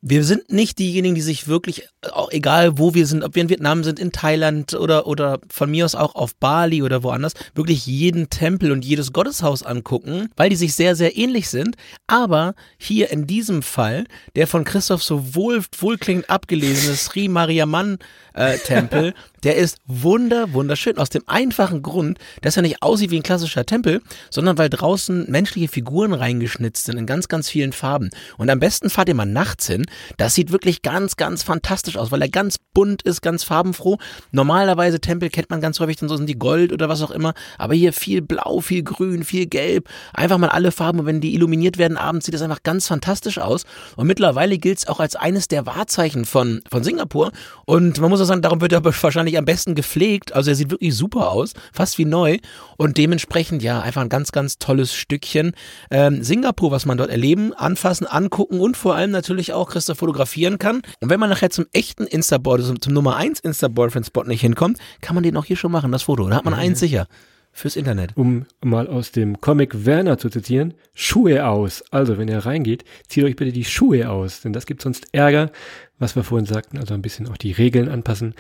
wir 0.07 0.23
sind 0.23 0.51
nicht 0.51 0.77
diejenigen, 0.77 1.15
die 1.15 1.21
sich 1.21 1.47
wirklich, 1.47 1.89
auch 2.11 2.31
egal 2.31 2.77
wo 2.77 2.93
wir 2.93 3.07
sind, 3.07 3.23
ob 3.23 3.33
wir 3.33 3.41
in 3.41 3.49
Vietnam 3.49 3.83
sind, 3.83 3.99
in 3.99 4.11
Thailand 4.11 4.75
oder, 4.75 5.07
oder 5.07 5.39
von 5.49 5.71
mir 5.71 5.83
aus 5.83 5.95
auch 5.95 6.13
auf 6.13 6.35
Bali 6.35 6.83
oder 6.83 7.01
woanders, 7.01 7.33
wirklich 7.55 7.87
jeden 7.87 8.29
Tempel 8.29 8.71
und 8.71 8.85
jedes 8.85 9.13
Gotteshaus 9.13 9.63
angucken, 9.63 10.29
weil 10.35 10.51
die 10.51 10.57
sich 10.57 10.75
sehr, 10.75 10.95
sehr 10.95 11.17
ähnlich 11.17 11.49
sind. 11.49 11.75
Aber 12.05 12.53
hier 12.77 13.09
in 13.09 13.25
diesem 13.25 13.63
Fall, 13.63 14.05
der 14.35 14.45
von 14.45 14.63
Christoph 14.63 15.01
so 15.01 15.33
wohl, 15.33 15.63
wohlklingend 15.75 16.29
abgelesene 16.29 16.95
Sri 16.95 17.27
Mariaman 17.27 17.97
äh, 18.35 18.59
Tempel, 18.59 19.15
der 19.45 19.55
ist 19.55 19.77
wunder, 19.86 20.53
wunderschön. 20.53 20.97
Aus 20.97 21.10
dem 21.10 21.21
einfachen 21.27 21.84
Grund, 21.84 22.17
dass 22.41 22.58
er 22.58 22.63
nicht 22.63 22.81
aussieht 22.81 23.12
wie 23.12 23.17
ein 23.17 23.23
klassischer 23.23 23.65
Tempel, 23.65 24.01
sondern 24.31 24.58
weil 24.58 24.69
draußen 24.69 25.29
menschliche 25.29 25.67
Figuren 25.67 26.13
reingeschnitzt 26.13 26.86
sind 26.86 26.97
in 26.97 27.05
ganz, 27.05 27.27
ganz 27.27 27.47
vielen 27.47 27.71
Farben. 27.71 28.10
Und 28.38 28.49
am 28.49 28.60
besten 28.60 28.89
fahrt 28.89 29.08
ihr 29.08 29.13
mal 29.13 29.25
nachts 29.25 29.67
hin. 29.67 29.86
Das 30.17 30.34
sieht 30.34 30.51
wirklich 30.51 30.81
ganz, 30.81 31.15
ganz 31.15 31.43
fantastisch 31.43 31.95
aus, 31.95 32.12
weil 32.12 32.23
er 32.23 32.29
ganz 32.29 32.58
bunt 32.73 33.03
ist, 33.03 33.21
ganz 33.21 33.43
farbenfroh. 33.43 33.99
Normalerweise 34.31 34.99
Tempel 34.99 35.29
kennt 35.29 35.51
man 35.51 35.62
ganz 35.62 35.79
häufig, 35.79 35.97
dann 35.97 36.10
so 36.10 36.17
sind 36.17 36.27
die 36.27 36.39
Gold 36.39 36.73
oder 36.73 36.89
was 36.89 37.03
auch 37.03 37.12
immer. 37.12 37.36
Aber 37.60 37.75
hier 37.75 37.93
viel 37.93 38.23
Blau, 38.23 38.62
viel 38.62 38.81
Grün, 38.81 39.23
viel 39.23 39.45
Gelb. 39.45 39.88
Einfach 40.13 40.39
mal 40.39 40.49
alle 40.49 40.71
Farben. 40.71 41.01
Und 41.01 41.05
wenn 41.05 41.21
die 41.21 41.36
illuminiert 41.36 41.77
werden 41.77 41.97
abends, 41.97 42.25
sieht 42.25 42.34
das 42.34 42.41
einfach 42.41 42.63
ganz 42.63 42.88
fantastisch 42.88 43.38
aus. 43.38 43.65
Und 43.95 44.08
mittlerweile 44.08 44.58
gilt 44.58 44.79
es 44.79 44.88
auch 44.88 44.99
als 44.99 45.15
eines 45.15 45.47
der 45.47 45.67
Wahrzeichen 45.67 46.25
von, 46.25 46.62
von 46.67 46.84
Singapur. 46.84 47.31
Und 47.65 48.01
man 48.01 48.10
muss 48.10 48.21
auch 48.21 48.25
sagen, 48.25 48.41
darum 48.41 48.60
wird 48.60 48.73
er 48.73 48.84
wahrscheinlich 48.84 49.34
am 49.37 49.45
besten 49.45 49.75
gepflegt. 49.75 50.33
Also 50.33 50.51
er 50.51 50.55
sieht 50.55 50.71
wirklich 50.71 50.95
super 50.95 51.31
aus, 51.31 51.53
fast 51.73 51.97
wie 51.97 52.05
neu. 52.05 52.37
Und 52.77 52.97
dementsprechend, 52.97 53.63
ja, 53.63 53.81
einfach 53.81 54.01
ein 54.01 54.09
ganz, 54.09 54.31
ganz 54.31 54.57
tolles 54.57 54.93
Stückchen 54.93 55.53
ähm, 55.91 56.23
Singapur, 56.23 56.71
was 56.71 56.85
man 56.85 56.97
dort 56.97 57.09
erleben, 57.09 57.53
anfassen, 57.53 58.07
angucken 58.07 58.59
und 58.59 58.77
vor 58.77 58.95
allem 58.95 59.11
natürlich 59.11 59.53
auch 59.53 59.69
Christoph 59.69 59.99
fotografieren 59.99 60.59
kann. 60.59 60.81
Und 60.99 61.09
wenn 61.09 61.19
man 61.19 61.29
nachher 61.29 61.49
zum 61.49 61.65
echten 61.73 62.05
Insta-Board, 62.05 62.63
zum, 62.63 62.81
zum 62.81 62.93
Nummer 62.93 63.15
1 63.15 63.39
Insta-Boyfriend-Spot 63.39 64.23
nicht 64.23 64.41
hinkommt, 64.41 64.79
kann 65.01 65.15
man 65.15 65.23
den 65.23 65.37
auch 65.37 65.45
hier 65.45 65.57
schon 65.57 65.71
machen, 65.71 65.91
das 65.91 66.03
Foto. 66.03 66.27
Da 66.29 66.37
hat 66.37 66.45
man 66.45 66.53
mhm. 66.53 66.59
eins 66.59 66.79
sicher 66.79 67.07
fürs 67.55 67.77
Internet. 67.77 68.11
Um 68.15 68.45
mal 68.63 68.87
aus 68.87 69.13
dem 69.13 69.39
Comic 69.39 69.85
Werner 69.85 70.17
zu 70.17 70.29
zitieren, 70.29 70.73
Schuhe 70.93 71.47
aus. 71.47 71.83
Also, 71.89 72.17
wenn 72.17 72.27
ihr 72.27 72.39
reingeht, 72.39 72.83
zieht 73.07 73.23
euch 73.23 73.37
bitte 73.37 73.53
die 73.53 73.63
Schuhe 73.63 74.09
aus, 74.09 74.41
denn 74.41 74.51
das 74.51 74.65
gibt 74.65 74.81
sonst 74.81 75.07
Ärger, 75.13 75.51
was 75.97 76.15
wir 76.15 76.23
vorhin 76.23 76.45
sagten, 76.45 76.77
also 76.77 76.93
ein 76.93 77.01
bisschen 77.01 77.27
auch 77.27 77.38
die 77.38 77.51
Regeln 77.51 77.89
anpassen, 77.89 78.36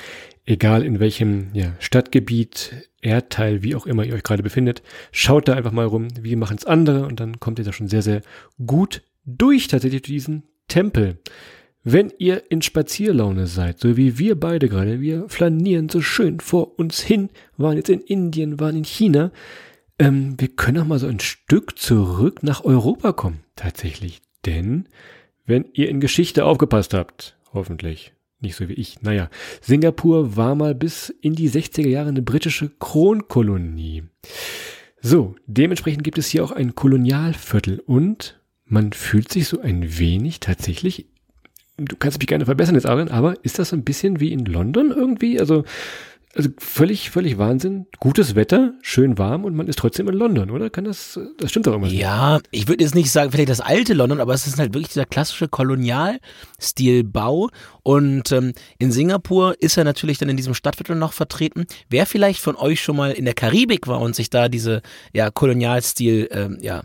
egal 0.45 0.83
in 0.83 0.99
welchem 0.99 1.49
ja, 1.53 1.73
Stadtgebiet, 1.79 2.89
Erdteil, 3.01 3.63
wie 3.63 3.75
auch 3.75 3.85
immer 3.85 4.03
ihr 4.03 4.13
euch 4.13 4.23
gerade 4.23 4.43
befindet. 4.43 4.81
Schaut 5.11 5.47
da 5.47 5.53
einfach 5.53 5.71
mal 5.71 5.85
rum, 5.85 6.07
wie 6.19 6.35
machen 6.35 6.57
es 6.57 6.65
andere 6.65 7.05
und 7.05 7.19
dann 7.19 7.39
kommt 7.39 7.59
ihr 7.59 7.65
da 7.65 7.71
schon 7.71 7.87
sehr, 7.87 8.01
sehr 8.01 8.21
gut 8.65 9.03
durch 9.25 9.67
tatsächlich 9.67 10.01
diesen 10.01 10.43
Tempel. 10.67 11.19
Wenn 11.83 12.11
ihr 12.17 12.49
in 12.49 12.63
Spazierlaune 12.63 13.45
seid, 13.45 13.79
so 13.79 13.95
wie 13.95 14.17
wir 14.17 14.39
beide 14.39 14.69
gerade, 14.69 15.01
wir 15.01 15.29
flanieren 15.29 15.87
so 15.87 16.01
schön 16.01 16.39
vor 16.39 16.79
uns 16.79 16.99
hin, 17.01 17.29
waren 17.57 17.77
jetzt 17.77 17.89
in 17.89 18.01
Indien, 18.01 18.59
waren 18.59 18.75
in 18.75 18.85
China, 18.85 19.31
ähm, 19.99 20.35
wir 20.39 20.47
können 20.47 20.79
auch 20.79 20.87
mal 20.87 20.99
so 20.99 21.07
ein 21.07 21.19
Stück 21.19 21.77
zurück 21.77 22.41
nach 22.41 22.65
Europa 22.65 23.13
kommen, 23.13 23.43
tatsächlich. 23.55 24.21
Denn, 24.45 24.89
wenn 25.45 25.65
ihr 25.73 25.89
in 25.89 25.99
Geschichte 25.99 26.45
aufgepasst 26.45 26.95
habt, 26.95 27.37
hoffentlich, 27.55 28.13
nicht 28.39 28.55
so 28.55 28.69
wie 28.69 28.73
ich, 28.73 29.01
naja, 29.01 29.29
Singapur 29.61 30.35
war 30.35 30.55
mal 30.55 30.75
bis 30.75 31.09
in 31.09 31.33
die 31.33 31.49
60er 31.49 31.87
Jahre 31.87 32.09
eine 32.09 32.21
britische 32.21 32.69
Kronkolonie. 32.79 34.03
So, 35.01 35.35
dementsprechend 35.47 36.03
gibt 36.03 36.17
es 36.17 36.27
hier 36.27 36.43
auch 36.43 36.51
ein 36.51 36.75
Kolonialviertel 36.75 37.79
und 37.79 38.39
man 38.65 38.93
fühlt 38.93 39.31
sich 39.31 39.47
so 39.47 39.59
ein 39.59 39.97
wenig 39.97 40.39
tatsächlich 40.39 41.07
du 41.77 41.95
kannst 41.95 42.19
mich 42.19 42.27
gerne 42.27 42.45
verbessern 42.45 42.75
jetzt, 42.75 42.85
Aaron, 42.85 43.09
aber 43.09 43.43
ist 43.43 43.59
das 43.59 43.69
so 43.69 43.75
ein 43.75 43.83
bisschen 43.83 44.19
wie 44.19 44.31
in 44.31 44.45
London 44.45 44.91
irgendwie? 44.91 45.39
Also, 45.39 45.63
also 46.35 46.49
völlig, 46.57 47.11
völlig 47.11 47.37
Wahnsinn. 47.37 47.87
Gutes 47.99 48.35
Wetter, 48.35 48.73
schön 48.81 49.17
warm 49.17 49.45
und 49.45 49.55
man 49.55 49.67
ist 49.67 49.79
trotzdem 49.79 50.09
in 50.09 50.15
London, 50.15 50.51
oder? 50.51 50.69
Kann 50.69 50.83
das, 50.83 51.17
das 51.37 51.49
stimmt 51.49 51.65
doch 51.65 51.71
irgendwas 51.71 51.93
Ja, 51.93 52.41
ich 52.51 52.67
würde 52.67 52.83
jetzt 52.83 52.93
nicht 52.93 53.09
sagen, 53.09 53.31
vielleicht 53.31 53.49
das 53.49 53.61
alte 53.61 53.93
London, 53.93 54.19
aber 54.19 54.33
es 54.33 54.45
ist 54.45 54.59
halt 54.59 54.73
wirklich 54.73 54.89
dieser 54.89 55.05
klassische 55.05 55.47
Kolonialstilbau. 55.47 57.49
Und 57.83 58.31
ähm, 58.33 58.53
in 58.79 58.91
Singapur 58.91 59.55
ist 59.59 59.77
er 59.77 59.85
natürlich 59.85 60.17
dann 60.17 60.29
in 60.29 60.37
diesem 60.37 60.53
Stadtviertel 60.53 60.97
noch 60.97 61.13
vertreten. 61.13 61.65
Wer 61.89 62.05
vielleicht 62.05 62.41
von 62.41 62.57
euch 62.57 62.81
schon 62.81 62.97
mal 62.97 63.11
in 63.11 63.25
der 63.25 63.33
Karibik 63.33 63.87
war 63.87 64.01
und 64.01 64.15
sich 64.15 64.29
da 64.29 64.49
diese 64.49 64.81
ja, 65.13 65.31
Kolonialstil, 65.31 66.27
ähm, 66.31 66.57
ja, 66.61 66.83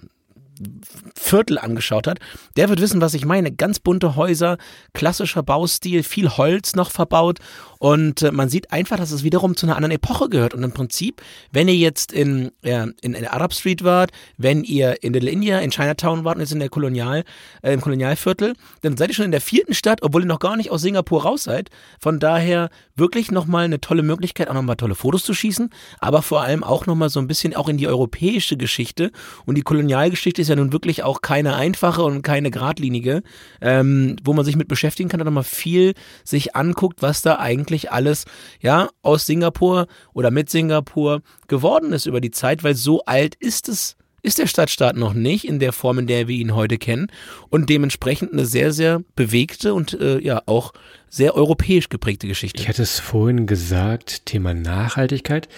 Viertel 1.15 1.59
angeschaut 1.59 2.07
hat, 2.07 2.19
der 2.57 2.69
wird 2.69 2.81
wissen, 2.81 3.01
was 3.01 3.15
ich 3.15 3.25
meine. 3.25 3.53
Ganz 3.53 3.79
bunte 3.79 4.17
Häuser, 4.17 4.59
klassischer 4.95 5.43
Baustil, 5.43 6.03
viel 6.03 6.29
Holz 6.29 6.75
noch 6.75 6.91
verbaut 6.91 7.39
und 7.83 8.21
äh, 8.21 8.31
man 8.31 8.51
sieht 8.51 8.73
einfach, 8.73 8.99
dass 8.99 9.11
es 9.11 9.25
wiederum 9.25 9.57
zu 9.57 9.65
einer 9.65 9.75
anderen 9.75 9.95
Epoche 9.95 10.29
gehört. 10.29 10.53
Und 10.53 10.63
im 10.63 10.73
Prinzip, 10.73 11.23
wenn 11.51 11.67
ihr 11.67 11.77
jetzt 11.77 12.13
in, 12.13 12.53
äh, 12.61 12.87
in, 13.01 13.15
in 13.15 13.27
Arab 13.27 13.55
Street 13.55 13.83
wart, 13.83 14.11
wenn 14.37 14.65
ihr 14.65 15.03
in 15.03 15.15
Little 15.15 15.31
India, 15.31 15.61
in 15.61 15.71
Chinatown 15.71 16.25
wart 16.25 16.37
und 16.37 16.43
jetzt 16.43 16.53
in 16.53 16.59
der 16.59 16.69
Kolonial, 16.69 17.25
äh, 17.63 17.73
im 17.73 17.81
Kolonialviertel, 17.81 18.53
dann 18.83 18.99
seid 18.99 19.09
ihr 19.09 19.15
schon 19.15 19.25
in 19.25 19.31
der 19.31 19.41
vierten 19.41 19.73
Stadt, 19.73 20.03
obwohl 20.03 20.25
ihr 20.25 20.29
noch 20.29 20.41
gar 20.41 20.59
nicht 20.59 20.71
aus 20.71 20.83
Singapur 20.83 21.23
raus 21.23 21.45
seid. 21.45 21.71
Von 21.99 22.21
daher 22.21 22.69
wirklich 22.97 23.31
nochmal 23.31 23.65
eine 23.65 23.81
tolle 23.81 24.03
Möglichkeit, 24.03 24.51
auch 24.51 24.55
nochmal 24.55 24.77
tolle 24.77 24.95
Fotos 24.95 25.25
zu 25.25 25.33
schießen, 25.33 25.71
aber 26.01 26.21
vor 26.21 26.43
allem 26.43 26.63
auch 26.63 26.85
nochmal 26.85 27.09
so 27.09 27.19
ein 27.19 27.29
bisschen 27.29 27.57
auch 27.57 27.71
in 27.71 27.79
die 27.79 27.89
europäische 27.89 28.59
Geschichte. 28.59 29.11
Und 29.47 29.55
die 29.55 29.63
Kolonialgeschichte 29.63 30.43
ist 30.43 30.50
ja 30.51 30.57
nun 30.57 30.73
wirklich 30.73 31.03
auch 31.03 31.23
keine 31.23 31.55
einfache 31.55 32.03
und 32.03 32.23
keine 32.23 32.51
geradlinige, 32.51 33.23
ähm, 33.61 34.17
wo 34.23 34.35
man 34.35 34.45
sich 34.45 34.57
mit 34.57 34.69
beschäftigen 34.69 35.09
kann 35.09 35.21
und 35.21 35.27
nochmal 35.27 35.45
viel 35.45 35.95
sich 36.25 36.55
anguckt, 36.55 37.03
was 37.03 37.23
da 37.23 37.39
eigentlich 37.39 37.93
alles 37.93 38.25
ja 38.61 38.91
aus 39.03 39.27
Singapur 39.27 39.87
oder 40.13 40.31
mit 40.31 40.51
Singapur 40.51 41.23
geworden 41.49 41.93
ist 41.93 42.07
über 42.07 42.21
die 42.21 42.31
Zeit, 42.31 42.63
weil 42.63 42.75
so 42.75 43.05
alt 43.05 43.35
ist 43.37 43.69
es 43.69 43.97
ist 44.23 44.39
der 44.39 44.47
Stadtstaat 44.47 44.97
noch 44.97 45.15
nicht 45.15 45.47
in 45.47 45.59
der 45.59 45.73
Form, 45.73 45.99
in 45.99 46.07
der 46.07 46.29
wir 46.29 46.37
ihn 46.37 46.55
heute 46.55 46.79
kennen 46.79 47.07
und 47.49 47.71
dementsprechend 47.71 48.33
eine 48.33 48.45
sehr, 48.45 48.73
sehr 48.73 49.03
bewegte 49.17 49.75
und 49.75 49.99
äh, 49.99 50.19
ja 50.21 50.43
auch 50.47 50.73
sehr 51.09 51.35
europäisch 51.35 51.89
geprägte 51.89 52.29
Geschichte. 52.29 52.61
Ich 52.61 52.69
hatte 52.69 52.83
es 52.83 53.01
vorhin 53.01 53.47
gesagt, 53.47 54.27
Thema 54.27 54.55
Nachhaltigkeit. 54.55 55.49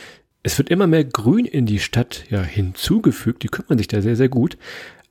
Es 0.42 0.58
wird 0.58 0.70
immer 0.70 0.86
mehr 0.86 1.04
Grün 1.04 1.44
in 1.44 1.66
die 1.66 1.78
Stadt 1.78 2.24
ja, 2.30 2.42
hinzugefügt, 2.42 3.42
die 3.44 3.48
kümmern 3.48 3.78
sich 3.78 3.86
da 3.86 4.02
sehr, 4.02 4.16
sehr 4.16 4.28
gut. 4.28 4.56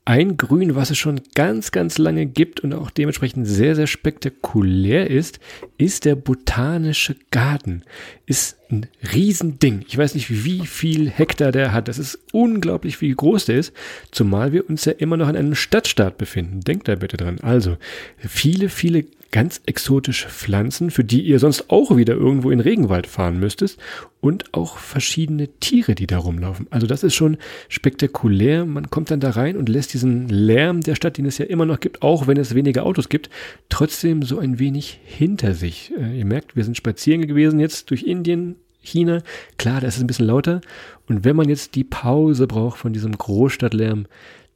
Ein 0.03 0.35
Grün, 0.35 0.75
was 0.75 0.89
es 0.89 0.97
schon 0.97 1.21
ganz, 1.35 1.71
ganz 1.71 1.99
lange 1.99 2.25
gibt 2.25 2.59
und 2.59 2.73
auch 2.73 2.89
dementsprechend 2.89 3.47
sehr, 3.47 3.75
sehr 3.75 3.85
spektakulär 3.85 5.09
ist, 5.09 5.39
ist 5.77 6.05
der 6.05 6.15
Botanische 6.15 7.15
Garten. 7.29 7.83
Ist 8.25 8.57
ein 8.71 8.87
Riesending. 9.13 9.85
Ich 9.87 9.97
weiß 9.97 10.15
nicht, 10.15 10.43
wie 10.43 10.65
viel 10.65 11.09
Hektar 11.09 11.51
der 11.51 11.71
hat. 11.71 11.87
Das 11.87 11.99
ist 11.99 12.17
unglaublich, 12.31 12.99
wie 12.99 13.11
groß 13.11 13.45
der 13.45 13.57
ist. 13.57 13.73
Zumal 14.09 14.51
wir 14.51 14.67
uns 14.67 14.85
ja 14.85 14.93
immer 14.93 15.17
noch 15.17 15.29
in 15.29 15.37
einem 15.37 15.55
Stadtstaat 15.55 16.17
befinden. 16.17 16.61
Denkt 16.61 16.87
da 16.87 16.95
bitte 16.95 17.17
dran. 17.17 17.39
Also, 17.41 17.77
viele, 18.17 18.69
viele 18.69 19.05
ganz 19.31 19.61
exotische 19.65 20.29
Pflanzen, 20.29 20.91
für 20.91 21.03
die 21.03 21.21
ihr 21.21 21.39
sonst 21.39 21.69
auch 21.69 21.95
wieder 21.95 22.13
irgendwo 22.13 22.51
in 22.51 22.59
Regenwald 22.59 23.07
fahren 23.07 23.39
müsstest 23.39 23.79
und 24.19 24.53
auch 24.53 24.77
verschiedene 24.77 25.47
Tiere, 25.59 25.95
die 25.95 26.05
da 26.05 26.17
rumlaufen. 26.17 26.67
Also 26.69 26.85
das 26.85 27.03
ist 27.03 27.15
schon 27.15 27.37
spektakulär. 27.69 28.65
Man 28.65 28.89
kommt 28.89 29.09
dann 29.09 29.21
da 29.21 29.31
rein 29.31 29.55
und 29.55 29.69
lässt 29.69 29.93
diesen 29.93 30.27
Lärm 30.27 30.81
der 30.81 30.95
Stadt, 30.95 31.17
den 31.17 31.25
es 31.25 31.37
ja 31.37 31.45
immer 31.45 31.65
noch 31.65 31.79
gibt, 31.79 32.01
auch 32.01 32.27
wenn 32.27 32.37
es 32.37 32.55
weniger 32.55 32.85
Autos 32.85 33.07
gibt, 33.07 33.29
trotzdem 33.69 34.21
so 34.21 34.37
ein 34.37 34.59
wenig 34.59 34.99
hinter 35.05 35.53
sich. 35.53 35.93
Äh, 35.97 36.19
ihr 36.19 36.25
merkt, 36.25 36.55
wir 36.55 36.65
sind 36.65 36.75
spazieren 36.75 37.25
gewesen 37.25 37.59
jetzt 37.59 37.89
durch 37.89 38.03
Indien, 38.03 38.57
China. 38.81 39.21
Klar, 39.57 39.79
da 39.79 39.87
ist 39.87 39.95
es 39.95 40.01
ein 40.01 40.07
bisschen 40.07 40.27
lauter. 40.27 40.59
Und 41.07 41.23
wenn 41.23 41.35
man 41.35 41.47
jetzt 41.47 41.75
die 41.75 41.83
Pause 41.83 42.47
braucht 42.47 42.79
von 42.79 42.93
diesem 42.93 43.17
Großstadtlärm, 43.17 44.07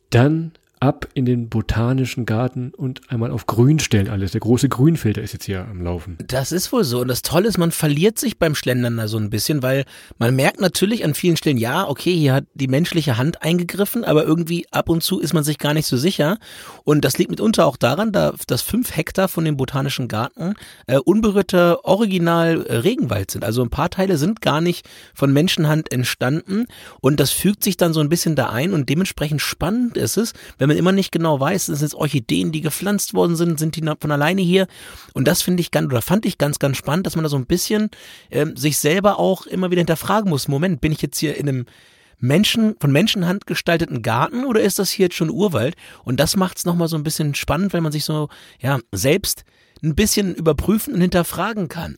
dann 0.10 0.52
ab 0.86 1.08
in 1.16 1.26
den 1.26 1.50
botanischen 1.50 2.26
Garten 2.28 2.72
und 2.76 3.02
einmal 3.10 3.32
auf 3.32 3.48
Grün 3.48 3.80
stellen 3.80 4.08
alles. 4.08 4.34
Der 4.34 4.42
große 4.42 4.70
Grünfilter 4.70 5.22
ist 5.22 5.34
jetzt 5.34 5.46
hier 5.46 5.68
am 5.68 5.82
Laufen. 5.82 6.18
Das 6.28 6.52
ist 6.52 6.72
wohl 6.72 6.84
so. 6.84 7.02
Und 7.02 7.08
das 7.08 7.24
Tolle 7.24 7.48
ist, 7.48 7.58
man 7.58 7.72
verliert 7.72 8.20
sich 8.20 8.38
beim 8.38 8.54
Schlendern 8.54 8.98
da 8.98 9.08
so 9.08 9.18
ein 9.18 9.32
bisschen, 9.32 9.64
weil 9.64 9.86
man 10.20 10.36
merkt 10.36 10.62
natürlich 10.62 11.04
an 11.04 11.16
vielen 11.16 11.38
Stellen, 11.38 11.58
ja, 11.58 11.88
okay, 11.88 12.16
hier 12.16 12.34
hat 12.34 12.46
die 12.54 12.68
menschliche 12.68 13.18
Hand 13.18 13.42
eingegriffen, 13.42 14.04
aber 14.04 14.26
irgendwie 14.26 14.68
ab 14.72 14.90
und 14.90 15.02
zu 15.02 15.20
ist 15.20 15.34
man 15.34 15.44
sich 15.44 15.58
gar 15.58 15.74
nicht 15.74 15.88
so 15.88 15.98
sicher. 15.98 16.38
Und 16.84 17.04
das 17.04 17.18
liegt 17.18 17.32
mitunter 17.32 17.66
auch 17.66 17.78
daran, 17.78 18.12
dass 18.12 18.62
fünf 18.62 18.96
Hektar 18.96 19.28
von 19.28 19.44
dem 19.44 19.58
botanischen 19.58 20.08
Garten 20.08 20.54
äh, 20.86 20.98
unberührter 20.98 21.84
Original 21.84 22.64
äh, 22.68 22.76
Regenwald 22.78 23.32
sind. 23.32 23.44
Also 23.44 23.64
ein 23.64 23.72
paar 23.72 23.90
Teile 23.90 24.18
sind 24.18 24.42
gar 24.42 24.62
nicht 24.62 24.88
von 25.16 25.34
Menschenhand 25.34 25.92
entstanden. 25.92 26.68
Und 27.02 27.20
das 27.20 27.32
fügt 27.32 27.64
sich 27.64 27.76
dann 27.76 27.94
so 27.94 28.02
ein 28.02 28.10
bisschen 28.10 28.36
da 28.36 28.50
ein 28.50 28.72
und 28.72 28.88
dementsprechend 28.88 29.42
spannend 29.42 29.98
ist 29.98 30.18
es, 30.18 30.34
wenn 30.60 30.68
man 30.68 30.75
man 30.76 30.80
immer 30.80 30.92
nicht 30.92 31.12
genau 31.12 31.40
weiß, 31.40 31.68
sind 31.68 31.82
es 31.82 31.96
Orchideen, 31.96 32.52
die 32.52 32.62
gepflanzt 32.62 33.14
worden 33.14 33.36
sind, 33.36 33.60
sind 33.60 33.76
die 33.76 33.84
von 34.00 34.12
alleine 34.12 34.42
hier. 34.42 34.68
Und 35.14 35.28
das 35.28 35.42
finde 35.42 35.62
ich 35.62 35.72
ganz, 35.72 35.88
oder 35.88 36.02
fand 36.02 36.26
ich 36.26 36.38
ganz, 36.38 36.60
ganz 36.60 36.78
spannend, 36.78 37.06
dass 37.06 37.16
man 37.16 37.24
da 37.24 37.30
so 37.30 37.38
ein 37.38 37.46
bisschen 37.46 37.90
ähm, 38.32 38.56
sich 38.56 38.78
selber 38.78 39.20
auch 39.20 39.46
immer 39.46 39.72
wieder 39.72 39.80
hinterfragen 39.80 40.30
muss. 40.30 40.48
Moment, 40.48 40.82
bin 40.82 40.92
ich 40.92 41.02
jetzt 41.02 41.18
hier 41.18 41.38
in 41.38 41.50
einem 41.50 41.66
Menschen, 42.20 42.76
von 42.80 42.92
Menschenhand 42.92 43.48
gestalteten 43.48 44.02
Garten 44.02 44.46
oder 44.46 44.62
ist 44.62 44.80
das 44.80 44.90
hier 44.90 45.06
jetzt 45.06 45.16
schon 45.16 45.30
Urwald? 45.30 45.76
Und 46.04 46.20
das 46.20 46.36
macht 46.36 46.58
es 46.58 46.66
nochmal 46.66 46.88
so 46.88 46.96
ein 46.96 47.04
bisschen 47.04 47.36
spannend, 47.36 47.74
weil 47.74 47.82
man 47.82 47.92
sich 47.92 48.06
so, 48.06 48.30
ja, 48.60 48.80
selbst 48.92 49.44
ein 49.84 49.96
bisschen 49.96 50.36
überprüfen 50.36 50.94
und 50.94 51.02
hinterfragen 51.02 51.68
kann 51.68 51.98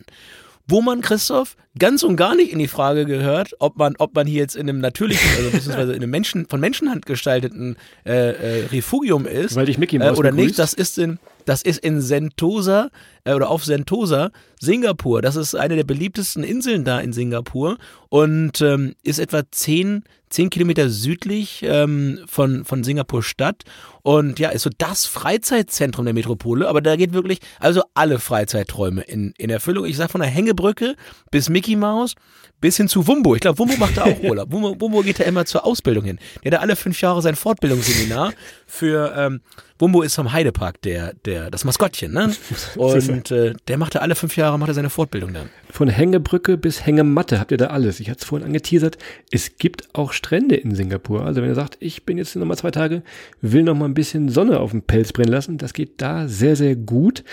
wo 0.68 0.82
man, 0.82 1.02
Christoph, 1.02 1.56
ganz 1.80 2.04
und 2.04 2.18
gar 2.18 2.36
nicht 2.36 2.52
in 2.52 2.60
die 2.60 2.68
Frage 2.68 3.06
gehört, 3.06 3.56
ob 3.60 3.78
man, 3.78 3.96
ob 3.98 4.14
man 4.16 4.28
hier 4.28 4.42
jetzt 4.42 4.56
in 4.56 4.70
einem 4.70 4.80
natürlichen, 4.80 5.30
also 5.38 5.50
beziehungsweise 5.52 5.94
in 5.94 6.04
einem 6.04 6.10
Menschen, 6.10 6.48
von 6.48 6.60
Menschenhand 6.60 7.06
gestalteten 7.06 7.78
äh, 8.06 8.12
äh, 8.12 8.66
Refugium 8.66 9.26
ist. 9.26 9.56
Weil 9.56 9.70
ich 9.70 9.78
Mickey 9.78 9.98
Mouse 9.98 10.18
äh, 10.18 10.20
Oder 10.20 10.32
begrüßt. 10.32 10.48
nicht, 10.48 10.60
das 10.60 10.74
ist 10.74 10.98
in, 10.98 11.20
das 11.46 11.62
ist 11.62 11.80
in 11.80 12.02
Sentosa 12.02 12.90
äh, 13.28 13.34
oder 13.34 13.50
auf 13.50 13.66
Sentosa, 13.66 14.32
Singapur. 14.60 15.22
Das 15.22 15.36
ist 15.36 15.56
eine 15.56 15.76
der 15.76 15.84
beliebtesten 15.84 16.44
Inseln 16.44 16.84
da 16.84 17.00
in 17.00 17.14
Singapur 17.14 17.78
und 18.10 18.62
ähm, 18.62 18.96
ist 19.04 19.20
etwa 19.20 19.44
zehn, 19.52 20.04
zehn 20.30 20.50
Kilometer 20.50 20.90
südlich 20.90 21.62
ähm, 21.64 22.20
von, 22.28 22.66
von 22.66 22.84
Singapur 22.84 23.22
Stadt. 23.22 23.64
Und 24.02 24.40
ja, 24.40 24.50
ist 24.50 24.64
so 24.64 24.70
das 24.76 25.06
Freizeitzentrum 25.06 26.06
der 26.06 26.14
Metropole. 26.14 26.68
Aber 26.68 26.82
da 26.82 26.96
geht 26.96 27.14
wirklich 27.14 27.40
also 27.60 27.84
alle 27.94 28.20
Freizeitträume 28.20 29.02
in, 29.02 29.34
in 29.38 29.50
Erfüllung. 29.50 29.86
Ich 29.86 29.98
sag 29.98 30.10
von 30.10 30.22
der 30.22 30.30
Hängebrücke 30.30 30.96
bis 31.30 31.50
Mickey 31.50 31.76
Mouse 31.76 32.16
bis 32.60 32.78
hin 32.78 32.88
zu 32.88 33.06
Wumbo. 33.08 33.36
Ich 33.36 33.42
glaube, 33.42 33.60
Wumbo 33.60 33.76
macht 33.78 33.98
da 33.98 34.06
auch 34.06 34.20
Urlaub. 34.24 34.52
Wumbo, 34.52 34.80
Wumbo 34.80 35.02
geht 35.02 35.20
da 35.20 35.26
immer 35.26 35.46
zur 35.46 35.66
Ausbildung 35.66 36.06
hin. 36.06 36.20
Der 36.44 36.52
hat 36.52 36.60
da 36.60 36.62
alle 36.62 36.76
fünf 36.76 37.00
Jahre 37.02 37.22
sein 37.22 37.36
Fortbildungsseminar 37.36 38.34
für 38.66 39.14
ähm, 39.16 39.42
Wumbo 39.80 40.02
ist 40.02 40.16
vom 40.16 40.32
Heidepark 40.32 40.82
der, 40.82 41.14
der, 41.26 41.52
das 41.52 41.64
Maskottchen, 41.64 42.12
ne? 42.12 42.36
Und 42.76 43.17
äh, 43.32 43.54
der 43.68 43.78
macht 43.78 43.96
da 43.96 44.00
alle 44.00 44.16
fünf 44.16 44.38
Jahre 44.38 44.58
macht 44.58 44.70
er 44.70 44.74
seine 44.74 44.90
Fortbildung 44.90 45.34
dann. 45.34 45.50
Von 45.70 45.88
Hängebrücke 45.88 46.58
bis 46.58 46.86
Hängematte 46.86 47.40
habt 47.40 47.52
ihr 47.52 47.58
da 47.58 47.68
alles. 47.68 48.00
Ich 48.00 48.10
hatte 48.10 48.20
es 48.20 48.26
vorhin 48.26 48.48
angeteasert. 48.48 48.98
Es 49.32 49.58
gibt 49.58 49.90
auch 49.94 50.14
Strände 50.14 50.56
in 50.56 50.76
Singapur. 50.76 51.26
Also 51.26 51.42
wenn 51.42 51.50
ihr 51.50 51.56
sagt, 51.56 51.78
ich 51.80 52.06
bin 52.06 52.18
jetzt 52.18 52.36
noch 52.36 52.46
mal 52.46 52.58
zwei 52.58 52.72
Tage, 52.72 53.04
will 53.42 53.64
noch 53.64 53.76
mal 53.76 53.86
ein 53.86 53.94
bisschen 53.94 54.30
Sonne 54.30 54.60
auf 54.60 54.72
dem 54.72 54.82
Pelz 54.82 55.14
brennen 55.14 55.32
lassen, 55.32 55.58
das 55.58 55.74
geht 55.74 56.02
da 56.02 56.28
sehr, 56.28 56.56
sehr 56.56 56.76
gut. 56.76 57.24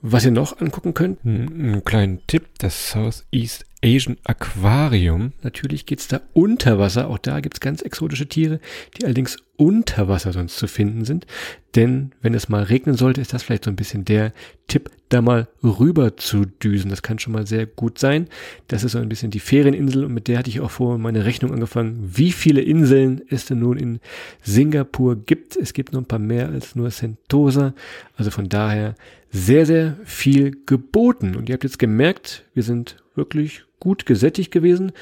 Was 0.00 0.24
ihr 0.24 0.32
noch 0.32 0.60
angucken 0.60 0.94
könnt, 0.94 1.24
einen 1.24 1.84
kleinen 1.84 2.26
Tipp, 2.26 2.46
das 2.58 2.90
Southeast 2.90 3.64
Asian 3.84 4.16
Aquarium. 4.24 5.32
Natürlich 5.42 5.86
geht's 5.86 6.06
da 6.06 6.20
unter 6.32 6.78
Wasser. 6.78 7.08
Auch 7.08 7.18
da 7.18 7.40
gibt's 7.40 7.60
ganz 7.60 7.82
exotische 7.82 8.28
Tiere, 8.28 8.60
die 8.96 9.04
allerdings 9.04 9.38
unter 9.56 10.08
Wasser 10.08 10.32
sonst 10.32 10.56
zu 10.56 10.66
finden 10.66 11.04
sind. 11.04 11.26
Denn 11.74 12.12
wenn 12.20 12.34
es 12.34 12.48
mal 12.48 12.62
regnen 12.62 12.96
sollte, 12.96 13.20
ist 13.20 13.32
das 13.32 13.42
vielleicht 13.42 13.64
so 13.64 13.70
ein 13.70 13.76
bisschen 13.76 14.04
der 14.04 14.32
Tipp, 14.68 14.90
da 15.08 15.20
mal 15.20 15.48
rüber 15.62 16.16
zu 16.16 16.44
düsen. 16.44 16.90
Das 16.90 17.02
kann 17.02 17.18
schon 17.18 17.32
mal 17.32 17.46
sehr 17.46 17.66
gut 17.66 17.98
sein. 17.98 18.28
Das 18.68 18.84
ist 18.84 18.92
so 18.92 18.98
ein 18.98 19.08
bisschen 19.08 19.30
die 19.30 19.40
Ferieninsel 19.40 20.04
und 20.04 20.14
mit 20.14 20.28
der 20.28 20.38
hatte 20.38 20.50
ich 20.50 20.60
auch 20.60 20.70
vor 20.70 20.96
meine 20.98 21.24
Rechnung 21.24 21.52
angefangen, 21.52 22.12
wie 22.14 22.32
viele 22.32 22.60
Inseln 22.60 23.22
es 23.28 23.46
denn 23.46 23.58
nun 23.58 23.76
in 23.76 24.00
Singapur 24.42 25.16
gibt. 25.16 25.56
Es 25.56 25.72
gibt 25.72 25.92
noch 25.92 26.00
ein 26.00 26.06
paar 26.06 26.18
mehr 26.18 26.48
als 26.48 26.76
nur 26.76 26.90
Sentosa. 26.90 27.74
Also 28.16 28.30
von 28.30 28.48
daher 28.48 28.94
sehr, 29.30 29.66
sehr 29.66 29.96
viel 30.04 30.56
geboten. 30.66 31.34
Und 31.36 31.48
ihr 31.48 31.54
habt 31.54 31.64
jetzt 31.64 31.78
gemerkt, 31.78 32.44
wir 32.54 32.62
sind 32.62 33.02
wirklich 33.14 33.64
gut 33.82 34.06
gesättigt 34.06 34.52
gewesen. 34.52 34.92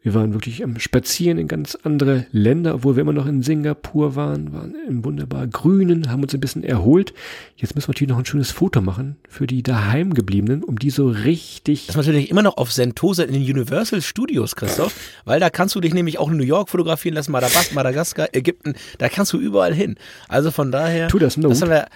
Wir 0.00 0.14
waren 0.14 0.32
wirklich 0.32 0.62
am 0.62 0.78
Spazieren 0.78 1.38
in 1.38 1.48
ganz 1.48 1.76
andere 1.82 2.24
Länder, 2.30 2.76
obwohl 2.76 2.94
wir 2.94 3.00
immer 3.00 3.12
noch 3.12 3.26
in 3.26 3.42
Singapur 3.42 4.14
waren, 4.14 4.52
waren 4.52 4.76
im 4.86 5.04
wunderbar 5.04 5.48
Grünen, 5.48 6.08
haben 6.08 6.22
uns 6.22 6.32
ein 6.32 6.38
bisschen 6.40 6.62
erholt. 6.62 7.12
Jetzt 7.56 7.74
müssen 7.74 7.88
wir 7.88 7.94
natürlich 7.94 8.10
noch 8.12 8.18
ein 8.18 8.24
schönes 8.24 8.52
Foto 8.52 8.80
machen 8.80 9.16
für 9.28 9.48
die 9.48 9.64
daheimgebliebenen, 9.64 10.62
um 10.62 10.78
die 10.78 10.90
so 10.90 11.08
richtig. 11.08 11.88
Das 11.88 11.96
ist 11.96 12.06
natürlich 12.06 12.30
immer 12.30 12.42
noch 12.42 12.58
auf 12.58 12.70
Sentosa 12.70 13.24
in 13.24 13.32
den 13.32 13.42
Universal 13.42 14.00
Studios, 14.00 14.54
Christoph, 14.54 14.94
weil 15.24 15.40
da 15.40 15.50
kannst 15.50 15.74
du 15.74 15.80
dich 15.80 15.92
nämlich 15.92 16.20
auch 16.20 16.30
in 16.30 16.36
New 16.36 16.44
York 16.44 16.68
fotografieren 16.68 17.16
lassen, 17.16 17.32
Madagaskar, 17.32 18.28
Ägypten, 18.32 18.74
da 18.98 19.08
kannst 19.08 19.32
du 19.32 19.38
überall 19.38 19.74
hin. 19.74 19.96
Also 20.28 20.52
von 20.52 20.70
daher. 20.70 21.08
Tu 21.08 21.18
das, 21.18 21.36
no. 21.36 21.48
Das 21.48 21.60
haben 21.60 21.70
wir, 21.70 21.86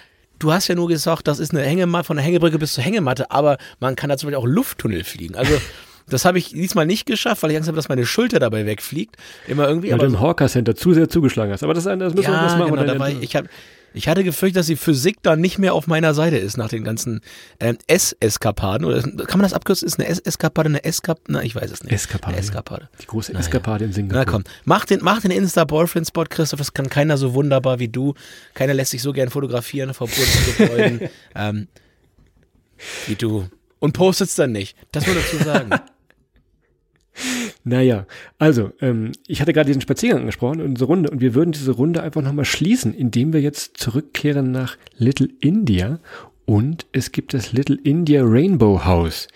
Du 0.41 0.53
hast 0.53 0.67
ja 0.67 0.75
nur 0.75 0.89
gesagt, 0.89 1.29
das 1.29 1.39
ist 1.39 1.55
eine 1.55 1.63
Hängematte, 1.63 2.05
von 2.05 2.17
der 2.17 2.27
Hängebrücke 2.27 2.59
bis 2.59 2.73
zur 2.73 2.83
Hängematte, 2.83 3.31
aber 3.31 3.59
man 3.79 3.95
kann 3.95 4.11
da 4.11 4.17
zum 4.17 4.27
Beispiel 4.27 4.43
auch 4.43 4.47
Lufttunnel 4.47 5.05
fliegen. 5.05 5.37
Also 5.37 5.55
das 6.09 6.25
habe 6.25 6.39
ich 6.39 6.51
diesmal 6.51 6.87
nicht 6.87 7.07
geschafft, 7.07 7.43
weil 7.43 7.51
ich 7.51 7.57
Angst 7.57 7.69
habe, 7.69 7.77
dass 7.77 7.89
meine 7.89 8.07
Schulter 8.07 8.39
dabei 8.39 8.67
wegfliegt. 8.67 9.17
Immer 9.47 9.69
irgendwie. 9.69 9.91
Weil 9.93 9.99
du 9.99 10.07
im 10.07 10.21
Hawker 10.21 10.49
Center 10.49 10.75
zu 10.75 10.93
sehr 10.95 11.09
zugeschlagen 11.09 11.53
hast. 11.53 11.63
Aber 11.63 11.75
das, 11.75 11.85
das 11.85 11.97
müssen 11.97 12.23
ja, 12.23 12.31
wir 12.31 12.43
das 12.43 12.57
machen. 12.59 12.73
Genau, 12.73 12.85
da 12.85 12.99
war 12.99 13.11
ich, 13.11 13.37
habe 13.37 13.49
Ich 13.95 14.09
hatte 14.09 14.25
gefürchtet, 14.25 14.57
dass 14.57 14.67
die 14.67 14.77
Physik 14.77 15.19
dann 15.23 15.41
nicht 15.41 15.59
mehr 15.59 15.75
auf 15.75 15.87
meiner 15.87 16.15
Seite 16.15 16.37
ist 16.37 16.57
nach 16.57 16.69
den 16.69 16.85
ganzen 16.85 17.21
ähm, 17.61 17.79
S-Eskapaden. 17.87 18.87
Oder 18.87 19.03
kann 19.03 19.39
man 19.39 19.43
das 19.43 19.53
abkürzen? 19.53 19.87
Ist 19.87 19.99
eine 19.99 20.09
S-Eskapade 20.09 20.69
eine 20.69 20.85
Eskap? 20.85 21.21
Na, 21.29 21.43
ich 21.43 21.55
weiß 21.55 21.71
es 21.71 21.83
nicht. 21.83 21.93
Eskapade. 21.93 22.35
Eine 22.35 22.39
Eskapade. 22.39 22.89
Die 23.01 23.07
große 23.07 23.33
Naja. 23.33 23.45
Eskapade 23.45 23.85
in 23.85 23.93
Singapur. 23.93 24.25
Na 24.25 24.31
komm, 24.31 24.45
mach 24.65 24.85
den, 24.87 25.01
mach 25.03 25.21
den 25.21 25.31
Insta-Boyfriend-Spot, 25.31 26.25
Christoph. 26.29 26.59
Das 26.59 26.73
kann 26.75 26.89
keiner 26.89 27.17
so 27.17 27.35
wunderbar 27.35 27.79
wie 27.79 27.89
du. 27.89 28.15
Keiner 28.55 28.75
lässt 28.75 28.93
sich 28.93 29.03
so 29.03 29.13
gern 29.13 29.31
fotografieren 29.31 29.95
vor 29.95 30.09
Geburtsgebäuden 30.09 31.09
ähm, 31.35 31.69
wie 33.07 33.15
du. 33.15 33.49
Und 33.83 33.95
postet's 33.95 34.37
dann 34.37 34.53
nicht. 34.53 34.77
Das 34.93 35.09
würde 35.09 35.21
dazu 35.21 35.45
sagen. 35.45 35.71
Naja, 37.65 38.07
also, 38.39 38.73
ähm, 38.81 39.13
ich 39.27 39.43
hatte 39.43 39.53
gerade 39.53 39.67
diesen 39.67 39.83
Spaziergang 39.83 40.21
angesprochen, 40.21 40.63
unsere 40.63 40.89
Runde, 40.89 41.11
und 41.11 41.21
wir 41.21 41.35
würden 41.35 41.53
diese 41.53 41.73
Runde 41.73 42.03
einfach 42.03 42.23
nochmal 42.23 42.47
schließen, 42.47 42.95
indem 42.95 43.35
wir 43.35 43.43
jetzt 43.43 43.77
zurückkehren 43.77 44.51
nach 44.51 44.79
Little 44.97 45.29
India 45.41 46.01
und 46.47 46.87
es 46.93 47.13
gibt 47.13 47.35
das 47.35 47.53
Little 47.53 47.79
India 47.85 48.23
Rainbow 48.25 48.87
House. 48.87 49.29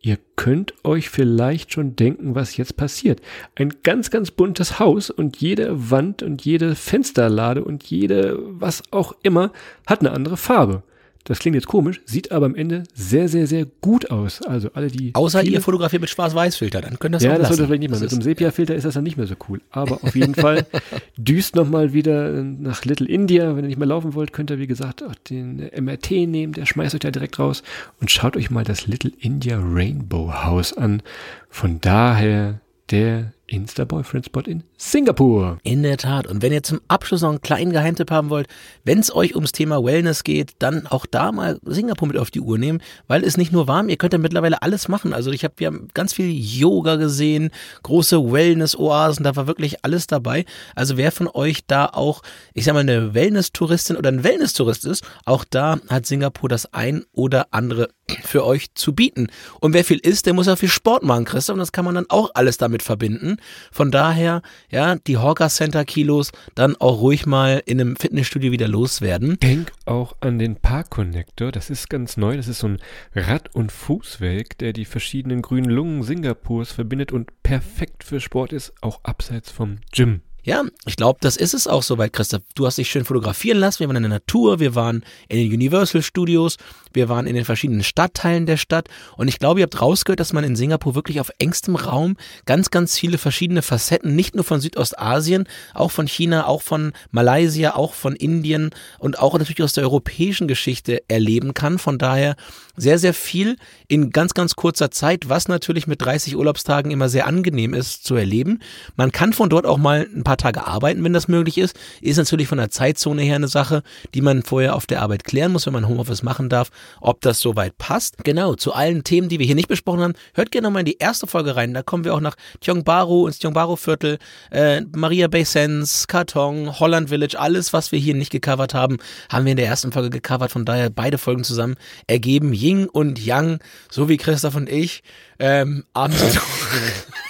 Ihr 0.00 0.16
könnt 0.36 0.74
euch 0.84 1.10
vielleicht 1.10 1.72
schon 1.72 1.96
denken, 1.96 2.36
was 2.36 2.56
jetzt 2.56 2.76
passiert. 2.76 3.20
Ein 3.56 3.74
ganz, 3.82 4.10
ganz 4.10 4.30
buntes 4.30 4.78
Haus 4.78 5.10
und 5.10 5.38
jede 5.38 5.90
Wand 5.90 6.22
und 6.22 6.44
jede 6.44 6.76
Fensterlade 6.76 7.64
und 7.64 7.82
jede, 7.82 8.38
was 8.60 8.84
auch 8.92 9.12
immer, 9.24 9.52
hat 9.86 10.00
eine 10.00 10.12
andere 10.12 10.36
Farbe. 10.36 10.84
Das 11.26 11.38
klingt 11.38 11.54
jetzt 11.54 11.66
komisch, 11.68 12.02
sieht 12.04 12.32
aber 12.32 12.44
am 12.44 12.54
Ende 12.54 12.82
sehr, 12.94 13.28
sehr, 13.30 13.46
sehr 13.46 13.64
gut 13.80 14.10
aus. 14.10 14.42
Also 14.42 14.68
alle, 14.74 14.88
die. 14.88 15.14
Außer 15.14 15.40
viele- 15.40 15.54
ihr 15.54 15.60
fotografiert 15.62 16.02
mit 16.02 16.10
Schwarz-Weiß-Filter, 16.10 16.82
dann 16.82 16.98
könnt 16.98 17.14
ihr 17.14 17.16
das 17.16 17.22
ja, 17.22 17.30
auch 17.30 17.34
das 17.36 17.42
lassen. 17.44 17.54
sollte 17.56 17.66
vielleicht 17.68 17.80
nicht 17.80 17.88
mal. 17.90 17.94
Das 17.94 18.00
Mit 18.02 18.10
so 18.10 18.16
einem 18.16 18.22
Sepia-Filter 18.24 18.74
ist 18.74 18.84
das 18.84 18.92
dann 18.92 19.04
nicht 19.04 19.16
mehr 19.16 19.26
so 19.26 19.34
cool. 19.48 19.62
Aber 19.70 20.04
auf 20.04 20.14
jeden 20.14 20.34
Fall 20.34 20.66
düst 21.16 21.56
nochmal 21.56 21.94
wieder 21.94 22.30
nach 22.42 22.84
Little 22.84 23.08
India. 23.08 23.56
Wenn 23.56 23.64
ihr 23.64 23.68
nicht 23.68 23.78
mehr 23.78 23.88
laufen 23.88 24.12
wollt, 24.14 24.34
könnt 24.34 24.50
ihr, 24.50 24.58
wie 24.58 24.66
gesagt, 24.66 25.02
auch 25.02 25.14
den 25.14 25.70
MRT 25.74 26.10
nehmen. 26.26 26.52
Der 26.52 26.66
schmeißt 26.66 26.94
euch 26.94 27.00
da 27.00 27.10
direkt 27.10 27.38
raus. 27.38 27.62
Und 28.02 28.10
schaut 28.10 28.36
euch 28.36 28.50
mal 28.50 28.64
das 28.64 28.86
Little 28.86 29.12
India 29.18 29.58
Rainbow 29.58 30.30
House 30.44 30.74
an. 30.74 31.02
Von 31.48 31.80
daher 31.80 32.60
der 32.90 33.32
Insta-Boyfriend-Spot 33.54 34.40
in 34.40 34.64
Singapur. 34.76 35.58
In 35.62 35.82
der 35.82 35.96
Tat. 35.96 36.26
Und 36.26 36.42
wenn 36.42 36.52
ihr 36.52 36.62
zum 36.62 36.80
Abschluss 36.88 37.22
noch 37.22 37.30
einen 37.30 37.40
kleinen 37.40 37.72
Geheimtipp 37.72 38.10
haben 38.10 38.30
wollt, 38.30 38.48
wenn 38.84 38.98
es 38.98 39.14
euch 39.14 39.34
ums 39.34 39.52
Thema 39.52 39.82
Wellness 39.84 40.24
geht, 40.24 40.54
dann 40.58 40.86
auch 40.86 41.06
da 41.06 41.32
mal 41.32 41.60
Singapur 41.64 42.08
mit 42.08 42.18
auf 42.18 42.30
die 42.30 42.40
Uhr 42.40 42.58
nehmen, 42.58 42.82
weil 43.06 43.24
es 43.24 43.36
nicht 43.36 43.52
nur 43.52 43.68
warm, 43.68 43.88
ihr 43.88 43.96
könnt 43.96 44.12
ja 44.12 44.18
mittlerweile 44.18 44.62
alles 44.62 44.88
machen. 44.88 45.14
Also 45.14 45.30
ich 45.30 45.44
habe, 45.44 45.64
haben 45.64 45.88
ganz 45.94 46.12
viel 46.12 46.30
Yoga 46.30 46.96
gesehen, 46.96 47.50
große 47.82 48.32
Wellness-Oasen, 48.32 49.24
da 49.24 49.36
war 49.36 49.46
wirklich 49.46 49.84
alles 49.84 50.06
dabei. 50.06 50.44
Also 50.74 50.96
wer 50.96 51.12
von 51.12 51.28
euch 51.28 51.66
da 51.66 51.86
auch, 51.86 52.22
ich 52.52 52.64
sag 52.64 52.74
mal, 52.74 52.80
eine 52.80 53.14
Wellness-Touristin 53.14 53.96
oder 53.96 54.10
ein 54.10 54.24
Wellness-Tourist 54.24 54.84
ist, 54.84 55.04
auch 55.24 55.44
da 55.48 55.78
hat 55.88 56.06
Singapur 56.06 56.48
das 56.48 56.72
ein 56.74 57.04
oder 57.12 57.46
andere 57.52 57.88
für 58.22 58.44
euch 58.44 58.74
zu 58.74 58.94
bieten. 58.94 59.28
Und 59.60 59.72
wer 59.72 59.84
viel 59.84 59.98
isst, 59.98 60.26
der 60.26 60.34
muss 60.34 60.46
ja 60.46 60.56
viel 60.56 60.68
Sport 60.68 61.02
machen, 61.02 61.24
Christoph, 61.24 61.54
und 61.54 61.60
das 61.60 61.72
kann 61.72 61.84
man 61.84 61.94
dann 61.94 62.06
auch 62.08 62.30
alles 62.34 62.58
damit 62.58 62.82
verbinden. 62.82 63.36
Von 63.72 63.90
daher, 63.90 64.42
ja, 64.70 64.96
die 64.96 65.18
Hawker 65.18 65.48
Center 65.48 65.84
Kilos 65.84 66.32
dann 66.54 66.76
auch 66.76 67.00
ruhig 67.00 67.26
mal 67.26 67.62
in 67.66 67.80
einem 67.80 67.96
Fitnessstudio 67.96 68.52
wieder 68.52 68.68
loswerden. 68.68 69.38
Denk 69.40 69.72
auch 69.86 70.16
an 70.20 70.38
den 70.38 70.56
Park 70.56 70.90
Connector. 70.90 71.52
Das 71.52 71.70
ist 71.70 71.88
ganz 71.88 72.16
neu. 72.16 72.36
Das 72.36 72.48
ist 72.48 72.58
so 72.58 72.68
ein 72.68 72.78
Rad- 73.14 73.54
und 73.54 73.72
Fußweg, 73.72 74.58
der 74.58 74.72
die 74.72 74.84
verschiedenen 74.84 75.42
grünen 75.42 75.70
Lungen 75.70 76.02
Singapurs 76.02 76.72
verbindet 76.72 77.12
und 77.12 77.42
perfekt 77.42 78.04
für 78.04 78.20
Sport 78.20 78.52
ist, 78.52 78.72
auch 78.80 79.00
abseits 79.04 79.50
vom 79.50 79.78
Gym. 79.92 80.20
Ja, 80.46 80.62
ich 80.84 80.96
glaube, 80.96 81.20
das 81.22 81.38
ist 81.38 81.54
es 81.54 81.66
auch 81.66 81.82
soweit, 81.82 82.12
Christoph. 82.12 82.42
Du 82.54 82.66
hast 82.66 82.76
dich 82.76 82.90
schön 82.90 83.06
fotografieren 83.06 83.56
lassen. 83.56 83.80
Wir 83.80 83.88
waren 83.88 83.96
in 83.96 84.02
der 84.02 84.10
Natur, 84.10 84.60
wir 84.60 84.74
waren 84.74 85.02
in 85.28 85.38
den 85.38 85.50
Universal 85.50 86.02
Studios, 86.02 86.58
wir 86.92 87.08
waren 87.08 87.26
in 87.26 87.34
den 87.34 87.46
verschiedenen 87.46 87.82
Stadtteilen 87.82 88.44
der 88.44 88.58
Stadt. 88.58 88.88
Und 89.16 89.28
ich 89.28 89.38
glaube, 89.38 89.60
ihr 89.60 89.64
habt 89.64 89.80
rausgehört, 89.80 90.20
dass 90.20 90.34
man 90.34 90.44
in 90.44 90.54
Singapur 90.54 90.94
wirklich 90.94 91.18
auf 91.18 91.30
engstem 91.38 91.76
Raum 91.76 92.18
ganz, 92.44 92.70
ganz 92.70 92.98
viele 92.98 93.16
verschiedene 93.16 93.62
Facetten, 93.62 94.14
nicht 94.14 94.34
nur 94.34 94.44
von 94.44 94.60
Südostasien, 94.60 95.48
auch 95.72 95.90
von 95.90 96.06
China, 96.06 96.46
auch 96.46 96.60
von 96.60 96.92
Malaysia, 97.10 97.74
auch 97.74 97.94
von 97.94 98.14
Indien 98.14 98.68
und 98.98 99.18
auch 99.18 99.38
natürlich 99.38 99.62
aus 99.62 99.72
der 99.72 99.84
europäischen 99.84 100.46
Geschichte 100.46 101.08
erleben 101.08 101.54
kann. 101.54 101.78
Von 101.78 101.96
daher 101.96 102.36
sehr, 102.76 102.98
sehr 102.98 103.14
viel 103.14 103.56
in 103.88 104.10
ganz, 104.10 104.34
ganz 104.34 104.56
kurzer 104.56 104.90
Zeit, 104.90 105.30
was 105.30 105.48
natürlich 105.48 105.86
mit 105.86 106.02
30 106.02 106.36
Urlaubstagen 106.36 106.90
immer 106.90 107.08
sehr 107.08 107.26
angenehm 107.26 107.72
ist 107.72 108.04
zu 108.04 108.14
erleben. 108.14 108.60
Man 108.96 109.10
kann 109.10 109.32
von 109.32 109.48
dort 109.48 109.64
auch 109.64 109.78
mal 109.78 110.06
ein 110.14 110.22
paar 110.22 110.33
Tage 110.36 110.66
arbeiten, 110.66 111.02
wenn 111.04 111.12
das 111.12 111.28
möglich 111.28 111.58
ist. 111.58 111.76
Ist 112.00 112.16
natürlich 112.16 112.48
von 112.48 112.58
der 112.58 112.70
Zeitzone 112.70 113.22
her 113.22 113.36
eine 113.36 113.48
Sache, 113.48 113.82
die 114.14 114.20
man 114.20 114.42
vorher 114.42 114.74
auf 114.74 114.86
der 114.86 115.02
Arbeit 115.02 115.24
klären 115.24 115.52
muss, 115.52 115.66
wenn 115.66 115.72
man 115.72 115.88
Homeoffice 115.88 116.22
machen 116.22 116.48
darf, 116.48 116.70
ob 117.00 117.20
das 117.20 117.40
soweit 117.40 117.78
passt. 117.78 118.24
Genau, 118.24 118.54
zu 118.54 118.72
allen 118.72 119.04
Themen, 119.04 119.28
die 119.28 119.38
wir 119.38 119.46
hier 119.46 119.54
nicht 119.54 119.68
besprochen 119.68 120.00
haben, 120.00 120.14
hört 120.34 120.50
gerne 120.50 120.70
mal 120.70 120.80
in 120.80 120.86
die 120.86 120.98
erste 120.98 121.26
Folge 121.26 121.56
rein. 121.56 121.74
Da 121.74 121.82
kommen 121.82 122.04
wir 122.04 122.14
auch 122.14 122.20
nach 122.20 122.36
Tiong 122.60 122.84
Bahru, 122.84 123.26
ins 123.26 123.38
Tiong 123.38 123.54
Bahru 123.54 123.76
Viertel, 123.76 124.18
äh, 124.50 124.82
Maria 124.94 125.28
Bay 125.28 125.44
Sands, 125.44 126.06
Karton, 126.06 126.78
Holland 126.78 127.08
Village, 127.08 127.38
alles, 127.38 127.72
was 127.72 127.92
wir 127.92 127.98
hier 127.98 128.14
nicht 128.14 128.30
gecovert 128.30 128.74
haben, 128.74 128.98
haben 129.28 129.44
wir 129.44 129.52
in 129.52 129.56
der 129.56 129.66
ersten 129.66 129.92
Folge 129.92 130.10
gecovert. 130.10 130.50
Von 130.50 130.64
daher 130.64 130.90
beide 130.90 131.18
Folgen 131.18 131.44
zusammen 131.44 131.76
ergeben 132.06 132.52
Ying 132.52 132.86
und 132.86 133.24
Yang, 133.24 133.60
so 133.90 134.08
wie 134.08 134.16
Christoph 134.16 134.54
und 134.56 134.68
ich, 134.68 135.02
ähm, 135.38 135.84
abends. 135.92 136.22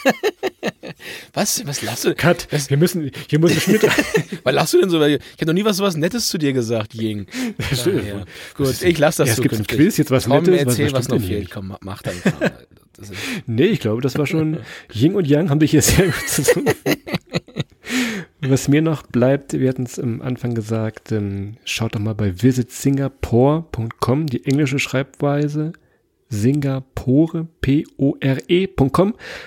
was? 1.34 1.66
Was 1.66 1.82
lachst 1.82 2.04
du? 2.04 2.14
Cut. 2.14 2.46
Wir 2.68 2.76
müssen, 2.76 3.10
hier 3.28 3.38
muss 3.38 3.52
ein 3.52 3.60
Schnitt. 3.60 3.82
Was 4.44 4.54
lachst 4.54 4.72
du 4.74 4.80
denn 4.80 4.90
so? 4.90 5.02
Ich 5.04 5.20
habe 5.20 5.46
noch 5.46 5.52
nie 5.54 5.64
was, 5.64 5.78
was 5.80 5.96
Nettes 5.96 6.28
zu 6.28 6.38
dir 6.38 6.52
gesagt, 6.52 6.94
Ying. 6.94 7.26
stimmt. 7.72 8.06
Ja, 8.06 8.24
Gut, 8.56 8.82
ich 8.82 8.98
lass 8.98 9.16
das 9.16 9.28
Ja, 9.28 9.34
es 9.34 9.40
gibt 9.40 9.54
ein. 9.54 9.66
Quiz, 9.66 9.96
jetzt 9.96 10.10
was 10.10 10.24
Komm, 10.26 10.42
Nettes, 10.44 10.54
was- 10.54 10.60
erzähl, 10.78 10.86
was 10.86 10.92
was, 10.92 11.08
noch 11.08 11.20
fehlt. 11.20 11.40
nicht? 11.40 11.50
Komm, 11.50 11.76
mach- 11.80 12.02
dann. 12.02 12.14
Nee, 13.46 13.64
ich 13.66 13.80
glaube, 13.80 14.00
das 14.02 14.16
war 14.18 14.24
schon 14.26 14.58
Yin 14.92 15.16
und 15.16 15.26
Yang 15.26 15.50
haben 15.50 15.58
sich 15.60 15.72
hier 15.72 15.82
sehr 15.82 16.06
gut 16.06 16.28
zusammen. 16.28 16.68
Was 18.40 18.68
mir 18.68 18.82
noch 18.82 19.02
bleibt, 19.02 19.54
wir 19.54 19.68
hatten 19.68 19.82
es 19.84 19.98
am 19.98 20.20
Anfang 20.22 20.54
gesagt, 20.54 21.10
ähm, 21.10 21.56
schaut 21.64 21.94
doch 21.96 22.00
mal 22.00 22.14
bei 22.14 22.40
visitsingapore.com, 22.42 24.26
die 24.26 24.44
englische 24.44 24.78
Schreibweise 24.78 25.72
Singapore, 26.28 27.46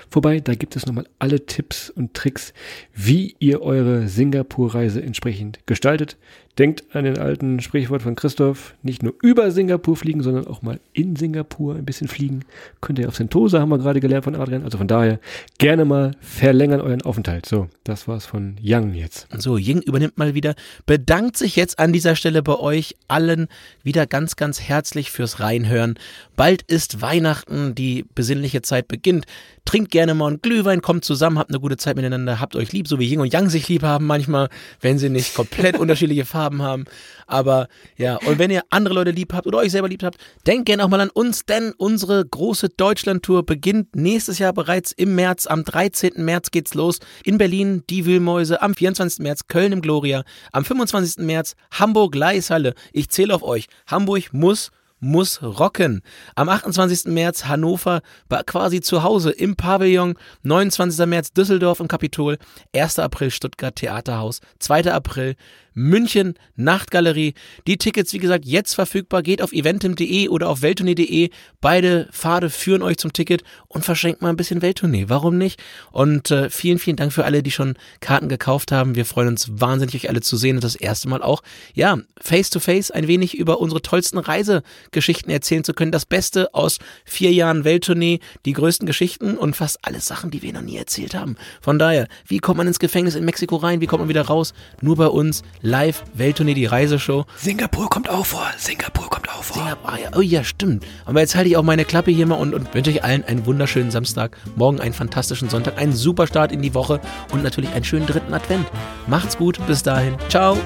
vorbei. 0.09 0.39
Da 0.39 0.55
gibt 0.55 0.75
es 0.75 0.85
nochmal 0.85 1.07
alle 1.19 1.45
Tipps 1.45 1.89
und 1.89 2.13
Tricks, 2.13 2.53
wie 2.93 3.35
ihr 3.39 3.61
eure 3.61 4.07
Singapur-Reise 4.07 5.01
entsprechend 5.01 5.59
gestaltet. 5.65 6.17
Denkt 6.57 6.83
an 6.95 7.03
den 7.03 7.19
alten 7.19 7.59
Sprichwort 7.59 8.01
von 8.01 8.15
Christoph, 8.15 8.73
nicht 8.81 9.03
nur 9.03 9.13
über 9.21 9.51
Singapur 9.51 9.95
fliegen, 9.95 10.23
sondern 10.23 10.47
auch 10.47 10.63
mal 10.63 10.79
in 10.93 11.15
Singapur 11.15 11.75
ein 11.75 11.85
bisschen 11.85 12.07
fliegen. 12.07 12.45
Könnt 12.81 12.97
ihr 12.97 13.07
auf 13.07 13.15
Sentosa, 13.15 13.59
haben 13.59 13.69
wir 13.69 13.77
gerade 13.77 13.99
gelernt 13.99 14.23
von 14.23 14.35
Adrian. 14.35 14.63
Also 14.63 14.79
von 14.79 14.87
daher 14.87 15.19
gerne 15.59 15.85
mal 15.85 16.15
verlängern 16.19 16.81
euren 16.81 17.03
Aufenthalt. 17.03 17.45
So, 17.45 17.67
das 17.83 18.07
war's 18.07 18.25
von 18.25 18.55
Young 18.63 18.93
jetzt. 18.93 19.27
So, 19.37 19.57
Ying 19.57 19.81
übernimmt 19.81 20.17
mal 20.17 20.33
wieder, 20.33 20.55
bedankt 20.87 21.37
sich 21.37 21.55
jetzt 21.55 21.77
an 21.77 21.93
dieser 21.93 22.15
Stelle 22.15 22.41
bei 22.41 22.55
euch 22.55 22.95
allen 23.07 23.47
wieder 23.83 24.07
ganz, 24.07 24.35
ganz 24.35 24.59
herzlich 24.61 25.11
fürs 25.11 25.39
Reinhören. 25.39 25.99
Bald 26.35 26.63
ist 26.63 27.01
Weihnachten, 27.01 27.75
die 27.75 28.05
besinnliche 28.15 28.61
Zeit 28.63 28.87
beginnt. 28.87 29.25
Trinkt 29.65 29.91
gerne 29.91 30.13
mal 30.13 30.27
einen 30.27 30.41
Glühwein, 30.41 30.81
kommt 30.81 31.03
zusammen, 31.03 31.37
habt 31.37 31.49
eine 31.49 31.59
gute 31.59 31.75
Zeit 31.75 31.97
miteinander, 31.97 32.39
habt 32.39 32.55
euch 32.55 32.71
lieb, 32.71 32.87
so 32.87 32.99
wie 32.99 33.05
Ying 33.05 33.19
und 33.19 33.33
Yang 33.33 33.49
sich 33.49 33.67
lieb 33.67 33.83
haben 33.83 34.05
manchmal, 34.05 34.47
wenn 34.79 34.97
sie 34.97 35.09
nicht 35.09 35.35
komplett 35.35 35.77
unterschiedliche 35.79 36.23
Farben 36.25 36.46
haben. 36.55 36.85
Aber 37.27 37.67
ja, 37.97 38.17
und 38.25 38.39
wenn 38.39 38.51
ihr 38.51 38.61
andere 38.69 38.95
Leute 38.95 39.11
lieb 39.11 39.33
habt 39.33 39.47
oder 39.47 39.59
euch 39.59 39.71
selber 39.71 39.89
lieb 39.89 40.03
habt, 40.03 40.17
denkt 40.45 40.65
gerne 40.65 40.83
auch 40.83 40.89
mal 40.89 41.01
an 41.01 41.09
uns, 41.09 41.45
denn 41.45 41.73
unsere 41.77 42.25
große 42.25 42.69
Deutschlandtour 42.69 43.45
beginnt 43.45 43.95
nächstes 43.95 44.39
Jahr 44.39 44.53
bereits 44.53 44.91
im 44.91 45.15
März. 45.15 45.47
Am 45.47 45.63
13. 45.63 46.13
März 46.17 46.51
geht's 46.51 46.73
los. 46.73 46.99
In 47.23 47.37
Berlin 47.37 47.83
die 47.89 48.05
Wühlmäuse, 48.05 48.61
am 48.61 48.73
24. 48.73 49.19
März 49.19 49.47
Köln 49.47 49.71
im 49.71 49.81
Gloria, 49.81 50.23
am 50.51 50.65
25. 50.65 51.25
März 51.25 51.55
Hamburg 51.71 52.15
Leishalle. 52.15 52.73
Ich 52.93 53.09
zähle 53.09 53.35
auf 53.35 53.43
euch. 53.43 53.67
Hamburg 53.87 54.33
muss 54.33 54.71
muss 54.99 55.41
rocken. 55.41 56.01
Am 56.35 56.49
28. 56.49 57.05
März 57.05 57.45
Hannover 57.45 58.01
quasi 58.45 58.81
zu 58.81 59.03
Hause 59.03 59.31
im 59.31 59.55
Pavillon. 59.55 60.15
29. 60.43 61.05
März 61.05 61.31
Düsseldorf 61.33 61.79
im 61.79 61.87
Kapitol. 61.87 62.37
1. 62.75 62.99
April 62.99 63.31
Stuttgart 63.31 63.75
Theaterhaus. 63.75 64.41
2. 64.59 64.91
April 64.91 65.35
München 65.77 66.33
Nachtgalerie. 66.55 67.35
Die 67.67 67.77
Tickets, 67.77 68.11
wie 68.11 68.17
gesagt, 68.17 68.45
jetzt 68.45 68.73
verfügbar. 68.73 69.21
Geht 69.21 69.43
auf 69.43 69.53
eventim.de 69.53 70.27
oder 70.27 70.49
auf 70.49 70.63
welttournee.de. 70.63 71.29
Beide 71.61 72.09
Pfade 72.11 72.49
führen 72.49 72.81
euch 72.81 72.97
zum 72.97 73.13
Ticket 73.13 73.43
und 73.67 73.85
verschenkt 73.85 74.23
mal 74.23 74.29
ein 74.29 74.37
bisschen 74.37 74.63
Welttournee. 74.63 75.05
Warum 75.07 75.37
nicht? 75.37 75.61
Und 75.91 76.31
äh, 76.31 76.49
vielen, 76.49 76.79
vielen 76.79 76.97
Dank 76.97 77.13
für 77.13 77.25
alle, 77.25 77.43
die 77.43 77.51
schon 77.51 77.75
Karten 77.99 78.27
gekauft 78.27 78.71
haben. 78.71 78.95
Wir 78.95 79.05
freuen 79.05 79.27
uns 79.27 79.47
wahnsinnig, 79.51 79.93
euch 79.93 80.09
alle 80.09 80.21
zu 80.21 80.35
sehen 80.35 80.57
und 80.57 80.63
das 80.63 80.75
erste 80.75 81.09
Mal 81.09 81.21
auch, 81.21 81.43
ja, 81.75 81.99
face 82.19 82.49
to 82.49 82.59
face 82.59 82.89
ein 82.89 83.07
wenig 83.07 83.37
über 83.37 83.59
unsere 83.59 83.83
tollsten 83.83 84.17
Reisegeschichten 84.17 85.31
erzählen 85.31 85.63
zu 85.63 85.73
können. 85.73 85.91
Das 85.91 86.07
Beste 86.07 86.55
aus 86.55 86.79
vier 87.05 87.31
Jahren 87.31 87.65
Welttournee, 87.65 88.19
die 88.45 88.53
größten 88.53 88.87
Geschichten 88.87 89.37
und 89.37 89.55
fast 89.55 89.77
alle 89.83 89.99
Sachen, 89.99 90.31
die 90.31 90.41
wir 90.41 90.53
noch 90.53 90.63
nie 90.63 90.77
erzählt 90.77 91.13
haben. 91.13 91.35
Von 91.61 91.77
daher, 91.77 92.07
wie 92.25 92.39
kommt 92.39 92.57
man 92.57 92.65
ins 92.65 92.79
Gefängnis 92.79 93.13
in 93.13 93.25
Mexiko 93.25 93.57
rein? 93.57 93.79
Wie 93.79 93.85
kommt 93.85 94.01
man 94.01 94.09
wieder 94.09 94.23
raus? 94.23 94.55
Nur 94.81 94.95
bei 94.95 95.07
uns 95.07 95.43
live 95.67 96.03
Welttournee, 96.13 96.53
die 96.53 96.65
Reiseshow. 96.65 97.25
Singapur 97.35 97.89
kommt 97.89 98.09
auch 98.09 98.25
vor. 98.25 98.45
Singapur 98.57 99.09
kommt 99.09 99.29
auch 99.29 99.43
vor. 99.43 99.61
Singapur, 99.61 99.89
ah 99.91 99.97
ja, 100.01 100.09
oh 100.15 100.21
ja, 100.21 100.43
stimmt. 100.43 100.85
Aber 101.05 101.19
jetzt 101.19 101.35
halte 101.35 101.49
ich 101.49 101.57
auch 101.57 101.63
meine 101.63 101.85
Klappe 101.85 102.11
hier 102.11 102.25
mal 102.25 102.35
und, 102.35 102.53
und 102.53 102.73
wünsche 102.73 102.91
euch 102.91 103.03
allen 103.03 103.23
einen 103.25 103.45
wunderschönen 103.45 103.91
Samstag, 103.91 104.37
morgen 104.55 104.79
einen 104.79 104.93
fantastischen 104.93 105.49
Sonntag, 105.49 105.77
einen 105.77 105.93
super 105.93 106.25
Start 106.25 106.51
in 106.51 106.61
die 106.61 106.73
Woche 106.73 107.01
und 107.33 107.43
natürlich 107.43 107.71
einen 107.73 107.85
schönen 107.85 108.07
dritten 108.07 108.33
Advent. 108.33 108.67
Macht's 109.07 109.37
gut, 109.37 109.59
bis 109.67 109.83
dahin. 109.83 110.15
Ciao. 110.29 110.57